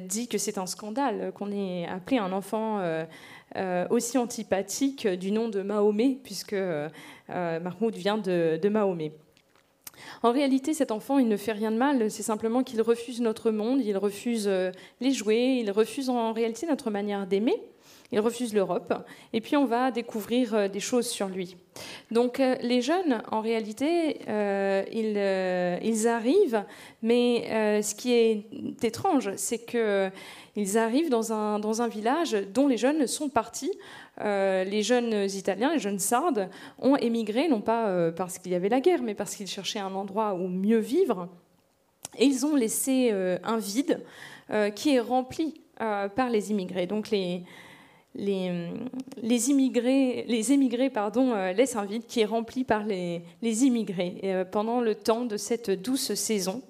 dit 0.00 0.28
que 0.28 0.38
c'est 0.38 0.58
un 0.58 0.66
scandale 0.66 1.32
qu'on 1.34 1.52
ait 1.52 1.86
appelé 1.86 2.18
un 2.18 2.32
enfant 2.32 2.80
aussi 3.90 4.18
antipathique 4.18 5.06
du 5.06 5.30
nom 5.30 5.48
de 5.48 5.62
Mahomet, 5.62 6.18
puisque 6.22 6.56
Mahmoud 7.28 7.94
vient 7.94 8.18
de, 8.18 8.68
Mahomet. 8.68 9.12
En 10.22 10.32
réalité, 10.32 10.74
cet 10.74 10.90
enfant, 10.90 11.18
il 11.18 11.28
ne 11.28 11.36
fait 11.36 11.52
rien 11.52 11.70
de 11.70 11.76
mal, 11.76 12.10
c'est 12.10 12.22
simplement 12.22 12.62
qu'il 12.62 12.82
refuse 12.82 13.20
notre 13.20 13.50
monde, 13.50 13.80
il 13.82 13.96
refuse 13.96 14.50
les 15.00 15.10
jouets, 15.12 15.58
il 15.58 15.70
refuse 15.70 16.10
en 16.10 16.32
réalité 16.32 16.66
notre 16.66 16.90
manière 16.90 17.26
d'aimer. 17.26 17.62
Il 18.12 18.20
refuse 18.20 18.54
l'Europe. 18.54 18.94
Et 19.32 19.40
puis 19.40 19.56
on 19.56 19.64
va 19.64 19.90
découvrir 19.90 20.54
euh, 20.54 20.68
des 20.68 20.80
choses 20.80 21.08
sur 21.08 21.28
lui. 21.28 21.56
Donc 22.10 22.38
euh, 22.40 22.54
les 22.62 22.80
jeunes, 22.80 23.22
en 23.30 23.40
réalité, 23.40 24.20
euh, 24.28 24.84
ils, 25.82 26.08
arrivent, 26.08 26.64
mais 27.02 27.82
ce 27.82 27.94
qui 27.94 28.12
est 28.12 28.46
étrange, 28.82 29.30
c'est 29.36 29.58
qu'ils 29.58 30.78
arrivent 30.78 31.10
dans 31.10 31.32
un, 31.32 31.58
dans 31.58 31.82
un 31.82 31.88
village 31.88 32.36
dont 32.54 32.68
les 32.68 32.76
jeunes 32.76 33.06
sont 33.06 33.28
partis. 33.28 33.72
les 34.20 34.82
jeunes 34.82 35.28
Italiens, 35.34 35.72
les 35.72 35.80
jeunes 35.80 35.98
Sardes, 35.98 36.48
ont 36.78 36.96
émigré, 36.96 37.48
non 37.48 37.60
pas 37.60 38.12
parce 38.12 38.38
qu'il 38.38 38.52
y 38.52 38.54
avait 38.54 38.68
la 38.68 38.80
guerre, 38.80 39.02
mais 39.02 39.14
parce 39.14 39.34
qu'ils 39.34 39.48
cherchaient 39.48 39.80
un 39.80 39.94
endroit 39.94 40.34
où 40.34 40.48
mieux 40.48 40.78
vivre. 40.78 41.28
Et 42.18 42.24
ils 42.24 42.46
ont 42.46 42.54
laissé 42.54 43.10
un 43.42 43.58
vide 43.58 44.04
qui 44.74 44.94
est 44.94 45.00
rempli 45.00 45.60
par 45.78 46.30
les 46.30 46.50
immigrés. 46.50 46.86
Donc 46.86 47.10
les, 47.10 47.42
les, 48.16 49.50
immigrés, 49.50 50.24
les 50.28 50.52
émigrés 50.52 50.90
pardon, 50.90 51.32
euh, 51.34 51.52
laissent 51.52 51.76
un 51.76 51.84
vide 51.84 52.06
qui 52.06 52.20
est 52.20 52.26
rempli 52.26 52.64
par 52.64 52.84
les, 52.84 53.22
immigrés 53.42 54.20
euh, 54.24 54.44
pendant 54.44 54.80
le 54.80 54.94
temps 54.94 55.24
de 55.24 55.36
cette 55.36 55.70
douce 55.70 56.14
saison. 56.14 56.62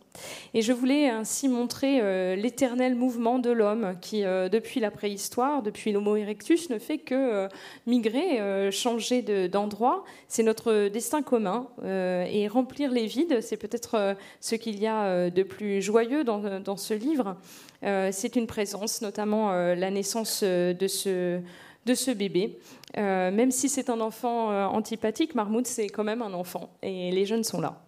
Et 0.55 0.62
je 0.62 0.72
voulais 0.72 1.11
ainsi 1.11 1.47
montrer 1.47 2.01
euh, 2.01 2.36
l'éternel 2.36 2.94
mouvement 2.94 3.38
de 3.38 3.51
l'homme 3.51 3.97
qui, 4.01 4.22
depuis 4.22 4.80
la 4.80 4.90
préhistoire, 4.90 5.62
depuis 5.62 5.92
l'Homo 5.92 6.16
erectus, 6.16 6.70
ne 6.70 6.78
fait 6.78 6.97
que 6.97 7.49
migrer, 7.86 8.70
changer 8.72 9.20
d'endroit. 9.49 10.05
c'est 10.26 10.42
notre 10.42 10.88
destin 10.88 11.20
commun. 11.20 11.68
et 11.84 12.49
remplir 12.49 12.90
les 12.90 13.05
vides, 13.05 13.42
c'est 13.42 13.59
peut-être 13.59 14.16
ce 14.40 14.55
qu'il 14.55 14.78
y 14.80 14.86
a 14.86 15.28
de 15.28 15.42
plus 15.42 15.82
joyeux 15.82 16.24
dans, 16.24 16.61
dans 16.61 16.78
ce 16.78 16.94
livre. 16.94 17.36
Euh, 17.82 18.10
c'est 18.12 18.36
une 18.36 18.46
présence, 18.46 19.02
notamment 19.02 19.52
euh, 19.52 19.74
la 19.74 19.90
naissance 19.90 20.40
euh, 20.42 20.72
de 20.72 20.86
ce, 20.86 22.10
bébé. 22.12 22.58
même 22.96 23.50
si 23.50 23.68
c'est 23.68 23.90
un 23.90 24.00
enfant 24.00 24.50
antipathique, 24.68 25.34
Marmoud, 25.34 25.66
c'est 25.66 25.88
quand 25.88 26.04
même 26.04 26.22
un 26.22 26.32
enfant. 26.32 26.70
Et 26.82 27.10
les 27.12 27.26
jeunes 27.26 27.44
sont 27.44 27.60
là. 27.60 27.80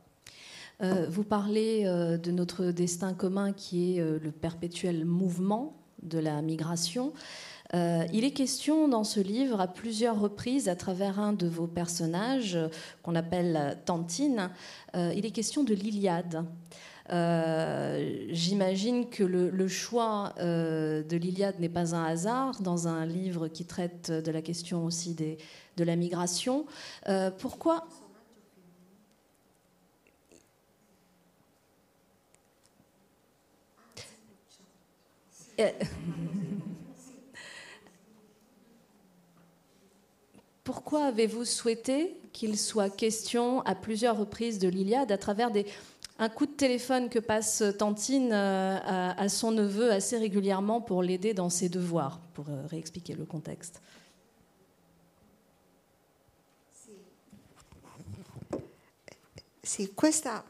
vous 1.08 1.24
parlez 1.24 1.84
de 1.84 2.30
notre 2.30 2.66
destin 2.66 3.12
commun 3.12 3.52
qui 3.52 3.96
est 3.96 4.00
le 4.00 4.30
perpétuel 4.30 5.04
mouvement 5.04 5.74
de 6.02 6.20
la 6.20 6.40
migration. 6.42 7.12
il 7.74 8.24
est 8.24 8.30
question 8.30 8.86
dans 8.86 9.02
ce 9.02 9.18
livre 9.18 9.60
à 9.60 9.66
plusieurs 9.66 10.20
reprises, 10.20 10.68
à 10.68 10.76
travers 10.76 11.18
un 11.18 11.32
de 11.32 11.48
vos 11.48 11.66
personnages 11.66 12.56
qu'on 13.02 13.16
appelle 13.16 13.78
Tantine, 13.84 14.50
il 14.94 15.26
est 15.26 15.32
question 15.32 15.64
de 15.64 15.74
l'Iliade. 15.74 16.44
Euh, 17.10 18.26
j'imagine 18.30 19.08
que 19.08 19.24
le, 19.24 19.68
choix 19.68 20.34
euh, 20.38 21.02
de 21.02 21.16
l'Iliade 21.16 21.58
n'est 21.58 21.68
pas 21.68 21.94
un 21.94 22.04
hasard 22.04 22.60
dans 22.60 22.86
un 22.86 23.06
livre 23.06 23.48
qui 23.48 23.64
traite 23.64 24.10
de 24.10 24.30
la 24.30 24.42
question 24.42 24.84
aussi 24.84 25.14
de 25.14 25.84
la 25.84 25.96
migration. 25.96 26.66
Euh, 27.08 27.30
pourquoi 27.30 27.86
Pourquoi 40.62 41.06
avez-vous 41.06 41.44
souhaité 41.44 42.14
qu'il 42.32 42.56
soit 42.56 42.90
question 42.90 43.62
à 43.62 43.74
plusieurs 43.74 44.16
reprises 44.16 44.60
de 44.60 44.68
l'Iliade 44.68 45.10
à 45.10 45.18
travers 45.18 45.50
des, 45.50 45.66
un 46.20 46.28
coup 46.28 46.46
de 46.46 46.52
téléphone 46.52 47.08
que 47.08 47.20
passe 47.20 47.62
Tantine 47.78 48.32
euh, 48.32 48.78
à, 49.16 49.28
son 49.28 49.52
neveu 49.52 49.92
assez 49.92 50.18
régulièrement 50.18 50.80
pour 50.80 51.02
l'aider 51.02 51.32
dans 51.32 51.48
ses 51.48 51.68
devoirs, 51.68 52.18
pour 52.34 52.48
euh, 52.48 52.66
réexpliquer 52.66 53.14
le 53.14 53.24
contexte. 53.24 53.80
Sì, 59.62 59.92
questa 59.94 60.42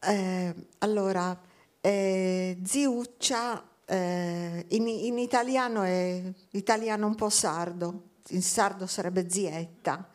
eh, 0.00 0.54
allora 0.78 1.36
eh, 1.80 2.56
ziuccia 2.64 3.64
eh, 3.84 4.66
in, 4.68 5.18
italiano 5.18 5.82
è 5.82 6.22
italiano 6.50 7.08
un 7.08 7.16
po' 7.16 7.28
sardo, 7.28 8.10
in 8.28 8.42
sardo 8.42 8.86
sarebbe 8.86 9.28
zietta. 9.28 10.08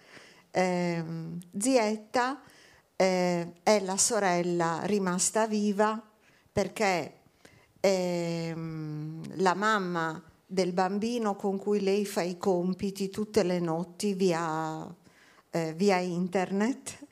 Eh, 0.50 1.04
zietta 1.60 2.42
eh, 2.96 3.54
è 3.64 3.80
la 3.80 3.98
sorella 3.98 4.82
rimasta 4.84 5.48
viva 5.48 6.02
perché 6.52 7.20
eh, 7.80 8.54
la 8.56 9.54
mamma 9.56 10.22
del 10.46 10.72
bambino 10.72 11.36
con 11.36 11.58
cui 11.58 11.82
lei 11.82 12.06
fa 12.06 12.22
i 12.22 12.38
compiti 12.38 13.10
tutte 13.10 13.44
le 13.44 13.60
notti 13.60 14.14
via, 14.14 14.88
eh, 15.50 15.74
via 15.74 15.98
internet 15.98 17.06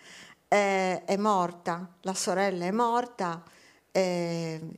è 0.47 1.15
morta, 1.17 1.95
la 2.01 2.13
sorella 2.13 2.65
è 2.65 2.71
morta. 2.71 3.41
Il, 3.93 4.71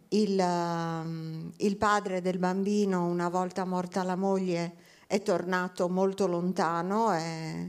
il, 1.58 1.78
padre 1.78 2.22
del 2.22 2.38
bambino, 2.38 3.08
una 3.08 3.30
volta 3.30 3.66
morta 3.66 4.04
la 4.04 4.16
moglie, 4.16 4.76
è 5.08 5.22
tornato 5.22 5.90
molto 5.90 6.28
lontano, 6.28 7.12
è, 7.12 7.68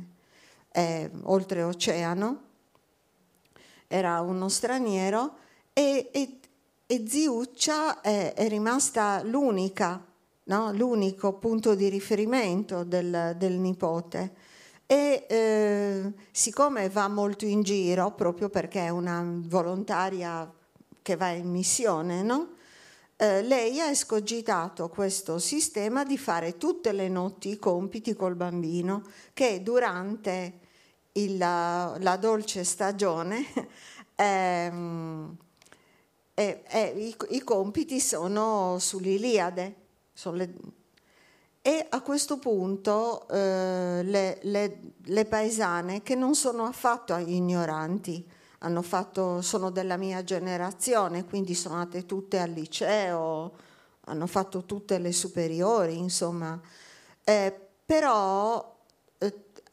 è 0.68 1.10
oltreoceano, 1.22 2.40
era 3.86 4.20
uno 4.20 4.48
straniero 4.48 5.36
e, 5.72 6.10
e, 6.12 6.38
e 6.86 7.04
Ziuccia 7.06 8.00
è, 8.00 8.34
è 8.34 8.48
rimasta 8.48 9.22
l'unica, 9.22 10.04
no? 10.44 10.72
l'unico 10.72 11.34
punto 11.34 11.74
di 11.74 11.88
riferimento 11.88 12.84
del, 12.84 13.34
del 13.36 13.52
nipote. 13.54 14.34
E 14.86 15.26
eh, 15.28 16.12
siccome 16.30 16.88
va 16.90 17.08
molto 17.08 17.46
in 17.46 17.62
giro, 17.62 18.12
proprio 18.12 18.48
perché 18.50 18.80
è 18.80 18.90
una 18.90 19.24
volontaria 19.26 20.50
che 21.00 21.16
va 21.16 21.30
in 21.30 21.50
missione, 21.50 22.22
no? 22.22 22.54
eh, 23.16 23.42
lei 23.42 23.80
ha 23.80 23.88
escogitato 23.90 24.88
questo 24.88 25.38
sistema 25.38 26.04
di 26.04 26.18
fare 26.18 26.56
tutte 26.56 26.92
le 26.92 27.08
notti 27.08 27.50
i 27.50 27.58
compiti 27.58 28.14
col 28.14 28.34
bambino 28.34 29.02
che 29.32 29.62
durante 29.62 30.60
il, 31.14 31.36
la 31.36 32.16
dolce 32.20 32.64
stagione 32.64 33.44
ehm, 34.16 35.36
eh, 36.34 36.64
eh, 36.66 36.92
i, 36.96 37.16
i, 37.36 37.40
compiti 37.42 38.00
sono 38.00 38.78
sull'Iliade. 38.78 39.82
Sono 40.12 40.36
le, 40.36 40.54
e 41.66 41.86
a 41.88 42.02
questo 42.02 42.38
punto 42.38 43.26
eh, 43.28 44.02
le, 44.02 44.38
le, 44.42 44.80
le, 45.02 45.24
paesane, 45.24 46.02
che 46.02 46.14
non 46.14 46.34
sono 46.34 46.64
affatto 46.64 47.16
ignoranti, 47.16 48.28
fatto, 48.82 49.40
sono 49.40 49.70
della 49.70 49.96
mia 49.96 50.22
generazione, 50.24 51.24
quindi 51.24 51.54
sono 51.54 51.76
andate 51.76 52.04
tutte 52.04 52.38
al 52.38 52.50
liceo, 52.50 53.52
hanno 54.06 54.26
fatto 54.26 54.64
tutte 54.64 54.98
le 54.98 55.12
superiori, 55.12 55.96
insomma. 55.96 56.60
Eh, 57.24 57.58
però 57.84 58.73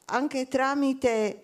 anche 0.05 0.47
tramite 0.47 1.43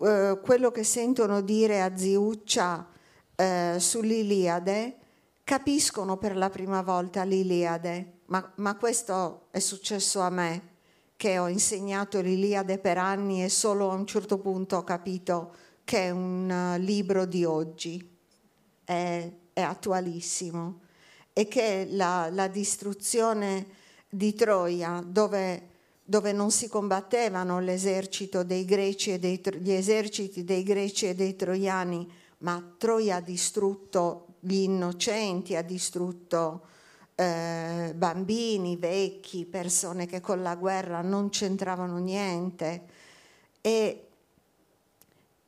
eh, 0.00 0.38
quello 0.42 0.70
che 0.70 0.84
sentono 0.84 1.40
dire 1.40 1.82
a 1.82 1.96
Ziuccia 1.96 2.88
eh, 3.34 3.76
sull'Iliade, 3.78 4.96
capiscono 5.44 6.16
per 6.18 6.36
la 6.36 6.50
prima 6.50 6.82
volta 6.82 7.22
l'Iliade. 7.22 8.20
Ma, 8.26 8.52
ma 8.56 8.76
questo 8.76 9.46
è 9.50 9.58
successo 9.58 10.20
a 10.20 10.28
me, 10.28 10.76
che 11.16 11.38
ho 11.38 11.48
insegnato 11.48 12.20
l'Iliade 12.20 12.78
per 12.78 12.98
anni 12.98 13.42
e 13.42 13.48
solo 13.48 13.90
a 13.90 13.94
un 13.94 14.06
certo 14.06 14.38
punto 14.38 14.76
ho 14.76 14.84
capito 14.84 15.54
che 15.84 16.04
è 16.04 16.10
un 16.10 16.74
uh, 16.76 16.78
libro 16.78 17.24
di 17.24 17.44
oggi, 17.44 18.16
è, 18.84 19.32
è 19.52 19.60
attualissimo 19.60 20.80
e 21.32 21.48
che 21.48 21.86
la, 21.90 22.28
la, 22.30 22.46
distruzione 22.46 23.66
di 24.08 24.34
Troia, 24.34 25.02
dove, 25.04 25.68
dove, 26.08 26.32
non 26.32 26.50
si 26.50 26.68
combattevano 26.68 27.60
l'esercito 27.60 28.42
dei 28.42 28.64
greci 28.64 29.12
e 29.12 29.18
dei, 29.18 29.42
gli 29.58 29.72
eserciti 29.72 30.42
dei 30.42 30.62
greci 30.62 31.08
e 31.08 31.14
dei 31.14 31.36
troiani, 31.36 32.10
ma 32.38 32.74
Troia 32.78 33.16
ha 33.16 33.20
distrutto 33.20 34.28
gli 34.40 34.60
innocenti, 34.62 35.54
ha 35.54 35.62
distrutto 35.62 36.62
eh, 37.14 37.92
bambini, 37.94 38.76
vecchi, 38.76 39.44
persone 39.44 40.06
che 40.06 40.20
con 40.20 40.42
la 40.42 40.56
guerra 40.56 41.02
non 41.02 41.28
c'entravano 41.28 41.98
niente. 41.98 42.82
E 43.60 44.08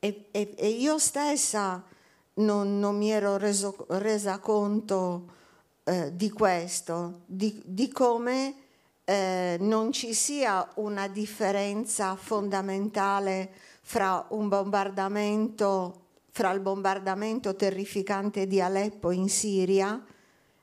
e, 0.02 0.30
e, 0.32 0.68
io 0.68 0.98
stessa 0.98 1.84
non, 2.34 2.78
non, 2.78 2.96
mi 2.96 3.10
ero 3.10 3.36
reso, 3.36 3.84
resa 3.88 4.38
conto 4.38 5.26
eh, 5.84 6.16
di 6.16 6.30
questo, 6.30 7.20
di, 7.26 7.60
di 7.66 7.90
come 7.90 8.59
eh, 9.10 9.56
non 9.58 9.90
ci 9.90 10.14
sia 10.14 10.70
una 10.76 11.08
differenza 11.08 12.14
fondamentale 12.14 13.52
fra 13.82 14.24
un 14.30 14.46
bombardamento, 14.46 16.02
fra 16.30 16.52
il 16.52 16.60
bombardamento 16.60 17.56
terrificante 17.56 18.46
di 18.46 18.60
Aleppo 18.60 19.10
in 19.10 19.28
Siria 19.28 20.00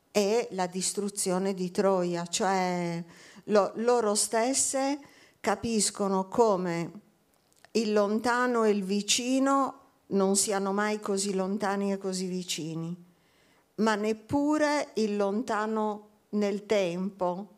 e 0.10 0.48
la 0.52 0.66
distruzione 0.66 1.54
di 1.54 1.72
Troia, 1.72 2.26
cioè 2.26 3.04
lo, 3.46 3.74
loro 3.76 4.16
stesse 4.16 4.98
capiscono 5.42 6.30
come 6.30 6.92
il 7.72 7.92
lontano 7.92 8.64
e 8.64 8.70
il 8.70 8.86
vicino 8.86 9.80
non 10.08 10.38
siano 10.38 10.72
mai 10.72 11.02
così 11.02 11.34
lontani 11.34 11.92
e 11.92 11.98
così 11.98 12.28
vicini, 12.28 12.96
ma 13.76 13.96
neppure 13.96 14.92
il 14.94 15.18
lontano 15.18 16.08
nel 16.30 16.66
tempo, 16.66 17.56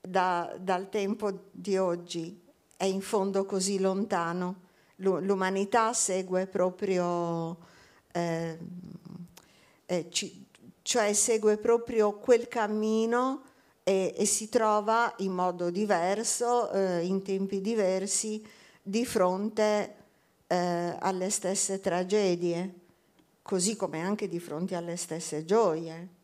da, 0.00 0.56
dal 0.58 0.88
tempo 0.88 1.48
di 1.50 1.76
oggi, 1.76 2.40
è 2.76 2.84
in 2.84 3.00
fondo 3.00 3.44
così 3.44 3.78
lontano. 3.78 4.68
L'umanità 4.96 5.92
segue 5.92 6.46
proprio, 6.46 7.56
eh, 8.12 8.58
eh, 9.86 10.06
ci, 10.10 10.46
cioè 10.82 11.12
segue 11.12 11.56
proprio 11.56 12.18
quel 12.18 12.48
cammino 12.48 13.44
e, 13.82 14.14
e, 14.16 14.24
si 14.26 14.48
trova 14.48 15.14
in 15.18 15.32
modo 15.32 15.70
diverso, 15.70 16.70
eh, 16.72 17.04
in 17.06 17.22
tempi 17.22 17.60
diversi, 17.60 18.44
di 18.82 19.06
fronte 19.06 19.94
eh, 20.46 20.96
alle 20.98 21.30
stesse 21.30 21.80
tragedie, 21.80 22.74
così 23.42 23.76
come 23.76 24.00
anche 24.00 24.28
di 24.28 24.38
fronte 24.38 24.74
alle 24.74 24.96
stesse 24.96 25.44
gioie. 25.44 26.19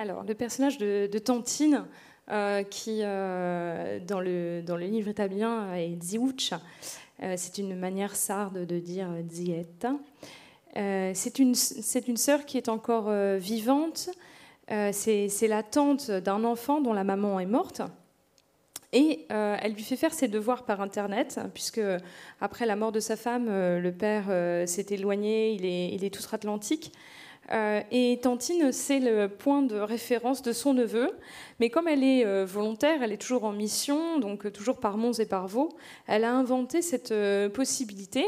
Alors, 0.00 0.22
le 0.22 0.34
personnage 0.34 0.78
de, 0.78 1.18
Tantine, 1.18 1.84
euh, 2.30 2.62
qui, 2.62 3.00
euh, 3.02 3.98
dans, 4.06 4.20
le, 4.20 4.62
dans, 4.62 4.76
le, 4.76 4.86
livre 4.86 5.08
italien, 5.08 5.74
est 5.74 6.00
Ziuch, 6.00 6.52
euh, 7.20 7.34
c'est 7.36 7.58
une 7.58 7.76
manière 7.76 8.14
sarde 8.14 8.64
de 8.64 8.78
dire 8.78 9.08
Zietta. 9.28 9.94
Euh, 10.76 11.10
c'est 11.14 11.40
une, 11.40 11.54
une 12.06 12.16
sœur 12.16 12.46
qui 12.46 12.58
est 12.58 12.68
encore 12.68 13.10
vivante, 13.38 14.10
c'est 14.68 15.48
la 15.48 15.64
tante 15.64 16.12
d'un 16.12 16.44
enfant 16.44 16.80
dont 16.80 16.92
la 16.92 17.02
maman 17.02 17.40
est 17.40 17.46
morte. 17.46 17.82
Et 18.92 19.26
elle 19.28 19.72
lui 19.72 19.82
fait 19.82 19.96
faire 19.96 20.14
ses 20.14 20.28
devoirs 20.28 20.64
par 20.64 20.80
Internet, 20.80 21.40
puisque 21.54 21.80
après 22.40 22.66
la 22.66 22.76
mort 22.76 22.92
de 22.92 23.00
sa 23.00 23.16
femme, 23.16 23.48
le 23.48 23.90
père 23.90 24.26
s'est 24.68 24.86
éloigné, 24.90 25.54
il 25.54 25.64
est, 25.64 25.88
il 25.92 26.04
est 26.04 26.16
outre-Atlantique. 26.16 26.92
Et 27.50 28.18
Tantine, 28.22 28.72
c'est 28.72 29.00
le 29.00 29.28
point 29.28 29.62
de 29.62 29.76
référence 29.76 30.42
de 30.42 30.52
son 30.52 30.74
neveu. 30.74 31.10
Mais 31.60 31.70
comme 31.70 31.88
elle 31.88 32.04
est 32.04 32.44
volontaire, 32.44 33.02
elle 33.02 33.12
est 33.12 33.20
toujours 33.20 33.44
en 33.44 33.52
mission, 33.52 34.18
donc 34.18 34.52
toujours 34.52 34.78
par 34.80 34.96
Mons 34.96 35.18
et 35.18 35.26
par 35.26 35.48
Vaux, 35.48 35.70
elle 36.06 36.24
a 36.24 36.32
inventé 36.32 36.82
cette 36.82 37.14
possibilité 37.52 38.24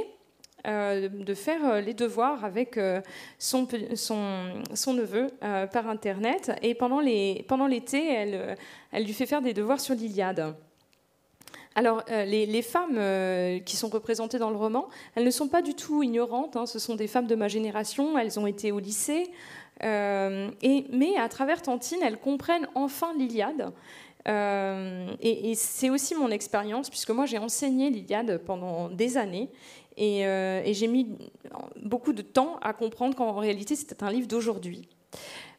euh, 0.67 1.09
de 1.09 1.33
faire 1.33 1.65
euh, 1.65 1.81
les 1.81 1.95
devoirs 1.95 2.45
avec 2.45 2.77
euh, 2.77 3.01
son, 3.39 3.67
son, 3.95 4.93
neveu 4.95 5.29
par 5.41 5.89
Internet. 5.89 6.53
Et 6.61 6.75
pendant 6.75 7.01
l'été, 7.01 7.45
pendant 7.49 7.69
elle, 7.69 8.57
elle 8.93 9.05
lui 9.05 9.13
fait 9.13 9.27
faire 9.27 9.41
des 9.41 9.55
devoirs 9.55 9.81
sur 9.81 9.95
l'Iliade. 9.95 10.55
Alors, 11.77 12.03
les, 12.09 12.63
femmes 12.63 13.01
qui 13.65 13.77
sont 13.77 13.89
représentées 13.89 14.39
dans 14.39 14.51
le 14.51 14.57
roman, 14.57 14.89
elles 15.15 15.25
ne 15.25 15.31
sont 15.31 15.49
pas 15.49 15.63
du 15.63 15.75
tout 15.75 16.03
ignorantes. 16.03 16.57
Hein. 16.57 16.67
ce 16.67 16.79
sont 16.79 16.97
des 16.97 17.07
femmes 17.07 17.27
de 17.27 17.37
ma 17.37 17.49
génération. 17.49 18.19
Elles 18.19 18.41
ont 18.41 18.47
été 18.47 18.73
au 18.73 18.81
lycée. 18.81 19.31
et, 19.83 20.85
mais 20.91 21.17
à 21.17 21.29
travers 21.29 21.63
Tantine, 21.63 21.99
elles 22.03 22.19
comprennent 22.19 22.67
enfin 22.75 23.15
l'Iliade. 23.17 23.73
et, 24.27 25.53
c'est 25.55 25.91
aussi 25.91 26.15
mon 26.17 26.31
expérience, 26.31 26.91
puisque 26.91 27.11
moi 27.11 27.27
j'ai 27.27 27.39
enseigné 27.39 27.89
l'Iliade 27.89 28.39
pendant 28.45 28.89
des 28.89 29.17
années. 29.17 29.49
Euh, 30.01 30.63
et, 30.65 30.75
j'ai 30.75 30.87
mis 30.87 31.07
beaucoup 31.83 32.13
de 32.13 32.23
temps 32.23 32.59
à 32.63 32.73
comprendre 32.73 33.15
qu'en 33.15 33.33
réalité, 33.33 33.77
c'était 33.77 34.03
un 34.03 34.11
livre 34.11 34.29
d'aujourd'hui. 34.29 34.89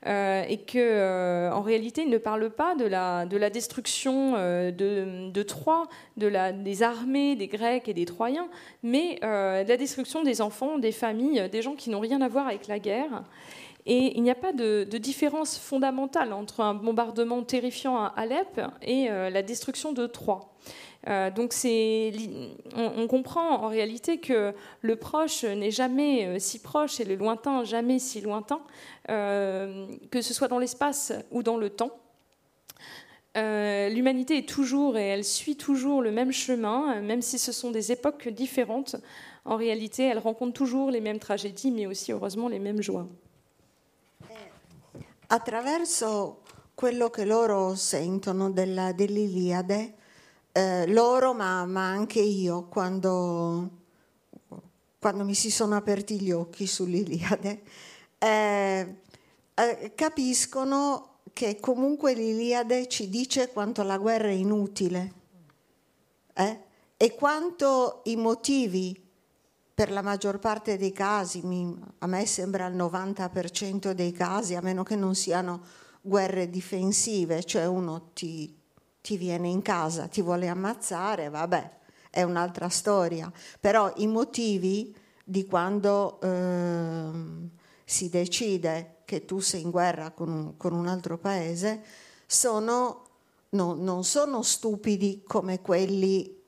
Euh, 0.08 0.44
et 0.50 0.58
que 0.58 0.80
euh, 0.80 1.52
en 1.52 1.62
réalité, 1.62 2.02
il 2.02 2.10
ne 2.10 2.18
parle 2.18 2.50
pas 2.50 2.74
de 2.76 2.86
la, 2.86 3.26
de 3.26 3.38
la 3.38 3.50
destruction 3.50 4.34
de, 4.34 5.30
de, 5.30 5.44
Troie, 5.44 5.88
des 6.18 6.84
armées 6.84 7.36
des 7.36 7.48
Grecs 7.48 7.88
et 7.88 7.94
des 7.94 8.06
Troyens, 8.06 8.48
mais 8.84 9.20
de 9.22 9.68
la 9.68 9.78
destruction 9.78 10.24
des 10.24 10.42
enfants, 10.42 10.80
des 10.80 10.92
familles, 10.92 11.50
des 11.52 11.62
gens 11.62 11.76
qui 11.76 11.90
n'ont 11.90 12.00
rien 12.00 12.22
à 12.22 12.28
voir 12.28 12.48
avec 12.48 12.68
la 12.68 12.80
guerre. 12.80 13.24
Et 13.86 14.16
il 14.16 14.22
n'y 14.22 14.30
a 14.30 14.36
pas 14.36 14.54
de, 14.54 14.88
de, 14.90 14.98
différence 15.00 15.58
fondamentale 15.58 16.34
entre 16.34 16.62
un 16.62 16.76
bombardement 16.76 17.42
terrifiant 17.42 17.98
à 17.98 18.14
Alep 18.16 18.62
et 18.82 19.08
la 19.08 19.42
destruction 19.42 19.92
de 19.92 20.06
Troie. 20.08 20.54
Euh, 21.08 21.32
donc 21.32 21.54
on, 22.76 23.08
comprend 23.08 23.64
en 23.64 23.68
réalité 23.70 24.20
que 24.20 24.54
le 24.82 24.96
proche 24.96 25.44
n'est 25.44 25.72
jamais 25.72 26.28
euh, 26.28 26.40
si 26.40 26.60
proche 26.60 27.00
et 27.00 27.06
le 27.06 27.16
lointain 27.16 27.64
jamais 27.64 27.98
si 27.98 28.22
lointain, 28.22 28.62
euh, 29.10 29.88
que 30.12 30.22
ce 30.22 30.34
soit 30.34 30.48
dans 30.48 30.60
l'espace 30.60 31.12
ou 31.32 31.42
dans 31.42 31.58
le 31.58 31.70
temps. 31.70 31.98
L'humanité 33.34 34.38
est 34.40 34.50
toujours 34.50 34.98
et 34.98 35.08
elle 35.08 35.24
suit 35.24 35.56
toujours 35.56 36.02
le 36.02 36.12
même 36.12 36.34
chemin, 36.34 37.00
même 37.02 37.22
si 37.22 37.40
ce 37.40 37.54
sont 37.54 37.72
des 37.72 37.92
époques 37.92 38.28
différentes. 38.28 38.98
en 39.46 39.56
réalité, 39.56 40.04
elles 40.04 40.20
rencontrent 40.20 40.54
toujours 40.54 40.92
les 40.92 41.00
mêmes 41.00 41.18
tragédies, 41.18 41.72
mais 41.72 41.88
aussi 41.88 42.12
heureusement 42.12 42.50
les 42.50 42.60
mêmes 42.60 42.82
joies. 42.82 43.08
Attraverso 45.30 46.42
quello 46.76 47.10
che 47.10 47.24
loro 47.24 47.76
sentono 47.76 48.50
della, 48.50 48.92
dell'Iliade, 48.92 49.94
eh, 50.52 50.88
loro 50.88 51.34
ma, 51.34 51.66
ma, 51.66 51.88
anche 51.88 52.20
io 52.20 52.66
quando, 52.68 53.70
quando, 55.00 55.24
mi 55.24 55.34
si 55.34 55.50
sono 55.50 55.76
aperti 55.76 56.20
gli 56.20 56.32
occhi 56.32 56.68
sull'Iliade, 56.68 57.62
eh, 58.18 58.96
eh, 59.54 59.92
capiscono 59.96 61.20
che 61.34 61.60
comunque 61.60 62.14
l'Iliade 62.14 62.88
ci 62.88 63.10
dice 63.10 63.52
quanto 63.52 63.84
la 63.84 63.98
guerra 63.98 64.28
è 64.28 64.32
inutile 64.32 65.14
eh? 66.34 66.60
e 66.98 67.16
quanto 67.16 68.02
i 68.06 68.16
motivi 68.16 69.10
per 69.74 69.92
la 69.92 70.02
maggior 70.02 70.38
parte 70.38 70.78
dei 70.78 70.92
casi, 70.92 71.42
mi, 71.42 71.76
a 72.00 72.06
me 72.06 72.26
sembra 72.26 72.68
il 72.68 72.76
90% 72.76 73.92
dei 73.92 74.12
casi, 74.12 74.56
a 74.56 74.62
meno 74.62 74.84
che 74.84 74.96
non 74.96 75.16
siano 75.16 75.64
guerre 76.02 76.50
difensive, 76.50 77.44
cioè 77.44 77.66
uno 77.66 78.10
ti, 78.14 78.61
ti 79.02 79.18
viene 79.18 79.48
in 79.48 79.62
casa, 79.62 80.08
ti 80.08 80.22
vuole 80.22 80.48
ammazzare, 80.48 81.30
vabbè, 81.30 81.80
è 82.10 82.24
un'altra 82.24 82.70
storia, 82.70 83.32
però 83.60 83.92
i 83.98 84.08
motivi 84.08 84.96
di 85.24 85.46
quando 85.46 86.20
eh, 86.22 87.10
si 87.84 88.10
decide 88.10 88.98
che 89.06 89.26
tu 89.26 89.40
sei 89.40 89.62
in 89.62 89.72
guerra 89.72 90.12
con 90.12 90.30
un, 90.30 90.58
con 90.58 90.74
un 90.74 90.88
altro 90.88 91.18
paese 91.18 91.84
sono, 92.26 93.04
no, 93.50 93.74
non 93.74 94.04
sono 94.04 94.42
stupidi 94.42 95.24
come 95.26 95.62
quelli 95.62 96.40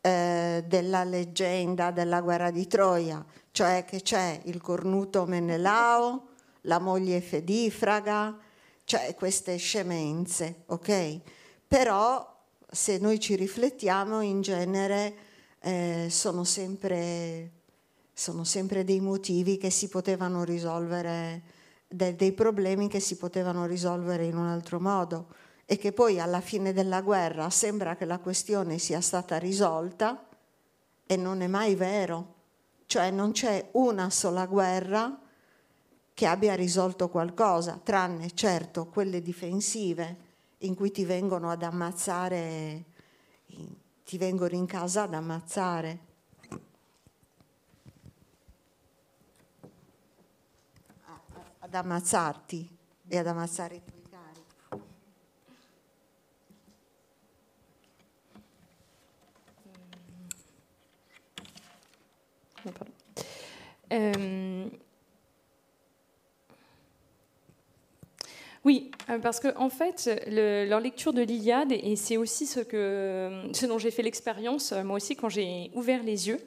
eh, 0.00 0.64
della 0.66 1.04
leggenda 1.04 1.90
della 1.90 2.20
guerra 2.20 2.50
di 2.50 2.66
Troia, 2.66 3.24
cioè 3.50 3.84
che 3.84 4.02
c'è 4.02 4.40
il 4.44 4.60
cornuto 4.60 5.24
Menelao, 5.26 6.28
la 6.62 6.78
moglie 6.78 7.20
Fedifraga, 7.20 8.36
cioè 8.84 9.14
queste 9.14 9.56
scemenze, 9.56 10.64
ok? 10.66 11.20
Però 11.72 12.30
se 12.70 12.98
noi 12.98 13.18
ci 13.18 13.34
riflettiamo 13.34 14.20
in 14.20 14.42
genere 14.42 15.14
eh, 15.60 16.08
sono, 16.10 16.44
sempre, 16.44 17.50
sono 18.12 18.44
sempre 18.44 18.84
dei 18.84 19.00
motivi 19.00 19.56
che 19.56 19.70
si 19.70 19.88
potevano 19.88 20.44
risolvere 20.44 21.42
de- 21.88 22.14
dei 22.14 22.32
problemi 22.32 22.88
che 22.88 23.00
si 23.00 23.16
potevano 23.16 23.64
risolvere 23.64 24.26
in 24.26 24.36
un 24.36 24.48
altro 24.48 24.80
modo. 24.80 25.28
E 25.64 25.78
che 25.78 25.92
poi 25.92 26.20
alla 26.20 26.42
fine 26.42 26.74
della 26.74 27.00
guerra 27.00 27.48
sembra 27.48 27.96
che 27.96 28.04
la 28.04 28.18
questione 28.18 28.76
sia 28.76 29.00
stata 29.00 29.38
risolta 29.38 30.28
e 31.06 31.16
non 31.16 31.40
è 31.40 31.46
mai 31.46 31.74
vero, 31.74 32.34
cioè 32.84 33.10
non 33.10 33.32
c'è 33.32 33.70
una 33.72 34.10
sola 34.10 34.44
guerra 34.44 35.18
che 36.12 36.26
abbia 36.26 36.54
risolto 36.54 37.08
qualcosa, 37.08 37.80
tranne 37.82 38.34
certo 38.34 38.88
quelle 38.88 39.22
difensive 39.22 40.21
in 40.62 40.74
cui 40.74 40.90
ti 40.90 41.04
vengono 41.04 41.50
ad 41.50 41.62
ammazzare, 41.62 42.84
ti 44.04 44.18
vengono 44.18 44.54
in 44.54 44.66
casa 44.66 45.02
ad 45.02 45.14
ammazzare. 45.14 46.10
ad 51.64 51.74
ammazzarti 51.74 52.76
e 53.08 53.18
ad 53.18 53.26
ammazzare 53.26 53.76
i 53.76 53.82
tuoi 53.82 54.02
cari. 54.10 54.42
Euh, 63.88 64.70
oui, 68.64 68.90
euh, 69.10 69.18
parce 69.18 69.40
que 69.40 69.56
en 69.56 69.68
fait, 69.68 70.08
le, 70.28 70.66
leur 70.68 70.80
lecture 70.80 71.12
de 71.12 71.22
l'Iliade, 71.22 71.72
et 71.72 71.96
c'est 71.96 72.16
aussi 72.16 72.46
ce, 72.46 72.60
que, 72.60 73.48
ce 73.52 73.66
dont 73.66 73.78
j'ai 73.78 73.90
fait 73.90 74.02
l'expérience, 74.02 74.72
moi 74.72 74.96
aussi, 74.96 75.16
quand 75.16 75.28
j'ai 75.28 75.70
ouvert 75.74 76.02
les 76.02 76.28
yeux, 76.28 76.38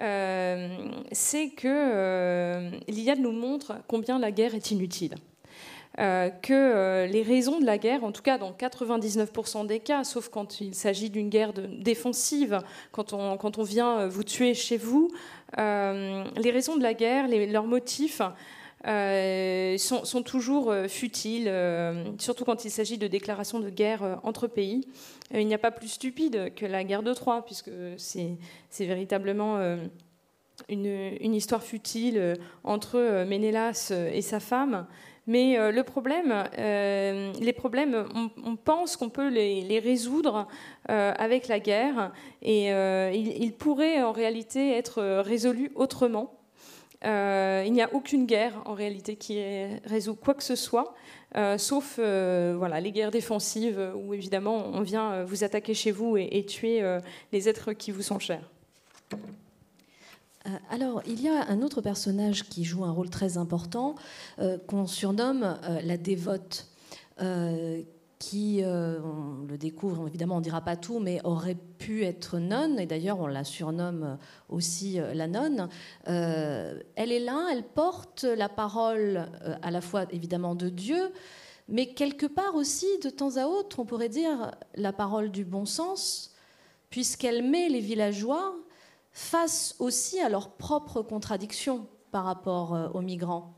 euh, 0.00 0.68
c'est 1.12 1.50
que 1.50 1.68
euh, 1.68 2.70
l'Iliade 2.88 3.20
nous 3.20 3.32
montre 3.32 3.76
combien 3.86 4.18
la 4.18 4.30
guerre 4.30 4.54
est 4.54 4.70
inutile. 4.70 5.14
Euh, 6.00 6.28
que 6.28 7.06
les 7.06 7.22
raisons 7.22 7.60
de 7.60 7.64
la 7.64 7.78
guerre, 7.78 8.02
en 8.02 8.10
tout 8.10 8.22
cas 8.22 8.36
dans 8.36 8.50
99% 8.50 9.64
des 9.68 9.78
cas, 9.78 10.02
sauf 10.02 10.28
quand 10.28 10.60
il 10.60 10.74
s'agit 10.74 11.08
d'une 11.08 11.28
guerre 11.28 11.52
défensive, 11.52 12.58
quand 12.90 13.12
on, 13.12 13.36
quand 13.36 13.58
on, 13.58 13.62
vient 13.62 14.08
vous 14.08 14.24
tuer 14.24 14.54
chez 14.54 14.76
vous, 14.76 15.12
les 15.56 16.50
raisons 16.50 16.76
de 16.76 16.82
la 16.82 16.94
guerre, 16.94 17.28
leurs 17.28 17.66
motifs, 17.66 18.22
euh, 18.86 19.78
sont, 19.78 20.22
toujours 20.22 20.70
euh, 20.70 20.88
futiles, 20.88 21.48
euh, 21.48 22.04
surtout 22.18 22.44
quand 22.44 22.66
il 22.66 22.70
s'agit 22.70 22.98
de 22.98 23.06
déclarations 23.06 23.58
de 23.58 23.70
guerre 23.70 24.20
entre 24.24 24.46
pays. 24.46 24.86
il 25.32 25.46
n'y 25.46 25.54
a 25.54 25.58
pas 25.58 25.70
plus 25.70 25.88
stupide 25.88 26.52
que 26.54 26.66
la 26.66 26.84
guerre 26.84 27.02
de 27.02 27.14
Troie, 27.14 27.44
puisque 27.46 27.70
c'est 27.96 28.36
véritablement 28.80 29.58
une, 30.68 31.34
histoire 31.34 31.62
futile 31.62 32.34
entre 32.62 33.24
Ménélas 33.24 33.90
et 34.12 34.22
sa 34.22 34.40
femme. 34.40 34.86
Mais 35.26 35.56
le 35.72 35.82
problème, 35.82 36.44
les 36.58 37.52
problèmes, 37.54 38.06
on, 38.44 38.56
pense 38.56 38.96
qu'on 38.96 39.08
peut 39.08 39.28
les, 39.28 39.62
les 39.62 39.78
résoudre 39.78 40.46
avec 40.86 41.48
la 41.48 41.58
guerre, 41.58 42.12
et 42.42 42.68
ils 42.68 43.42
il 43.42 43.52
pourraient 43.54 44.02
en 44.02 44.12
réalité 44.12 44.72
être 44.76 45.02
résolus 45.20 45.72
autrement. 45.74 46.43
Euh, 47.04 47.64
il 47.66 47.72
n'y 47.72 47.82
a 47.82 47.92
aucune 47.92 48.24
guerre 48.24 48.62
en 48.64 48.74
réalité 48.74 49.16
qui 49.16 49.42
résout 49.84 50.14
quoi 50.14 50.34
que 50.34 50.42
ce 50.42 50.56
soit, 50.56 50.94
euh, 51.36 51.58
sauf 51.58 51.96
euh, 51.98 52.54
voilà, 52.56 52.80
les 52.80 52.92
guerres 52.92 53.10
défensives 53.10 53.92
où 53.94 54.14
évidemment 54.14 54.66
on 54.72 54.80
vient 54.80 55.22
vous 55.24 55.44
attaquer 55.44 55.74
chez 55.74 55.90
vous 55.90 56.16
et, 56.16 56.28
et 56.32 56.46
tuer 56.46 56.82
les 57.32 57.48
êtres 57.48 57.72
qui 57.72 57.90
vous 57.90 58.02
sont 58.02 58.18
chers. 58.18 58.50
Alors, 60.70 61.02
il 61.06 61.22
y 61.22 61.28
a 61.28 61.48
un 61.48 61.62
autre 61.62 61.80
personnage 61.80 62.44
qui 62.44 62.64
joue 62.64 62.84
un 62.84 62.90
rôle 62.90 63.08
très 63.08 63.38
important, 63.38 63.94
qu'on 64.66 64.86
surnomme 64.86 65.58
la 65.82 65.96
dévote, 65.96 66.68
qui, 68.18 68.62
euh, 68.62 69.00
on 69.02 69.44
le 69.46 69.58
découvre, 69.58 70.06
évidemment 70.06 70.36
on 70.36 70.38
ne 70.38 70.44
dira 70.44 70.60
pas 70.60 70.76
tout, 70.76 70.98
mais 70.98 71.20
aurait 71.24 71.56
pu 71.56 72.04
être 72.04 72.38
nonne, 72.38 72.78
et 72.78 72.86
d'ailleurs 72.86 73.20
on 73.20 73.26
la 73.26 73.44
surnomme 73.44 74.18
aussi 74.48 75.00
euh, 75.00 75.14
la 75.14 75.26
nonne. 75.26 75.68
Euh, 76.08 76.80
elle 76.96 77.12
est 77.12 77.20
là, 77.20 77.48
elle 77.52 77.64
porte 77.64 78.24
la 78.24 78.48
parole 78.48 79.28
à 79.62 79.70
la 79.70 79.80
fois 79.80 80.06
évidemment 80.10 80.54
de 80.54 80.68
Dieu, 80.68 81.12
mais 81.68 81.86
quelque 81.86 82.26
part 82.26 82.54
aussi, 82.54 82.86
de 83.02 83.10
temps 83.10 83.36
à 83.36 83.46
autre, 83.46 83.80
on 83.80 83.86
pourrait 83.86 84.08
dire 84.08 84.52
la 84.74 84.92
parole 84.92 85.30
du 85.30 85.44
bon 85.44 85.64
sens, 85.64 86.34
puisqu'elle 86.90 87.42
met 87.42 87.68
les 87.68 87.80
villageois 87.80 88.54
face 89.12 89.74
aussi 89.78 90.20
à 90.20 90.28
leurs 90.28 90.50
propres 90.50 91.02
contradictions 91.02 91.86
par 92.10 92.24
rapport 92.24 92.90
aux 92.94 93.00
migrants 93.00 93.53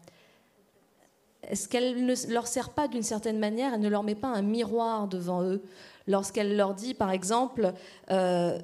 est-ce 1.48 1.68
qu'elle 1.68 2.04
ne 2.04 2.14
leur 2.32 2.46
sert 2.46 2.70
pas 2.70 2.88
d'une 2.88 3.02
certaine 3.02 3.38
manière, 3.38 3.74
elle 3.74 3.80
ne 3.80 3.88
leur 3.88 4.02
met 4.02 4.14
pas 4.14 4.28
un 4.28 4.42
miroir 4.42 5.08
devant 5.08 5.42
eux 5.42 5.62
lorsqu'elle 6.06 6.56
leur 6.56 6.74
dit, 6.74 6.94
par 6.94 7.10
exemple, 7.10 7.72
euh, 8.10 8.58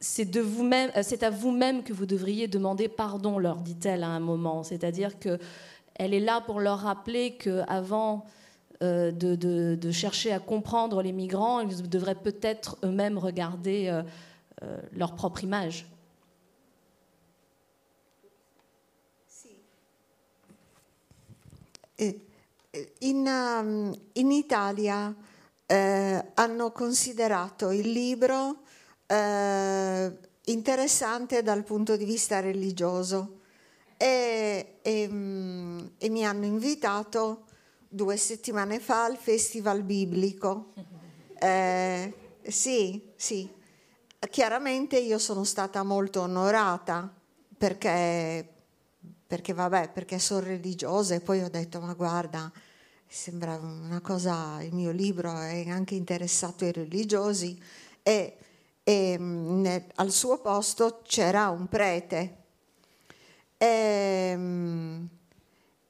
c'est 0.00 0.36
à 1.22 1.30
vous-même 1.30 1.82
que 1.82 1.92
vous 1.92 2.06
devriez 2.06 2.48
demander 2.48 2.88
pardon, 2.88 3.38
leur 3.38 3.56
dit-elle 3.56 4.04
à 4.04 4.08
un 4.08 4.20
moment. 4.20 4.62
C'est-à-dire 4.62 5.18
que 5.18 5.38
elle 5.96 6.14
est 6.14 6.20
là 6.20 6.40
pour 6.40 6.60
leur 6.60 6.78
rappeler 6.78 7.36
qu'avant 7.36 8.24
euh, 8.84 9.10
de, 9.10 9.90
chercher 9.90 10.32
à 10.32 10.38
comprendre 10.38 11.02
les 11.02 11.12
migrants, 11.12 11.60
ils 11.60 11.88
devraient 11.88 12.14
peut-être 12.14 12.78
eux-mêmes 12.84 13.18
regarder 13.18 13.88
euh, 14.62 14.78
leur 14.92 15.16
propre 15.16 15.42
image. 15.42 15.86
In, 22.00 23.26
um, 23.26 23.98
in 24.12 24.30
Italia 24.30 25.14
eh, 25.66 26.24
hanno 26.34 26.70
considerato 26.70 27.70
il 27.70 27.90
libro 27.90 28.62
eh, 29.06 30.18
interessante 30.44 31.42
dal 31.42 31.64
punto 31.64 31.96
di 31.96 32.04
vista 32.04 32.40
religioso 32.40 33.40
e, 33.96 34.78
e, 34.80 35.08
mm, 35.08 35.86
e, 35.98 36.08
mi 36.08 36.24
hanno 36.24 36.44
invitato 36.44 37.46
due 37.88 38.16
settimane 38.16 38.78
fa 38.78 39.04
al 39.04 39.16
Festival 39.16 39.82
Biblico. 39.82 40.72
Eh, 41.40 42.12
sì, 42.42 43.00
sì. 43.14 43.48
Chiaramente 44.28 44.98
io 44.98 45.18
sono 45.18 45.44
stata 45.44 45.84
molto 45.84 46.22
onorata 46.22 47.14
perché 47.56 48.57
perché 49.28 49.52
vabbè, 49.52 49.90
perché 49.90 50.18
sono 50.18 50.40
religiosa 50.40 51.14
e 51.14 51.20
poi 51.20 51.42
ho 51.42 51.50
detto 51.50 51.80
ma 51.80 51.92
guarda, 51.92 52.50
sembra 53.06 53.56
una 53.56 54.00
cosa, 54.00 54.62
il 54.62 54.72
mio 54.72 54.90
libro 54.90 55.38
è 55.38 55.68
anche 55.68 55.94
interessato 55.94 56.64
ai 56.64 56.72
religiosi 56.72 57.60
e, 58.02 58.38
e 58.82 59.16
ne, 59.18 59.88
al 59.96 60.10
suo 60.12 60.38
posto 60.38 61.02
c'era 61.04 61.50
un 61.50 61.68
prete. 61.68 62.36
E, 63.58 63.66
ehm, 63.66 65.08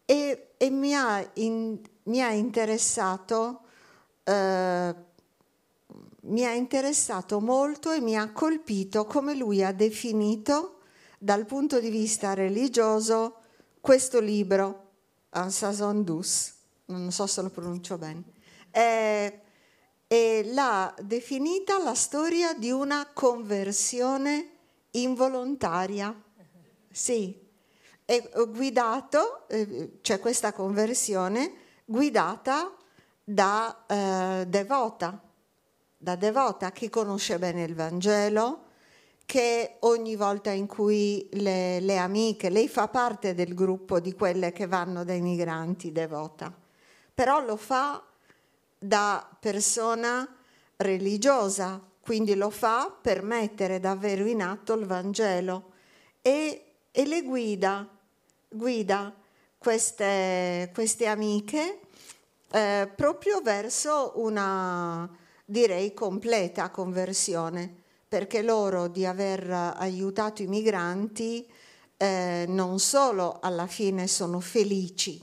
e, 0.05 0.49
e 0.57 0.71
mi, 0.71 0.95
ha 0.97 1.25
in, 1.35 1.79
mi, 2.05 2.21
ha 2.21 2.33
interessato, 2.33 3.61
eh, 4.25 4.95
mi 6.23 6.45
ha 6.45 6.55
interessato 6.55 7.39
molto 7.41 7.93
e 7.93 8.01
mi 8.01 8.17
ha 8.17 8.33
colpito 8.33 9.05
come 9.05 9.37
lui 9.37 9.63
ha 9.63 9.71
definito 9.71 10.78
dal 11.19 11.45
punto 11.45 11.81
di 11.81 11.91
vista 11.91 12.35
religioso 12.35 13.41
questo 13.81 14.21
libro, 14.21 14.87
Ansazon 15.31 16.05
Dus, 16.05 16.55
non 16.87 17.11
so 17.11 17.27
se 17.27 17.43
lo 17.43 17.51
pronuncio 17.51 17.99
bene, 17.99 18.23
eh, 18.71 19.41
e 20.07 20.51
l'ha 20.53 20.95
definita 21.03 21.83
la 21.83 21.95
storia 21.95 22.55
di 22.55 22.71
una 22.71 23.09
conversione 23.13 24.51
involontaria. 24.93 26.15
Sì, 26.91 27.47
è 28.05 28.31
guidato, 28.49 29.47
eh, 29.49 29.99
c'è 30.01 30.19
questa 30.19 30.53
conversione 30.53 31.53
guidata 31.85 32.75
da 33.23 33.85
eh, 33.87 34.47
devota, 34.49 35.23
da 35.97 36.17
devota 36.17 36.73
che 36.73 36.89
conosce 36.89 37.39
bene 37.39 37.65
il 37.65 37.75
Vangelo, 37.75 38.68
che 39.29 39.77
ogni 39.81 40.17
volta 40.17 40.53
in 40.53 40.67
cui 40.67 41.29
le, 41.33 41.81
le, 41.81 41.99
amiche, 41.99 42.49
lei 42.49 42.67
fa 42.67 42.89
parte 42.89 43.35
del 43.35 43.53
gruppo 43.53 44.01
di 44.01 44.15
quelle 44.15 44.53
che 44.53 44.67
vanno 44.67 45.05
dai 45.05 45.21
migranti 45.21 45.93
devota, 45.93 46.51
però 47.13 47.45
lo 47.45 47.57
fa 47.59 48.03
da 48.79 49.29
persona 49.39 50.27
religiosa, 50.77 51.79
quindi 52.01 52.37
lo 52.37 52.49
fa 52.49 52.91
per 53.03 53.21
mettere 53.23 53.81
davvero 53.81 54.25
in 54.25 54.41
atto 54.41 54.73
il 54.73 54.87
Vangelo 54.87 55.73
e, 56.23 56.65
e 56.91 57.07
le 57.07 57.23
guida, 57.23 57.87
guida 58.49 59.15
queste, 59.59 60.71
queste 60.73 61.05
amiche 61.05 61.81
eh, 62.51 62.91
proprio 62.97 63.43
verso 63.43 64.13
una, 64.15 65.07
direi, 65.45 65.93
completa 65.93 66.71
conversione 66.71 67.85
perché 68.09 68.43
loro 68.43 68.89
di 68.89 69.05
aver 69.05 69.51
aiutato 69.51 70.43
i 70.43 70.47
migranti 70.47 71.47
eh, 71.97 72.45
non 72.49 72.79
solo 72.79 73.39
alla 73.41 73.67
fine 73.67 74.07
sono 74.07 74.41
felici, 74.41 75.23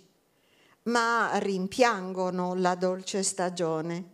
ma 0.83 1.38
rimpiangono 1.38 2.53
la 2.53 2.75
dolce 2.75 3.23
stagione 3.23 4.13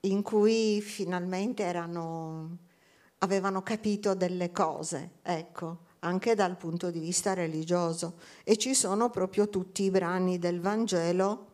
in 0.00 0.22
cui 0.22 0.80
finalmente 0.80 1.62
erano, 1.62 2.58
avevano 3.18 3.62
capito 3.62 4.14
delle 4.14 4.52
cose, 4.52 5.12
ecco, 5.22 5.78
anche 6.00 6.34
dal 6.34 6.56
punto 6.56 6.90
di 6.90 6.98
vista 6.98 7.32
religioso. 7.32 8.18
E 8.44 8.56
ci 8.56 8.74
sono 8.74 9.10
proprio 9.10 9.48
tutti 9.48 9.84
i 9.84 9.90
brani 9.90 10.38
del 10.38 10.60
Vangelo 10.60 11.52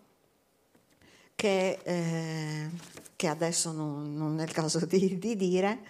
che, 1.36 1.78
eh, 1.82 2.70
che 3.16 3.26
adesso 3.28 3.72
non, 3.72 4.14
non, 4.14 4.40
è 4.40 4.42
il 4.42 4.52
caso 4.52 4.84
di, 4.84 5.16
di 5.18 5.36
dire, 5.36 5.80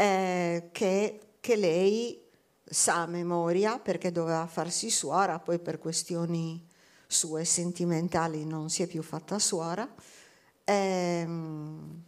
eh, 0.00 0.70
che, 0.72 1.20
che, 1.40 1.56
lei 1.56 2.18
sa 2.64 3.02
a 3.02 3.06
memoria 3.06 3.78
perché 3.78 4.10
doveva 4.10 4.46
farsi 4.46 4.88
suora, 4.88 5.38
poi 5.38 5.58
per 5.58 5.78
questioni 5.78 6.66
sue 7.06 7.44
sentimentali 7.44 8.46
non 8.46 8.70
si 8.70 8.82
è 8.82 8.86
più 8.86 9.02
fatta 9.02 9.38
suora, 9.38 9.86
ehm, 10.64 12.02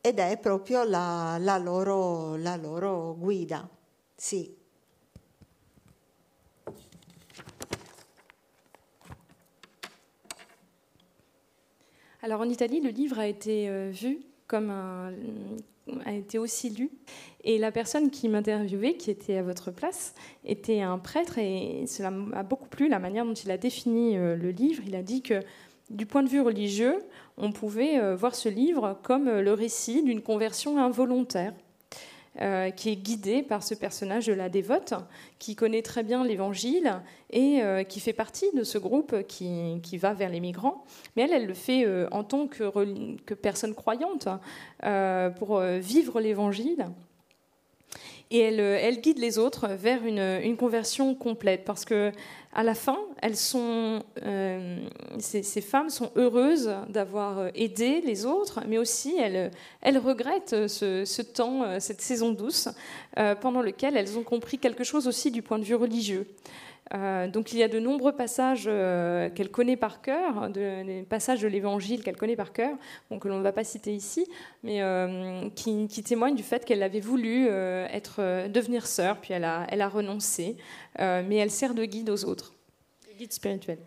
ed 0.00 0.18
è 0.18 0.38
proprio 0.38 0.84
la, 0.84 1.36
la, 1.38 1.58
loro, 1.58 2.36
la 2.36 2.56
loro 2.56 3.14
guida. 3.18 3.68
Sì. 4.16 4.56
Alors 12.22 12.42
en 12.42 12.48
Italie, 12.48 12.80
le 12.80 12.90
livre 12.90 13.18
a 13.18 13.26
été 13.26 13.68
euh, 13.68 13.90
vu 13.90 14.24
comme 14.46 14.70
un, 14.70 15.58
a 16.06 16.12
été 16.12 16.38
aussi 16.38 16.70
lu. 16.70 16.90
Et 17.44 17.58
la 17.58 17.70
personne 17.70 18.10
qui 18.10 18.28
m'interviewait, 18.28 18.94
qui 18.94 19.10
était 19.10 19.36
à 19.36 19.42
votre 19.42 19.70
place, 19.70 20.14
était 20.44 20.80
un 20.80 20.98
prêtre 20.98 21.38
et 21.38 21.84
cela 21.86 22.10
m'a 22.10 22.42
beaucoup 22.42 22.68
plu 22.68 22.88
la 22.88 22.98
manière 22.98 23.24
dont 23.24 23.34
il 23.34 23.50
a 23.50 23.58
défini 23.58 24.16
euh, 24.16 24.34
le 24.36 24.50
livre. 24.50 24.82
Il 24.86 24.96
a 24.96 25.02
dit 25.02 25.22
que 25.22 25.40
du 25.90 26.06
point 26.06 26.22
de 26.22 26.28
vue 26.28 26.40
religieux, 26.40 26.96
on 27.36 27.52
pouvait 27.52 27.98
euh, 27.98 28.16
voir 28.16 28.34
ce 28.34 28.48
livre 28.48 28.98
comme 29.02 29.30
le 29.30 29.52
récit 29.52 30.02
d'une 30.02 30.22
conversion 30.22 30.78
involontaire. 30.78 31.52
Euh, 32.40 32.70
qui 32.70 32.90
est 32.90 32.96
guidée 32.96 33.44
par 33.44 33.62
ce 33.62 33.76
personnage 33.76 34.26
de 34.26 34.32
la 34.32 34.48
dévote, 34.48 34.92
qui 35.38 35.54
connaît 35.54 35.82
très 35.82 36.02
bien 36.02 36.24
l'Évangile 36.24 37.00
et 37.30 37.62
euh, 37.62 37.84
qui 37.84 38.00
fait 38.00 38.12
partie 38.12 38.46
de 38.56 38.64
ce 38.64 38.76
groupe 38.76 39.22
qui, 39.28 39.78
qui, 39.84 39.98
va 39.98 40.14
vers 40.14 40.30
les 40.30 40.40
migrants. 40.40 40.84
Mais 41.14 41.22
elle, 41.22 41.32
elle 41.32 41.46
le 41.46 41.54
fait 41.54 41.86
euh, 41.86 42.08
en 42.10 42.24
tant 42.24 42.48
que 42.48 43.34
personne 43.34 43.72
croyante 43.72 44.26
pour 45.38 45.60
vivre 45.60 46.20
l'Évangile. 46.20 46.86
Et 48.30 48.38
elle, 48.38 48.60
elle, 48.60 49.00
guide 49.00 49.18
les 49.18 49.38
autres 49.38 49.68
vers 49.68 50.04
une, 50.04 50.56
conversion 50.56 51.14
complète, 51.14 51.64
parce 51.64 51.84
que 51.84 52.10
à 52.52 52.62
la 52.62 52.74
fin, 52.74 52.98
euh, 54.22 54.78
ces, 55.18 55.60
femmes 55.60 55.90
sont 55.90 56.10
heureuses 56.16 56.72
d'avoir 56.88 57.38
euh, 57.38 57.48
aidé 57.54 58.00
les 58.00 58.24
autres, 58.26 58.60
mais 58.68 58.78
aussi 58.78 59.16
elles, 59.18 59.98
regrettent 59.98 60.68
ce, 60.68 61.22
temps, 61.22 61.64
euh, 61.64 61.80
cette 61.80 62.00
saison 62.00 62.30
douce, 62.30 62.68
euh, 63.18 63.34
pendant 63.34 63.60
lequel 63.60 63.96
elles 63.96 64.16
ont 64.16 64.22
compris 64.22 64.58
quelque 64.58 64.84
chose 64.84 65.08
aussi 65.08 65.30
du 65.30 65.42
point 65.42 65.58
de 65.58 65.64
vue 65.64 65.74
religieux. 65.74 66.26
Euh, 66.92 67.28
donc 67.28 67.52
il 67.52 67.58
y 67.58 67.62
a 67.62 67.68
de 67.68 67.78
nombreux 67.78 68.12
passages 68.12 68.64
euh, 68.66 69.30
qu'elle 69.30 69.50
connaît 69.50 69.76
par 69.76 70.02
cœur, 70.02 70.50
de, 70.50 70.84
des 70.84 71.02
passages 71.02 71.40
de 71.40 71.48
l'Évangile 71.48 72.02
qu'elle 72.02 72.16
connaît 72.16 72.36
par 72.36 72.52
cœur, 72.52 72.76
bon, 73.10 73.18
que 73.18 73.28
l'on 73.28 73.38
ne 73.38 73.42
va 73.42 73.52
pas 73.52 73.64
citer 73.64 73.94
ici, 73.94 74.26
mais 74.62 74.82
euh, 74.82 75.48
qui, 75.54 75.88
qui, 75.88 76.02
témoignent 76.02 76.34
du 76.34 76.42
fait 76.42 76.64
qu'elle 76.64 76.82
avait 76.82 77.00
voulu 77.00 77.46
euh, 77.48 77.86
être, 77.90 78.48
devenir 78.48 78.86
sœur, 78.86 79.18
puis 79.18 79.32
elle 79.32 79.44
a, 79.44 79.66
elle 79.70 79.80
a 79.80 79.88
renoncé, 79.88 80.56
mais 80.98 81.36
elle 81.36 81.50
sert 81.50 81.74
de 81.74 81.84
guide 81.84 82.10
aux 82.10 82.24
autres, 82.26 82.52
guide 83.18 83.32
spirituel. 83.32 83.78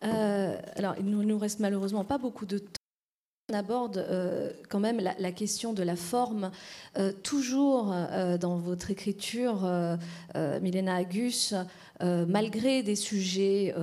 alors 0.00 0.94
il 0.98 1.06
ne 1.06 1.22
nous 1.24 1.38
reste 1.38 1.58
malheureusement 1.58 2.04
pas 2.04 2.18
beaucoup 2.18 2.46
de 2.46 2.58
temps. 2.58 2.83
On 3.50 3.54
aborde 3.54 3.98
euh, 3.98 4.50
quand 4.70 4.80
même 4.80 5.00
la, 5.00 5.30
question 5.30 5.74
de 5.74 5.82
la 5.82 5.96
forme. 5.96 6.50
Euh, 6.96 7.12
toujours 7.12 7.92
euh, 7.92 8.38
dans 8.38 8.56
votre 8.56 8.90
écriture, 8.90 9.68
Milena 10.62 10.94
Agus, 10.94 11.52
malgré 12.00 12.82
des 12.82 12.96
sujets 12.96 13.74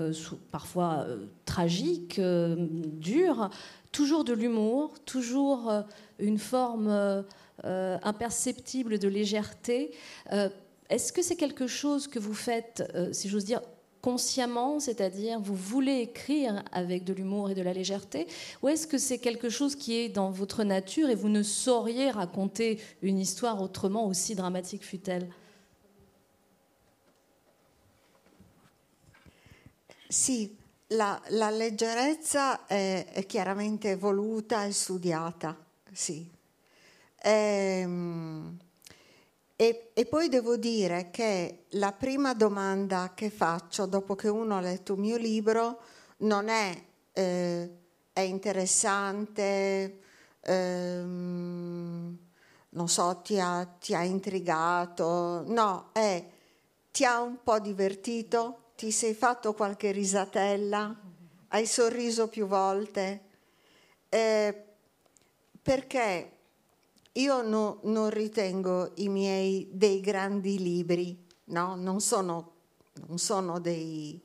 parfois 0.51 1.05
tragiques, 1.45 2.19
durs, 2.19 3.51
toujours 3.91 4.23
de 4.23 4.33
l'humour, 4.33 4.95
toujours 5.05 5.71
une 6.17 6.39
forme 6.39 7.23
imperceptible 7.63 8.97
de 8.97 9.07
légèreté. 9.07 9.91
Est-ce 10.89 11.13
que 11.13 11.21
c'est 11.21 11.35
quelque 11.35 11.67
chose 11.67 12.07
que 12.07 12.17
vous 12.17 12.33
faites, 12.33 12.83
si 13.11 13.29
j'ose 13.29 13.45
dire, 13.45 13.61
consciemment, 14.01 14.79
c'est-à-dire 14.79 15.39
vous 15.39 15.55
voulez 15.55 15.99
écrire 15.99 16.63
avec 16.71 17.03
de 17.03 17.13
l'humour 17.13 17.51
et 17.51 17.55
de 17.55 17.61
la 17.61 17.73
légèreté, 17.73 18.27
ou 18.61 18.69
est-ce 18.69 18.87
que 18.87 18.97
c'est 18.97 19.19
quelque 19.19 19.49
chose 19.49 19.75
qui 19.75 19.95
est 19.95 20.09
dans 20.09 20.31
votre 20.31 20.63
nature 20.63 21.09
et 21.09 21.15
vous 21.15 21.29
ne 21.29 21.43
sauriez 21.43 22.09
raconter 22.09 22.79
une 23.01 23.19
histoire 23.19 23.61
autrement, 23.61 24.07
aussi 24.07 24.35
dramatique 24.35 24.83
fut-elle? 24.83 25.29
Sì, 30.09 30.57
la, 30.89 31.21
la 31.29 31.49
leggerezza 31.51 32.65
è, 32.67 33.23
chiaramente 33.27 33.95
voluta 33.95 34.65
e 34.65 34.73
studiata. 34.73 35.55
Ehm, 37.23 38.57
E, 39.61 39.91
e, 39.93 40.07
poi 40.07 40.27
devo 40.27 40.57
dire 40.57 41.11
che 41.11 41.65
la 41.73 41.91
prima 41.91 42.33
domanda 42.33 43.11
che 43.13 43.29
faccio 43.29 43.85
dopo 43.85 44.15
che 44.15 44.27
uno 44.27 44.57
ha 44.57 44.59
letto 44.59 44.93
il 44.93 44.99
mio 44.99 45.17
libro 45.17 45.81
non 46.21 46.47
è 46.47 46.83
eh, 47.13 47.69
è 48.11 48.21
interessante, 48.21 49.99
ehm, 50.39 52.17
non 52.69 52.89
so, 52.89 53.21
ti 53.23 53.39
ha, 53.39 53.63
ti 53.79 53.93
ha 53.93 54.01
intrigato, 54.01 55.43
no, 55.45 55.89
è 55.91 56.25
ti 56.91 57.05
ha 57.05 57.21
un 57.21 57.43
po' 57.43 57.59
divertito, 57.59 58.71
ti 58.75 58.89
sei 58.91 59.13
fatto 59.13 59.53
qualche 59.53 59.91
risatella, 59.91 60.99
hai 61.49 61.67
sorriso 61.67 62.29
più 62.29 62.47
volte, 62.47 63.25
eh, 64.09 64.63
perché 65.61 66.31
io 67.13 67.41
no, 67.41 67.79
non 67.83 68.09
ritengo 68.09 68.91
i 68.95 69.09
miei 69.09 69.67
dei 69.71 69.99
grandi 69.99 70.57
libri, 70.57 71.25
no? 71.45 71.75
non 71.75 71.99
sono, 71.99 72.53
non 73.07 73.17
sono 73.17 73.59
dei, 73.59 74.21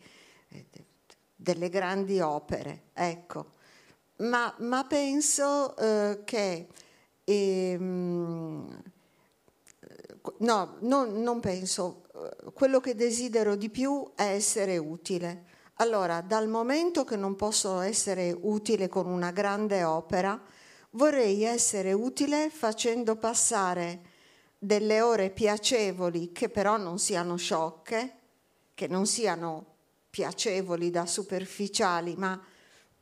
delle 1.35 1.69
grandi 1.69 2.21
opere, 2.21 2.85
ecco. 2.93 3.53
ma, 4.19 4.55
ma 4.59 4.85
penso 4.85 5.77
eh, 5.77 6.21
che 6.25 6.69
ehm, 7.25 8.83
no, 10.39 10.77
no, 10.81 11.05
non 11.05 11.41
penso, 11.41 12.03
quello 12.55 12.81
che 12.81 12.95
desidero 12.95 13.57
di 13.57 13.69
più 13.69 14.13
è 14.15 14.23
essere 14.23 14.79
utile. 14.79 15.45
Allora, 15.79 16.23
dal 16.23 16.49
momento 16.49 17.05
che 17.05 17.17
non 17.17 17.37
posso 17.37 17.81
essere 17.81 18.35
utile 18.39 18.89
con 18.89 19.07
una 19.07 19.31
grande 19.31 19.85
opera, 19.85 20.41
vorrei 20.97 21.45
essere 21.45 21.93
utile 21.93 22.51
facendo 22.51 23.17
passare 23.17 24.01
delle 24.59 25.01
ore 25.01 25.31
piacevoli 25.31 26.33
che 26.33 26.49
però 26.49 26.77
non 26.77 26.99
siano 26.99 27.37
sciocche, 27.37 28.15
che 28.75 28.89
non 28.89 29.07
siano 29.07 29.65
piacevoli 30.11 30.91
da 30.91 31.07
superficiali, 31.07 32.15
ma, 32.17 32.41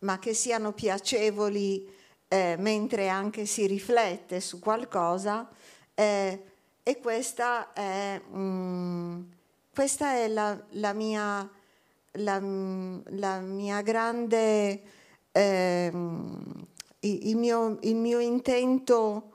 ma 0.01 0.19
che 0.19 0.35
siano 0.35 0.73
piacevoli 0.73 1.89
eh, 2.29 2.57
mentre 2.59 3.09
anche 3.09 3.47
si 3.47 3.67
riflette 3.67 4.41
su 4.41 4.59
qualcosa. 4.59 5.49
Eh, 5.95 6.43
e 6.83 7.01
questa 7.01 7.73
è, 7.73 8.21
mm, 8.21 9.23
questa 9.73 10.15
è 10.15 10.29
la, 10.29 10.61
la, 10.71 10.93
mia, 10.93 11.49
la, 12.13 12.41
la, 12.41 13.39
mia, 13.41 13.81
grande, 13.83 14.83
eh, 15.31 15.93
il, 17.07 17.37
mio, 17.37 17.79
il, 17.83 17.97
mio, 17.97 18.19
intento 18.19 19.33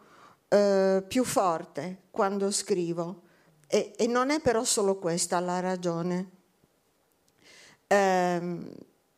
eh, 0.48 1.04
più 1.08 1.24
forte 1.24 2.04
quando 2.12 2.52
scrivo. 2.52 3.22
E, 3.68 3.94
e, 3.96 4.08
non 4.08 4.32
è 4.32 4.42
però 4.42 4.64
solo 4.64 4.98
questa 4.98 5.40
la 5.40 5.60
ragione. 5.60 6.30
Eh, 7.88 8.58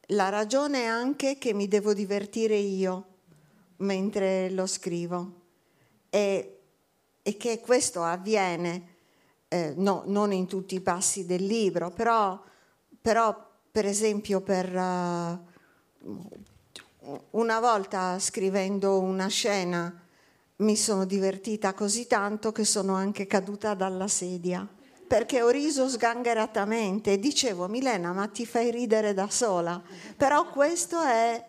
la 0.07 0.29
ragione 0.29 0.81
è 0.81 0.85
anche 0.85 1.37
che 1.37 1.53
mi 1.53 1.67
devo 1.67 1.93
divertire 1.93 2.55
io 2.55 3.05
mentre 3.77 4.49
lo 4.51 4.67
scrivo 4.67 5.39
e, 6.09 6.59
e 7.21 7.37
che 7.37 7.59
questo 7.59 8.03
avviene 8.03 8.89
eh, 9.47 9.73
no, 9.75 10.03
non 10.05 10.31
in 10.31 10.47
tutti 10.47 10.75
i 10.75 10.81
passi 10.81 11.25
del 11.25 11.45
libro, 11.45 11.89
però, 11.91 12.41
però 13.01 13.49
per 13.71 13.85
esempio 13.85 14.41
per, 14.41 14.73
uh, 14.73 16.29
una 17.31 17.59
volta 17.59 18.19
scrivendo 18.19 18.99
una 18.99 19.27
scena 19.27 19.93
mi 20.57 20.75
sono 20.75 21.05
divertita 21.05 21.73
così 21.73 22.05
tanto 22.05 22.51
che 22.51 22.63
sono 22.63 22.93
anche 22.93 23.25
caduta 23.25 23.73
dalla 23.73 24.07
sedia 24.07 24.67
perché 25.11 25.41
ho 25.41 25.49
riso 25.49 25.89
sgangheratamente. 25.89 27.11
E 27.11 27.19
dicevo 27.19 27.67
Milena 27.67 28.13
ma 28.13 28.27
ti 28.27 28.45
fai 28.45 28.71
ridere 28.71 29.13
da 29.13 29.29
sola? 29.29 29.81
Però 30.15 30.49
questo 30.49 31.01
è 31.01 31.45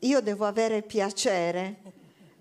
io 0.00 0.20
devo 0.20 0.44
avere 0.44 0.82
piacere 0.82 1.76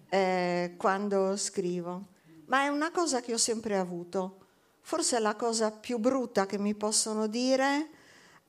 eh, 0.09 0.73
quando 0.75 1.37
scrivo. 1.37 2.05
Ma 2.47 2.63
è 2.63 2.67
una 2.67 2.89
cosa 2.89 3.21
che 3.21 3.31
ho 3.31 3.37
sempre 3.37 3.77
avuto. 3.77 4.37
Forse 4.81 5.19
la 5.19 5.35
cosa 5.35 5.69
più 5.69 5.99
brutta 5.99 6.47
che 6.47 6.57
mi 6.57 6.73
possono 6.73 7.27
dire 7.27 7.89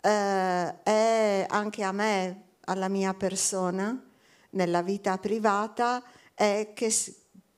eh, 0.00 0.82
è 0.82 1.46
anche 1.50 1.82
a 1.82 1.92
me 1.92 2.44
alla 2.66 2.88
mia 2.88 3.14
persona 3.14 4.02
nella 4.50 4.82
vita 4.82 5.16
privata 5.18 6.02
è 6.34 6.72
che, 6.74 6.92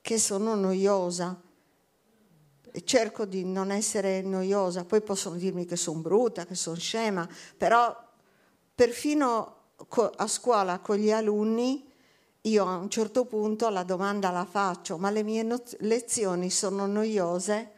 che 0.01 0.19
sono 0.19 0.55
noiosa. 0.55 1.41
Cerco 2.83 3.25
di 3.25 3.45
non 3.45 3.71
essere 3.71 4.21
noiosa, 4.21 4.83
poi 4.85 5.01
possono 5.01 5.35
dirmi 5.35 5.65
che 5.65 5.75
sono 5.75 5.99
brutta, 5.99 6.45
che 6.45 6.55
sono 6.55 6.75
scema, 6.75 7.27
però 7.55 7.95
perfino 8.73 9.57
a 10.15 10.27
scuola 10.27 10.79
con 10.79 10.95
gli 10.95 11.11
alunni 11.11 11.91
io 12.45 12.67
a 12.67 12.75
un 12.75 12.89
certo 12.89 13.25
punto 13.25 13.69
la 13.69 13.83
domanda 13.83 14.29
la 14.29 14.43
faccio, 14.43 14.97
ma 14.97 15.09
le 15.09 15.23
mie 15.23 15.43
no- 15.43 15.63
lezioni 15.79 16.49
sono 16.49 16.85
noiose? 16.85 17.71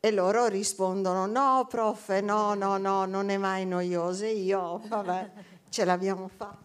E 0.00 0.10
loro 0.10 0.48
rispondono, 0.48 1.26
no 1.26 1.66
prof, 1.68 2.18
no, 2.20 2.54
no, 2.54 2.76
no, 2.76 3.04
non 3.06 3.28
è 3.28 3.36
mai 3.36 3.64
noiose, 3.64 4.28
io, 4.28 4.80
vabbè, 4.88 5.30
ce 5.74 5.82
l'abbiamo 5.84 6.28
fatta. 6.28 6.56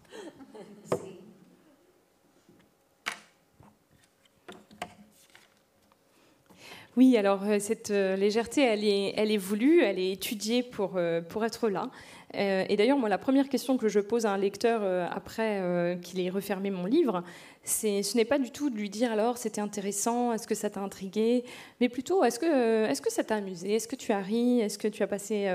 Oui, 6.95 7.17
alors 7.17 7.43
euh, 7.43 7.57
cette 7.59 7.89
euh, 7.89 8.15
légèreté, 8.15 8.61
elle 8.61 8.83
est, 8.83 9.13
elle 9.15 9.31
est 9.31 9.37
voulue, 9.37 9.81
elle 9.81 9.97
est 9.97 10.11
étudiée 10.11 10.61
pour, 10.61 10.97
euh, 10.97 11.21
pour 11.21 11.43
être 11.43 11.69
là. 11.69 11.89
Et 12.33 12.75
d'ailleurs, 12.77 12.97
moi, 12.97 13.09
la 13.09 13.17
première 13.17 13.49
question 13.49 13.77
que 13.77 13.87
je 13.87 13.99
pose 13.99 14.25
à 14.25 14.31
un 14.31 14.37
lecteur 14.37 14.83
après 15.11 15.97
qu'il 16.03 16.19
ait 16.19 16.29
refermé 16.29 16.69
mon 16.69 16.85
livre, 16.85 17.23
ce 17.63 18.15
n'est 18.15 18.25
pas 18.25 18.37
du 18.37 18.51
tout 18.51 18.69
de 18.69 18.75
lui 18.75 18.89
dire 18.89 19.11
alors 19.11 19.37
c'était 19.37 19.61
intéressant, 19.61 20.31
est-ce 20.33 20.47
que 20.47 20.53
ça 20.53 20.69
t'a 20.69 20.79
intrigué, 20.79 21.43
mais 21.81 21.89
plutôt 21.89 22.23
est-ce 22.23 22.39
que, 22.39 22.85
est-ce 22.85 23.01
que 23.01 23.11
ça 23.11 23.23
t'a 23.23 23.35
amusé, 23.35 23.73
est-ce 23.73 23.87
que 23.87 23.95
tu 23.95 24.11
as 24.11 24.19
ri, 24.19 24.59
est-ce 24.61 24.77
que 24.77 24.87
tu 24.87 25.01
as 25.01 25.07
passé 25.07 25.47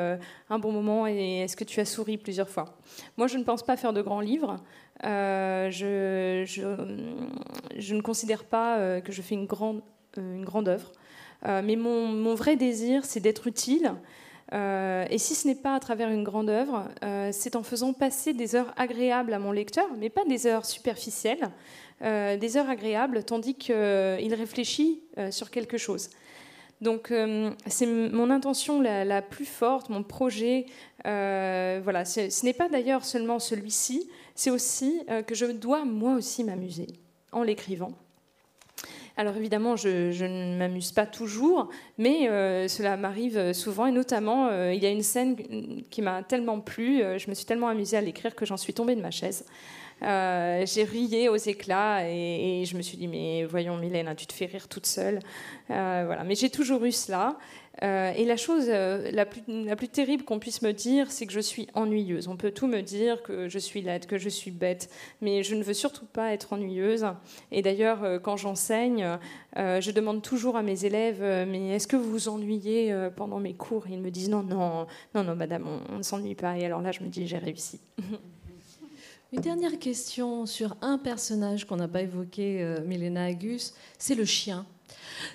un 0.50 0.58
bon 0.58 0.72
moment 0.72 1.06
et 1.06 1.42
est-ce 1.42 1.56
que 1.56 1.64
tu 1.64 1.78
as 1.78 1.84
souri 1.84 2.18
plusieurs 2.18 2.48
fois? 2.48 2.76
Moi, 3.16 3.28
je 3.28 3.38
ne 3.38 3.44
pense 3.44 3.62
pas 3.62 3.76
faire 3.76 3.92
de 3.92 4.02
grands 4.02 4.20
livres. 4.20 4.56
je, 5.02 6.44
ne 7.94 8.00
considère 8.00 8.44
pas 8.44 9.00
que 9.00 9.12
je 9.12 9.22
fais 9.22 9.36
une 9.36 9.46
grande, 9.46 9.82
une 10.16 10.44
grande 10.44 10.68
œuvre. 10.68 10.90
Euh, 11.46 11.62
mais 11.64 11.76
mon, 11.76 12.34
vrai 12.34 12.56
désir, 12.56 13.04
c'est 13.04 13.20
d'être 13.20 13.46
utile. 13.46 13.92
Euh, 14.52 15.06
et 15.10 15.18
si 15.18 15.34
ce 15.34 15.48
n'est 15.48 15.54
pas 15.54 15.74
à 15.74 15.80
travers 15.80 16.10
une 16.10 16.22
grande 16.22 16.50
œuvre, 16.50 16.88
euh, 17.02 17.30
c'est 17.32 17.56
en 17.56 17.62
faisant 17.62 17.92
passer 17.92 18.34
des 18.34 18.54
heures 18.54 18.72
agréables 18.76 19.32
à 19.32 19.38
mon 19.38 19.52
lecteur, 19.52 19.86
mais 19.98 20.10
pas 20.10 20.24
des 20.24 20.46
heures 20.46 20.66
superficielles, 20.66 21.50
des 22.00 22.56
heures 22.58 22.68
agréables, 22.68 23.24
tandis 23.24 23.54
qu'il 23.54 23.74
réfléchit 24.34 25.04
sur 25.30 25.50
quelque 25.50 25.78
chose. 25.78 26.10
Donc 26.82 27.10
c'est 27.66 27.86
mon 27.86 28.28
intention 28.28 28.82
la, 28.82 29.22
plus 29.22 29.46
forte, 29.46 29.88
mon 29.88 30.02
projet. 30.02 30.66
voilà, 31.04 32.04
ce 32.04 32.44
n'est 32.44 32.52
pas 32.52 32.68
d'ailleurs 32.68 33.06
seulement 33.06 33.38
celui-ci, 33.38 34.10
c'est 34.34 34.50
aussi 34.50 35.00
que 35.26 35.34
je 35.34 35.46
dois 35.46 35.86
moi 35.86 36.14
aussi 36.14 36.44
m'amuser 36.44 36.88
en 37.32 37.42
l'écrivant. 37.42 37.92
Alors 39.16 39.36
évidemment, 39.36 39.76
je, 39.76 40.24
ne 40.24 40.58
m'amuse 40.58 40.90
pas 40.90 41.06
toujours, 41.06 41.68
mais 41.98 42.28
euh, 42.28 42.66
cela 42.66 42.96
m'arrive 42.96 43.52
souvent, 43.52 43.86
et 43.86 43.92
notamment, 43.92 44.48
euh, 44.48 44.74
il 44.74 44.82
y 44.82 44.86
a 44.86 44.90
une 44.90 45.04
scène 45.04 45.36
qui 45.88 46.02
m'a 46.02 46.24
tellement 46.24 46.58
plu, 46.58 47.00
euh, 47.00 47.16
je 47.16 47.30
me 47.30 47.34
suis 47.34 47.44
tellement 47.44 47.68
amusée 47.68 47.96
à 47.96 48.00
l'écrire 48.00 48.34
que 48.34 48.44
j'en 48.44 48.56
suis 48.56 48.74
tombée 48.74 48.96
de 48.96 49.00
ma 49.00 49.12
chaise. 49.12 49.46
j'ai 50.02 50.84
rié 50.84 51.28
aux 51.28 51.36
éclats 51.36 52.10
et, 52.10 52.64
je 52.66 52.76
me 52.76 52.82
suis 52.82 52.96
dit 52.96 53.06
mais 53.06 53.44
voyons 53.44 53.76
Mylène, 53.76 54.12
tu 54.16 54.26
te 54.26 54.32
fais 54.32 54.46
rire 54.46 54.66
toute 54.66 54.86
seule. 54.86 55.20
voilà, 55.68 56.24
mais 56.24 56.34
j'ai 56.34 56.50
toujours 56.50 56.84
eu 56.84 56.92
cela. 56.92 57.36
Euh, 57.82 58.12
et 58.16 58.24
la 58.24 58.36
chose 58.36 58.66
euh, 58.68 59.10
la, 59.10 59.26
plus, 59.26 59.42
la, 59.48 59.74
plus, 59.74 59.88
terrible 59.88 60.24
qu'on 60.24 60.38
puisse 60.38 60.62
me 60.62 60.72
dire, 60.72 61.10
c'est 61.10 61.26
que 61.26 61.32
je 61.32 61.40
suis 61.40 61.66
ennuyeuse. 61.74 62.28
On 62.28 62.36
peut 62.36 62.52
tout 62.52 62.68
me 62.68 62.82
dire, 62.82 63.22
que 63.22 63.48
je 63.48 63.58
suis 63.58 63.82
laide, 63.82 64.06
que 64.06 64.16
je 64.16 64.28
suis 64.28 64.52
bête, 64.52 64.88
mais 65.20 65.42
je 65.42 65.54
ne 65.54 65.62
veux 65.62 65.74
surtout 65.74 66.06
pas 66.06 66.32
être 66.32 66.52
ennuyeuse. 66.52 67.06
Et 67.50 67.62
d'ailleurs, 67.62 68.04
euh, 68.04 68.18
quand 68.18 68.36
j'enseigne, 68.36 69.18
je 69.56 69.90
demande 69.90 70.22
toujours 70.22 70.56
à 70.56 70.62
mes 70.62 70.84
élèves, 70.84 71.22
mais 71.48 71.70
est-ce 71.70 71.86
que 71.86 71.96
vous 71.96 72.10
vous 72.10 72.28
ennuyez 72.28 72.94
pendant 73.16 73.38
mes 73.38 73.54
cours? 73.54 73.86
Ils 73.88 74.00
me 74.00 74.10
disent, 74.10 74.28
non, 74.28 74.42
non, 74.42 74.86
non, 75.14 75.24
non, 75.24 75.36
madame, 75.36 75.64
on, 75.90 75.98
ne 75.98 76.02
s'ennuie 76.02 76.34
pas. 76.34 76.58
Et 76.58 76.64
alors 76.64 76.80
là, 76.80 76.90
je 76.92 77.00
me 77.00 77.08
dis, 77.08 77.26
j'ai 77.26 77.38
réussi. 77.38 77.80
Une 79.32 79.40
dernière 79.40 79.78
question 79.78 80.46
sur 80.46 80.76
un 80.80 80.98
personnage 80.98 81.66
qu'on 81.66 81.76
n'a 81.76 81.88
pas 81.88 82.02
évoqué, 82.02 82.64
Milena 82.84 83.24
Agus, 83.24 83.72
c'est 83.98 84.14
le 84.14 84.24
chien. 84.24 84.66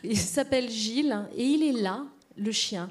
Il 0.04 0.18
s'appelle 0.18 0.70
Gilles 0.70 1.26
et 1.36 1.44
il 1.44 1.64
est 1.64 1.82
là 1.82 2.06
le 2.38 2.52
chien, 2.52 2.90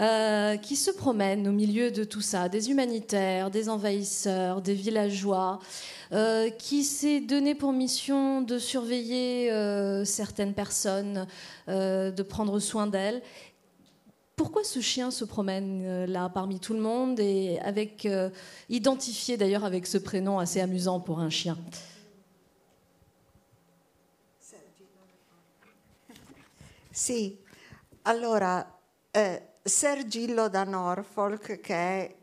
euh, 0.00 0.56
qui 0.56 0.76
se 0.76 0.90
promène 0.90 1.48
au 1.48 1.52
milieu 1.52 1.90
de 1.90 2.04
tout 2.04 2.20
ça, 2.20 2.48
des 2.48 2.70
humanitaires, 2.70 3.50
des 3.50 3.68
envahisseurs, 3.68 4.62
des 4.62 4.74
villageois, 4.74 5.58
euh, 6.12 6.50
qui 6.50 6.84
s'est 6.84 7.20
donné 7.20 7.54
pour 7.54 7.72
mission 7.72 8.40
de 8.40 8.58
surveiller 8.58 9.50
euh, 9.50 10.04
certaines 10.04 10.54
personnes, 10.54 11.26
de 11.66 12.22
prendre 12.22 12.60
soin 12.60 12.86
d'elles. 12.86 13.22
Pourquoi 14.36 14.62
ce 14.62 14.80
chien 14.80 15.10
se 15.10 15.24
promène 15.24 16.04
là 16.04 16.28
parmi 16.28 16.60
tout 16.60 16.74
le 16.74 16.80
monde 16.80 17.18
et 17.18 17.58
avec 17.58 18.06
identifié 18.68 19.36
d'ailleurs 19.36 19.64
avec 19.64 19.84
ce 19.84 19.98
prénom 19.98 20.38
assez 20.38 20.60
amusant 20.60 21.00
pour 21.00 21.18
un 21.18 21.28
chien? 21.28 21.58
Allora, 28.08 28.74
eh, 29.10 29.48
Sir 29.62 30.06
Gillo 30.06 30.48
da 30.48 30.64
Norfolk, 30.64 31.60
che 31.60 31.74
è, 31.74 32.16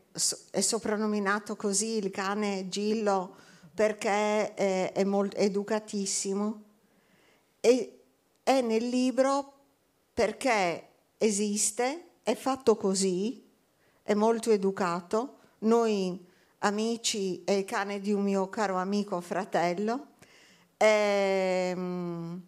è, 0.50 0.60
soprannominato 0.60 1.54
così 1.54 1.98
il 1.98 2.10
cane 2.10 2.68
Gillo 2.68 3.36
perché 3.72 4.52
è, 4.54 4.92
è 4.92 5.04
molto 5.04 5.36
educatissimo, 5.36 6.62
e 7.60 8.00
è 8.42 8.60
nel 8.62 8.88
libro 8.88 9.52
perché 10.12 10.88
esiste, 11.18 12.14
è 12.24 12.34
fatto 12.34 12.76
così, 12.76 13.48
è 14.02 14.14
molto 14.14 14.50
educato. 14.50 15.36
Noi 15.58 16.26
amici 16.60 17.44
è 17.44 17.52
il 17.52 17.64
cane 17.64 18.00
di 18.00 18.12
un 18.12 18.24
mio 18.24 18.48
caro 18.48 18.74
amico 18.74 19.20
fratello. 19.20 20.14
Ehm, 20.78 22.44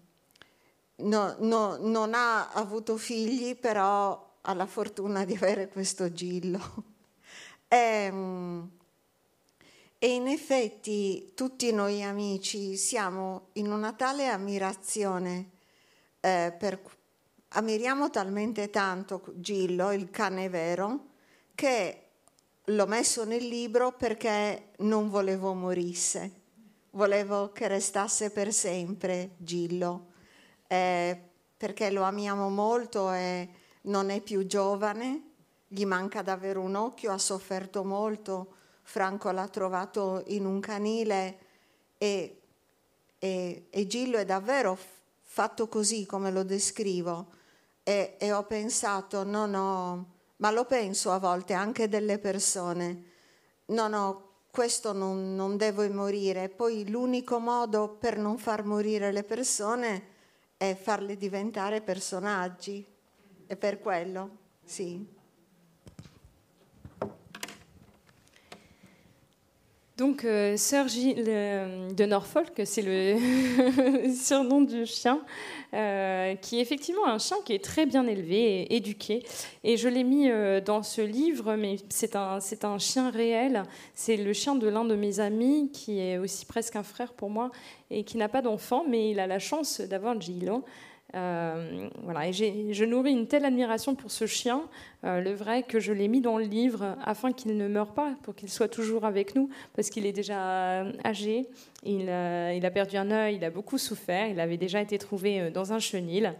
no, 0.98 1.36
no, 1.38 1.76
non 1.78 2.14
ha 2.14 2.50
avuto 2.52 2.96
figli, 2.96 3.56
però 3.56 4.36
ha 4.40 4.54
la 4.54 4.66
fortuna 4.66 5.24
di 5.24 5.34
avere 5.34 5.68
questo 5.68 6.12
Gillo. 6.12 6.60
e, 7.68 7.76
ehm, 7.76 8.70
e 10.00 10.14
in 10.14 10.28
effetti 10.28 11.32
tutti 11.34 11.72
noi 11.72 12.04
amici 12.04 12.76
siamo 12.76 13.48
in 13.54 13.72
una 13.72 13.92
tale 13.92 14.28
ammirazione 14.28 15.50
eh, 16.20 16.54
per, 16.56 16.80
ammiriamo 17.48 18.08
talmente 18.08 18.70
tanto 18.70 19.22
Gillo, 19.34 19.92
il 19.92 20.10
cane 20.10 20.48
vero, 20.48 21.06
che 21.54 22.02
l'ho 22.64 22.86
messo 22.86 23.24
nel 23.24 23.46
libro 23.46 23.92
perché 23.92 24.70
non 24.78 25.08
volevo 25.08 25.52
morisse, 25.54 26.30
volevo 26.90 27.50
che 27.50 27.66
restasse 27.66 28.30
per 28.30 28.52
sempre 28.52 29.30
Gillo, 29.38 30.07
eh, 30.68 31.20
perché 31.56 31.90
lo 31.90 32.02
amiamo 32.02 32.48
molto 32.48 33.12
e 33.12 33.48
non 33.82 34.10
è 34.10 34.20
più 34.20 34.46
giovane, 34.46 35.22
gli 35.66 35.84
manca 35.84 36.22
davvero 36.22 36.60
un 36.60 36.76
occhio, 36.76 37.10
ha 37.10 37.18
sofferto 37.18 37.84
molto, 37.84 38.54
Franco 38.82 39.30
l'ha 39.32 39.48
trovato 39.48 40.22
in 40.28 40.46
un 40.46 40.60
canile 40.60 41.38
e, 41.98 42.40
e, 43.18 43.66
e 43.68 43.86
Gillo 43.86 44.18
è 44.18 44.24
davvero 44.24 44.78
fatto 45.22 45.68
così 45.68 46.06
come 46.06 46.30
lo 46.30 46.42
descrivo 46.42 47.26
e, 47.82 48.16
e 48.18 48.32
ho 48.32 48.44
pensato, 48.44 49.24
no, 49.24 49.46
no, 49.46 50.06
ma 50.36 50.50
lo 50.50 50.64
penso 50.64 51.10
a 51.10 51.18
volte 51.18 51.54
anche 51.54 51.88
delle 51.88 52.18
persone, 52.18 53.02
no, 53.66 53.88
no, 53.88 54.28
questo 54.50 54.92
non, 54.92 55.34
non 55.34 55.56
devo 55.56 55.88
morire. 55.92 56.48
Poi 56.48 56.88
l'unico 56.88 57.38
modo 57.38 57.88
per 57.88 58.18
non 58.18 58.38
far 58.38 58.64
morire 58.64 59.12
le 59.12 59.22
persone 59.22 60.16
è 60.58 60.74
farle 60.74 61.16
diventare 61.16 61.80
personaggi. 61.80 62.84
E 63.46 63.56
per 63.56 63.78
quello, 63.80 64.36
sì. 64.62 65.16
Donc, 69.98 70.24
euh, 70.24 70.56
Sir 70.56 70.86
Gilles 70.86 71.24
de 71.24 72.04
Norfolk, 72.04 72.62
c'est 72.64 72.82
le 72.82 73.16
surnom 74.14 74.60
du 74.60 74.86
chien, 74.86 75.20
euh, 75.74 76.36
qui 76.36 76.58
est 76.58 76.60
effectivement 76.60 77.08
un 77.08 77.18
chien 77.18 77.36
qui 77.44 77.52
est 77.52 77.64
très 77.64 77.84
bien 77.84 78.06
élevé 78.06 78.62
et 78.62 78.76
éduqué. 78.76 79.24
Et 79.64 79.76
je 79.76 79.88
l'ai 79.88 80.04
mis 80.04 80.30
euh, 80.30 80.60
dans 80.60 80.84
ce 80.84 81.02
livre, 81.02 81.56
mais 81.56 81.78
c'est 81.88 82.14
un, 82.14 82.38
c'est 82.38 82.64
un 82.64 82.78
chien 82.78 83.10
réel. 83.10 83.64
C'est 83.96 84.16
le 84.16 84.32
chien 84.32 84.54
de 84.54 84.68
l'un 84.68 84.84
de 84.84 84.94
mes 84.94 85.18
amis, 85.18 85.68
qui 85.72 85.98
est 85.98 86.16
aussi 86.16 86.46
presque 86.46 86.76
un 86.76 86.84
frère 86.84 87.12
pour 87.12 87.28
moi, 87.28 87.50
et 87.90 88.04
qui 88.04 88.18
n'a 88.18 88.28
pas 88.28 88.40
d'enfant, 88.40 88.84
mais 88.88 89.10
il 89.10 89.18
a 89.18 89.26
la 89.26 89.40
chance 89.40 89.80
d'avoir 89.80 90.20
Gillo. 90.20 90.64
Euh, 91.14 91.88
voilà, 92.02 92.28
et 92.28 92.32
je 92.32 92.84
nourris 92.84 93.12
une 93.12 93.26
telle 93.26 93.46
admiration 93.46 93.94
pour 93.94 94.10
ce 94.10 94.26
chien, 94.26 94.62
euh, 95.04 95.20
le 95.20 95.32
vrai, 95.32 95.62
que 95.62 95.80
je 95.80 95.92
l'ai 95.92 96.06
mis 96.06 96.20
dans 96.20 96.36
le 96.36 96.44
livre 96.44 96.96
afin 97.02 97.32
qu'il 97.32 97.56
ne 97.56 97.66
meure 97.66 97.94
pas, 97.94 98.14
pour 98.22 98.34
qu'il 98.34 98.50
soit 98.50 98.68
toujours 98.68 99.06
avec 99.06 99.34
nous, 99.34 99.48
parce 99.74 99.88
qu'il 99.88 100.04
est 100.04 100.12
déjà 100.12 100.84
âgé, 101.06 101.46
il, 101.84 102.10
a 102.10 102.70
perdu 102.70 102.96
un 102.96 103.10
œil, 103.10 103.36
il 103.36 103.44
a 103.44 103.50
beaucoup 103.50 103.78
souffert, 103.78 104.26
il 104.26 104.38
avait 104.38 104.58
déjà 104.58 104.82
été 104.82 104.98
trouvé 104.98 105.40
euh, 105.40 105.50
dans 105.50 105.72
un 105.72 105.78
chenil, 105.78 106.34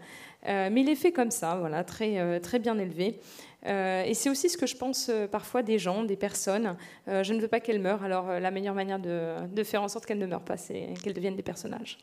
mais 0.45 0.81
il 0.81 0.87
est 0.87 0.95
fait 0.95 1.11
comme 1.11 1.31
ça, 1.31 1.55
voilà, 1.59 1.83
très, 1.83 2.39
très 2.39 2.59
bien 2.59 2.77
élevé. 2.79 3.19
et 3.65 4.13
c'est 4.13 4.29
aussi 4.29 4.49
ce 4.49 4.57
que 4.57 4.67
je 4.67 4.77
pense 4.77 5.11
parfois 5.31 5.63
des 5.63 5.77
gens, 5.77 6.03
des 6.05 6.15
personnes. 6.15 6.77
je 7.07 7.33
ne 7.33 7.41
veux 7.41 7.49
pas 7.49 7.59
qu'elles 7.59 7.81
meurent, 7.81 8.03
alors 8.03 8.39
la 8.39 8.49
meilleure 8.49 8.73
manière 8.73 8.99
de, 8.99 9.45
de 9.47 9.63
faire 9.65 9.83
en 9.83 9.89
sorte 9.89 10.05
qu'elles 10.05 10.17
ne 10.17 10.25
meurent 10.25 10.45
pas, 10.45 10.55
c'est 10.55 10.93
qu'elles 11.03 11.13
deviennent 11.13 11.35
des 11.35 11.43
personnages. 11.43 11.97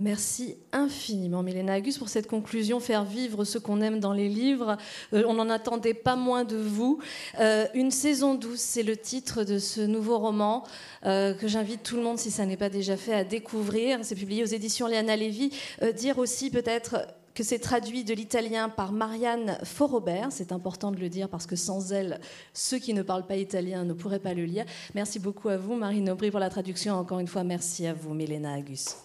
Merci 0.00 0.56
infiniment, 0.72 1.42
Mélène 1.42 1.70
Agus, 1.70 1.96
pour 1.98 2.08
cette 2.08 2.26
conclusion, 2.26 2.80
faire 2.80 3.04
vivre 3.04 3.44
ce 3.44 3.58
qu'on 3.58 3.80
aime 3.80 4.00
dans 4.00 4.12
les 4.12 4.28
livres. 4.28 4.76
Euh, 5.12 5.24
on 5.26 5.34
n'en 5.34 5.48
attendait 5.48 5.94
pas 5.94 6.16
moins 6.16 6.44
de 6.44 6.56
vous. 6.56 6.98
Euh, 7.40 7.66
une 7.74 7.90
saison 7.90 8.34
douce, 8.34 8.60
c'est 8.60 8.82
le 8.82 8.96
titre 8.96 9.44
de 9.44 9.58
ce 9.58 9.80
nouveau 9.80 10.18
roman 10.18 10.64
euh, 11.06 11.32
que 11.32 11.48
j'invite 11.48 11.82
tout 11.82 11.96
le 11.96 12.02
monde, 12.02 12.18
si 12.18 12.30
ça 12.30 12.44
n'est 12.44 12.56
pas 12.56 12.68
déjà 12.68 12.96
fait, 12.96 13.14
à 13.14 13.24
découvrir. 13.24 14.00
C'est 14.02 14.14
publié 14.14 14.42
aux 14.42 14.46
éditions 14.46 14.88
Léana 14.88 15.16
Lévy. 15.16 15.50
dire 15.96 16.18
aussi 16.18 16.50
peut-être 16.50 17.06
que 17.34 17.42
c'est 17.42 17.58
traduit 17.58 18.04
de 18.04 18.14
l'italien 18.14 18.68
par 18.68 18.92
Marianne 18.92 19.58
Forobert. 19.64 20.28
C'est 20.30 20.52
important 20.52 20.90
de 20.90 20.98
le 20.98 21.08
dire 21.08 21.28
parce 21.28 21.46
que 21.46 21.56
sans 21.56 21.92
elle, 21.92 22.20
ceux 22.52 22.78
qui 22.78 22.94
ne 22.94 23.02
parlent 23.02 23.26
pas 23.26 23.36
italien 23.36 23.84
ne 23.84 23.92
pourraient 23.92 24.18
pas 24.20 24.34
le 24.34 24.44
lire. 24.44 24.64
Merci 24.94 25.18
beaucoup 25.18 25.48
à 25.48 25.56
vous, 25.56 25.74
Marine 25.74 26.10
Aubry, 26.10 26.30
pour 26.30 26.40
la 26.40 26.50
traduction. 26.50 26.94
Encore 26.94 27.20
une 27.20 27.28
fois, 27.28 27.42
merci 27.42 27.86
à 27.86 27.94
vous, 27.94 28.14
Mélène 28.14 28.46
Agus. 28.46 28.96